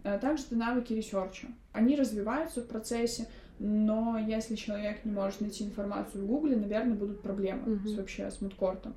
А 0.05 0.19
также 0.19 0.45
это 0.45 0.57
навыки 0.57 0.93
research 0.93 1.38
а. 1.38 1.49
Они 1.73 1.97
развиваются 1.97 2.61
в 2.61 2.69
процессе, 2.69 3.29
но 3.59 4.19
если 4.19 4.55
человек 4.55 5.05
не 5.05 5.13
может 5.13 5.41
найти 5.41 5.65
информацию 5.65 6.25
в 6.25 6.27
Гугле, 6.27 6.57
наверное, 6.57 6.95
будут 6.95 7.23
проблемы 7.23 7.75
mm-hmm. 7.75 7.89
с, 7.89 7.97
вообще 7.97 8.31
с 8.31 8.41
moot 8.41 8.59
court 8.59 8.81
ом. 8.81 8.95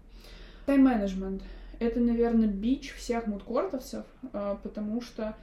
Тайм-менеджмент. 0.66 1.42
Это, 1.80 2.00
наверное, 2.00 2.48
бич 2.48 2.94
всех 2.94 3.26
мудкортовцев, 3.26 4.06
а, 4.34 4.56
потому 4.62 5.02
что 5.02 5.36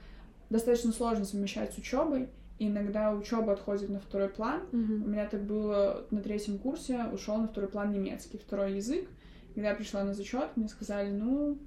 достаточно 0.49 0.93
сложно 0.93 1.25
совмещать 1.25 1.73
с 1.73 1.77
учебой. 1.77 2.29
Иногда 2.59 3.13
учеба 3.13 3.53
отходит 3.53 3.89
на 3.89 3.99
второй 3.99 4.29
план. 4.29 4.61
Mm-hmm. 4.71 5.03
У 5.03 5.07
меня 5.07 5.27
так 5.27 5.43
было 5.43 6.05
на 6.11 6.21
третьем 6.21 6.57
курсе, 6.57 7.05
ушел 7.11 7.37
на 7.37 7.47
второй 7.47 7.69
план 7.69 7.91
немецкий, 7.91 8.37
второй 8.37 8.75
язык. 8.75 9.07
Когда 9.53 9.69
я 9.69 9.75
пришла 9.75 10.03
на 10.03 10.13
зачет, 10.13 10.55
мне 10.55 10.69
сказали, 10.69 11.09
ну, 11.09 11.57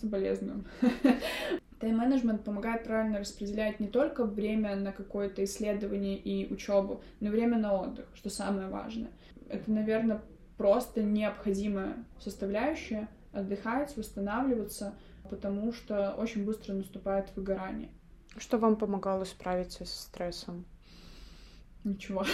соболезную. 0.00 0.64
Тайм-менеджмент 1.80 2.42
помогает 2.42 2.84
правильно 2.84 3.18
распределять 3.18 3.80
не 3.80 3.88
только 3.88 4.24
время 4.24 4.76
на 4.76 4.92
какое-то 4.92 5.44
исследование 5.44 6.16
и 6.16 6.50
учебу, 6.52 7.02
но 7.20 7.28
и 7.28 7.30
время 7.30 7.58
на 7.58 7.74
отдых, 7.74 8.06
что 8.14 8.30
самое 8.30 8.68
важное. 8.68 9.10
Это, 9.48 9.70
наверное, 9.70 10.22
просто 10.56 11.02
необходимая 11.02 12.04
составляющая 12.18 13.08
отдыхать, 13.32 13.96
восстанавливаться, 13.96 14.94
потому 15.28 15.72
что 15.72 16.14
очень 16.14 16.44
быстро 16.44 16.72
наступает 16.72 17.28
выгорание. 17.36 17.90
Что 18.38 18.58
вам 18.58 18.76
помогало 18.76 19.24
справиться 19.24 19.84
со 19.84 20.02
стрессом? 20.02 20.64
Ничего. 21.84 22.24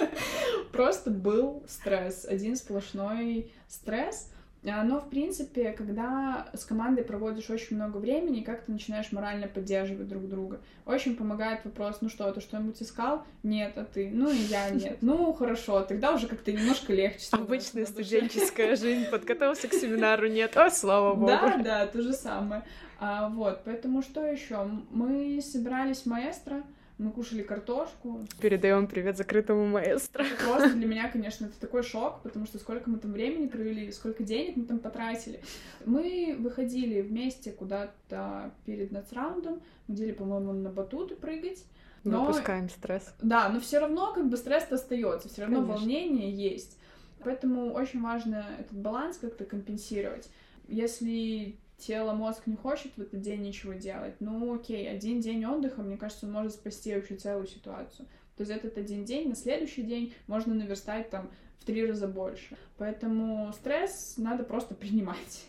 Просто 0.72 1.10
был 1.10 1.64
стресс, 1.68 2.24
один 2.24 2.56
сплошной 2.56 3.52
стресс. 3.68 4.32
А, 4.64 4.84
но, 4.84 5.00
в 5.00 5.10
принципе, 5.10 5.72
когда 5.72 6.46
с 6.54 6.64
командой 6.64 7.02
проводишь 7.02 7.50
очень 7.50 7.76
много 7.76 7.96
времени, 7.96 8.42
как 8.42 8.62
ты 8.62 8.72
начинаешь 8.72 9.10
морально 9.10 9.48
поддерживать 9.48 10.06
друг 10.06 10.28
друга. 10.28 10.60
Очень 10.86 11.16
помогает 11.16 11.64
вопрос, 11.64 11.98
ну 12.00 12.08
что, 12.08 12.30
ты 12.30 12.40
что-нибудь 12.40 12.80
искал? 12.80 13.24
Нет, 13.42 13.76
а 13.76 13.84
ты? 13.84 14.10
Ну 14.12 14.30
и 14.30 14.36
я 14.36 14.70
нет. 14.70 14.98
Ну, 15.00 15.32
хорошо, 15.32 15.82
тогда 15.82 16.14
уже 16.14 16.28
как-то 16.28 16.52
немножко 16.52 16.92
легче. 16.92 17.26
Обычная 17.32 17.86
студенческая 17.86 18.76
жизнь, 18.76 19.10
подготовился 19.10 19.66
к 19.66 19.74
семинару, 19.74 20.28
нет, 20.28 20.56
а 20.56 20.70
слава 20.70 21.14
богу. 21.14 21.26
Да, 21.26 21.56
да, 21.58 21.86
то 21.86 22.00
же 22.00 22.12
самое. 22.12 22.62
А, 23.00 23.28
вот, 23.30 23.62
поэтому 23.64 24.00
что 24.00 24.24
еще? 24.24 24.64
Мы 24.90 25.40
собирались 25.42 26.06
маэстро, 26.06 26.62
мы 27.02 27.10
кушали 27.10 27.42
картошку. 27.42 28.26
Передаем 28.40 28.86
привет 28.86 29.16
закрытому 29.16 29.66
маэстро. 29.66 30.24
Просто 30.44 30.74
для 30.74 30.86
меня, 30.86 31.10
конечно, 31.10 31.46
это 31.46 31.60
такой 31.60 31.82
шок, 31.82 32.22
потому 32.22 32.46
что 32.46 32.58
сколько 32.58 32.88
мы 32.88 32.98
там 32.98 33.12
времени 33.12 33.46
провели, 33.46 33.90
сколько 33.92 34.22
денег 34.22 34.56
мы 34.56 34.64
там 34.64 34.78
потратили. 34.78 35.40
Мы 35.84 36.36
выходили 36.38 37.00
вместе 37.00 37.52
куда-то 37.52 38.52
перед 38.64 38.92
нацраундом, 38.92 39.60
где, 39.88 40.12
по-моему, 40.12 40.52
на 40.52 40.70
батуты 40.70 41.16
прыгать. 41.16 41.64
Но... 42.04 42.24
Выпускаем 42.24 42.68
стресс. 42.68 43.14
Да, 43.20 43.48
но 43.48 43.60
все 43.60 43.78
равно 43.78 44.12
как 44.12 44.28
бы 44.28 44.36
стресс 44.36 44.70
остается, 44.70 45.28
все 45.28 45.42
равно 45.42 45.60
Конечно. 45.60 45.76
волнение 45.76 46.32
есть. 46.32 46.78
Поэтому 47.24 47.72
очень 47.72 48.02
важно 48.02 48.46
этот 48.58 48.76
баланс 48.76 49.18
как-то 49.18 49.44
компенсировать. 49.44 50.28
Если 50.66 51.56
тело, 51.82 52.12
мозг 52.12 52.46
не 52.46 52.56
хочет 52.56 52.92
в 52.96 53.00
этот 53.02 53.20
день 53.20 53.42
ничего 53.42 53.74
делать, 53.74 54.14
ну 54.20 54.54
окей, 54.54 54.88
один 54.90 55.20
день 55.20 55.44
отдыха, 55.44 55.82
мне 55.82 55.96
кажется, 55.96 56.26
он 56.26 56.32
может 56.32 56.52
спасти 56.52 56.94
вообще 56.94 57.16
целую 57.16 57.46
ситуацию. 57.46 58.06
То 58.36 58.42
есть 58.42 58.50
этот 58.50 58.78
один 58.78 59.04
день, 59.04 59.28
на 59.28 59.34
следующий 59.34 59.82
день 59.82 60.14
можно 60.26 60.54
наверстать 60.54 61.10
там 61.10 61.30
в 61.60 61.64
три 61.64 61.86
раза 61.86 62.08
больше. 62.08 62.56
Поэтому 62.78 63.52
стресс 63.52 64.14
надо 64.16 64.42
просто 64.42 64.74
принимать. 64.74 65.44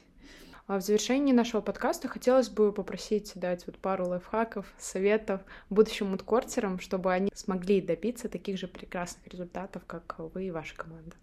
А 0.65 0.77
в 0.79 0.81
завершении 0.81 1.33
нашего 1.33 1.59
подкаста 1.59 2.07
хотелось 2.07 2.49
бы 2.49 2.71
попросить 2.71 3.33
дать 3.35 3.65
вот 3.67 3.77
пару 3.77 4.07
лайфхаков, 4.07 4.73
советов 4.77 5.41
будущим 5.69 6.11
мудкортерам, 6.11 6.79
чтобы 6.79 7.11
они 7.11 7.31
смогли 7.33 7.81
добиться 7.81 8.29
таких 8.29 8.57
же 8.57 8.67
прекрасных 8.67 9.27
результатов, 9.27 9.83
как 9.85 10.15
вы 10.17 10.45
и 10.45 10.51
ваша 10.51 10.75
команда. 10.75 11.15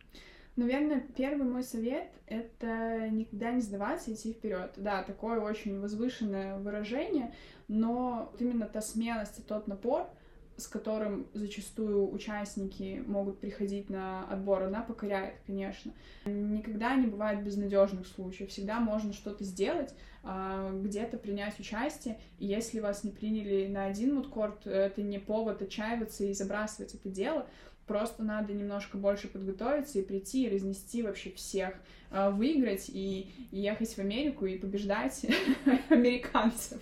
Наверное, 0.61 1.01
первый 1.17 1.49
мой 1.49 1.63
совет— 1.63 2.13
это 2.27 3.09
никогда 3.09 3.51
не 3.51 3.63
сдаваться, 3.63 4.13
идти 4.13 4.35
вперед. 4.35 4.73
Да, 4.77 5.03
такое 5.03 5.41
очень 5.41 5.81
возвышенное 5.81 6.59
выражение, 6.59 7.33
но 7.67 8.31
именно 8.39 8.67
та 8.67 8.83
смелость 8.83 9.39
и 9.39 9.43
тот 9.43 9.69
напор, 9.69 10.11
с 10.59 10.67
которым 10.67 11.29
зачастую 11.33 12.13
участники 12.13 13.03
могут 13.07 13.41
приходить 13.41 13.89
на 13.89 14.27
отбор, 14.29 14.65
она 14.65 14.83
покоряет, 14.83 15.37
конечно. 15.47 15.95
Никогда 16.27 16.95
не 16.95 17.07
бывает 17.07 17.43
безнадежных 17.43 18.07
случаев. 18.07 18.51
Всегда 18.51 18.81
можно 18.81 19.15
что-то 19.15 19.45
сделать, 19.45 19.95
а, 20.23 20.71
где-то 20.73 21.17
принять 21.17 21.59
участие. 21.59 22.21
И 22.39 22.45
если 22.45 22.81
вас 22.81 23.03
не 23.03 23.11
приняли 23.13 23.67
на 23.69 23.87
один 23.87 24.17
мудкорт, 24.17 24.67
это 24.67 25.01
не 25.01 25.19
повод 25.19 25.63
отчаиваться 25.63 26.25
и 26.25 26.35
забрасывать 26.35 26.95
это 26.95 27.09
дело. 27.09 27.47
Просто 27.91 28.23
надо 28.23 28.53
немножко 28.53 28.99
больше 28.99 29.27
подготовиться 29.27 29.99
и 29.99 30.03
прийти 30.03 30.45
и 30.45 30.49
разнести 30.49 31.03
вообще 31.03 31.33
всех, 31.33 31.75
а, 32.13 32.31
выиграть 32.31 32.89
и, 32.89 33.33
ехать 33.51 33.93
в 33.93 33.99
Америку 33.99 34.47
и 34.47 34.57
побеждать 34.59 35.27
американцев. 35.89 36.81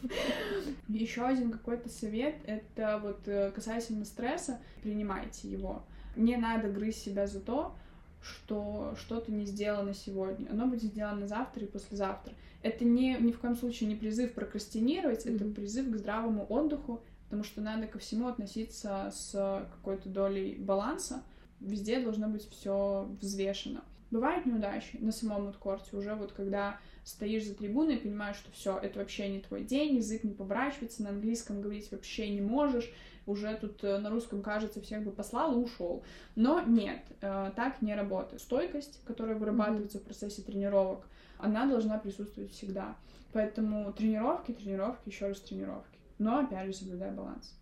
Еще 0.86 1.24
один 1.24 1.50
какой-то 1.50 1.88
совет, 1.88 2.34
это 2.44 3.00
вот 3.02 3.20
э, 3.24 3.50
касательно 3.52 4.04
стресса, 4.04 4.60
принимайте 4.82 5.48
его. 5.48 5.82
Не 6.14 6.36
надо 6.36 6.68
грызть 6.68 7.04
себя 7.04 7.26
за 7.26 7.40
то, 7.40 7.74
что 8.20 8.94
что-то 9.00 9.32
не 9.32 9.46
сделано 9.46 9.94
сегодня. 9.94 10.46
Оно 10.50 10.66
будет 10.66 10.82
сделано 10.82 11.26
завтра 11.26 11.64
и 11.64 11.68
послезавтра. 11.68 12.34
Это 12.62 12.84
не, 12.84 13.16
ни 13.18 13.32
в 13.32 13.38
коем 13.38 13.56
случае 13.56 13.88
не 13.88 13.96
призыв 13.96 14.34
прокрастинировать, 14.34 15.24
mm-hmm. 15.24 15.36
это 15.36 15.44
призыв 15.46 15.90
к 15.90 15.96
здравому 15.96 16.44
отдыху, 16.50 17.00
потому 17.28 17.44
что 17.44 17.60
надо 17.60 17.86
ко 17.86 17.98
всему 17.98 18.28
относиться 18.28 19.10
с 19.12 19.32
какой-то 19.76 20.08
долей 20.08 20.56
баланса. 20.56 21.22
Везде 21.60 22.00
должно 22.00 22.26
быть 22.26 22.48
все 22.48 23.06
взвешено. 23.20 23.84
Бывают 24.10 24.46
неудачи 24.46 24.96
на 24.96 25.12
самом 25.12 25.44
мудкорте, 25.46 25.94
уже 25.94 26.14
вот 26.14 26.32
когда 26.32 26.78
стоишь 27.04 27.44
за 27.44 27.54
трибуной 27.54 27.96
и 27.96 28.00
понимаешь, 28.00 28.36
что 28.36 28.50
все, 28.52 28.78
это 28.78 29.00
вообще 29.00 29.28
не 29.28 29.40
твой 29.40 29.64
день, 29.64 29.96
язык 29.96 30.24
не 30.24 30.32
поворачивается, 30.32 31.02
на 31.02 31.10
английском 31.10 31.60
говорить 31.60 31.92
вообще 31.92 32.30
не 32.30 32.40
можешь, 32.40 32.90
уже 33.26 33.54
тут 33.60 33.84
э, 33.84 33.98
на 33.98 34.08
русском, 34.08 34.40
кажется, 34.40 34.80
всех 34.80 35.04
бы 35.04 35.10
послал 35.10 35.52
и 35.52 35.62
ушел. 35.62 36.02
Но 36.36 36.62
нет, 36.62 37.02
э, 37.20 37.52
так 37.54 37.82
не 37.82 37.94
работает. 37.94 38.40
Стойкость, 38.40 39.00
которая 39.04 39.36
вырабатывается 39.36 39.98
mm-hmm. 39.98 40.02
в 40.02 40.04
процессе 40.04 40.40
тренировок, 40.40 41.06
она 41.36 41.66
должна 41.66 41.98
присутствовать 41.98 42.50
всегда. 42.52 42.96
Поэтому 43.34 43.92
тренировки, 43.92 44.52
тренировки, 44.52 45.10
еще 45.10 45.28
раз 45.28 45.40
тренировки 45.40 45.97
но 46.18 46.40
опять 46.40 46.66
же 46.66 46.74
соблюдая 46.74 47.12
баланс. 47.12 47.54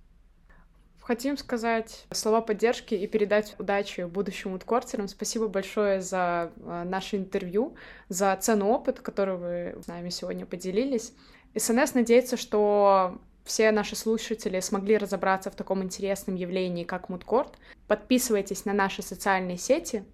Хотим 1.07 1.36
сказать 1.36 2.04
слова 2.11 2.40
поддержки 2.40 2.92
и 2.94 3.07
передать 3.07 3.54
удачи 3.61 4.00
будущим 4.00 4.54
удкортерам. 4.54 5.07
Спасибо 5.07 5.46
большое 5.46 6.00
за 6.00 6.50
а, 6.64 6.84
наше 6.84 7.16
интервью, 7.16 7.76
за 8.09 8.36
ценный 8.40 8.66
опыт, 8.66 8.98
который 8.98 9.36
вы 9.36 9.80
с 9.80 9.86
нами 9.86 10.09
сегодня 10.09 10.46
поделились. 10.46 11.12
СНС 11.54 11.94
надеется, 11.94 12.36
что 12.36 13.20
все 13.44 13.70
наши 13.70 13.94
слушатели 13.94 14.59
смогли 14.59 14.98
разобраться 14.98 15.52
в 15.52 15.54
таком 15.54 15.84
интересном 15.84 16.34
явлении, 16.34 16.82
как 16.82 17.09
мудкорт. 17.09 17.54
Подписывайтесь 17.86 18.64
на 18.64 18.72
наши 18.72 19.02
социальные 19.02 19.59
сети. 19.59 20.04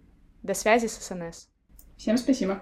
До 0.42 0.52
связи 0.52 0.88
с 0.88 1.00
СНС. 1.00 1.48
Всем 1.96 2.18
спасибо. 2.18 2.60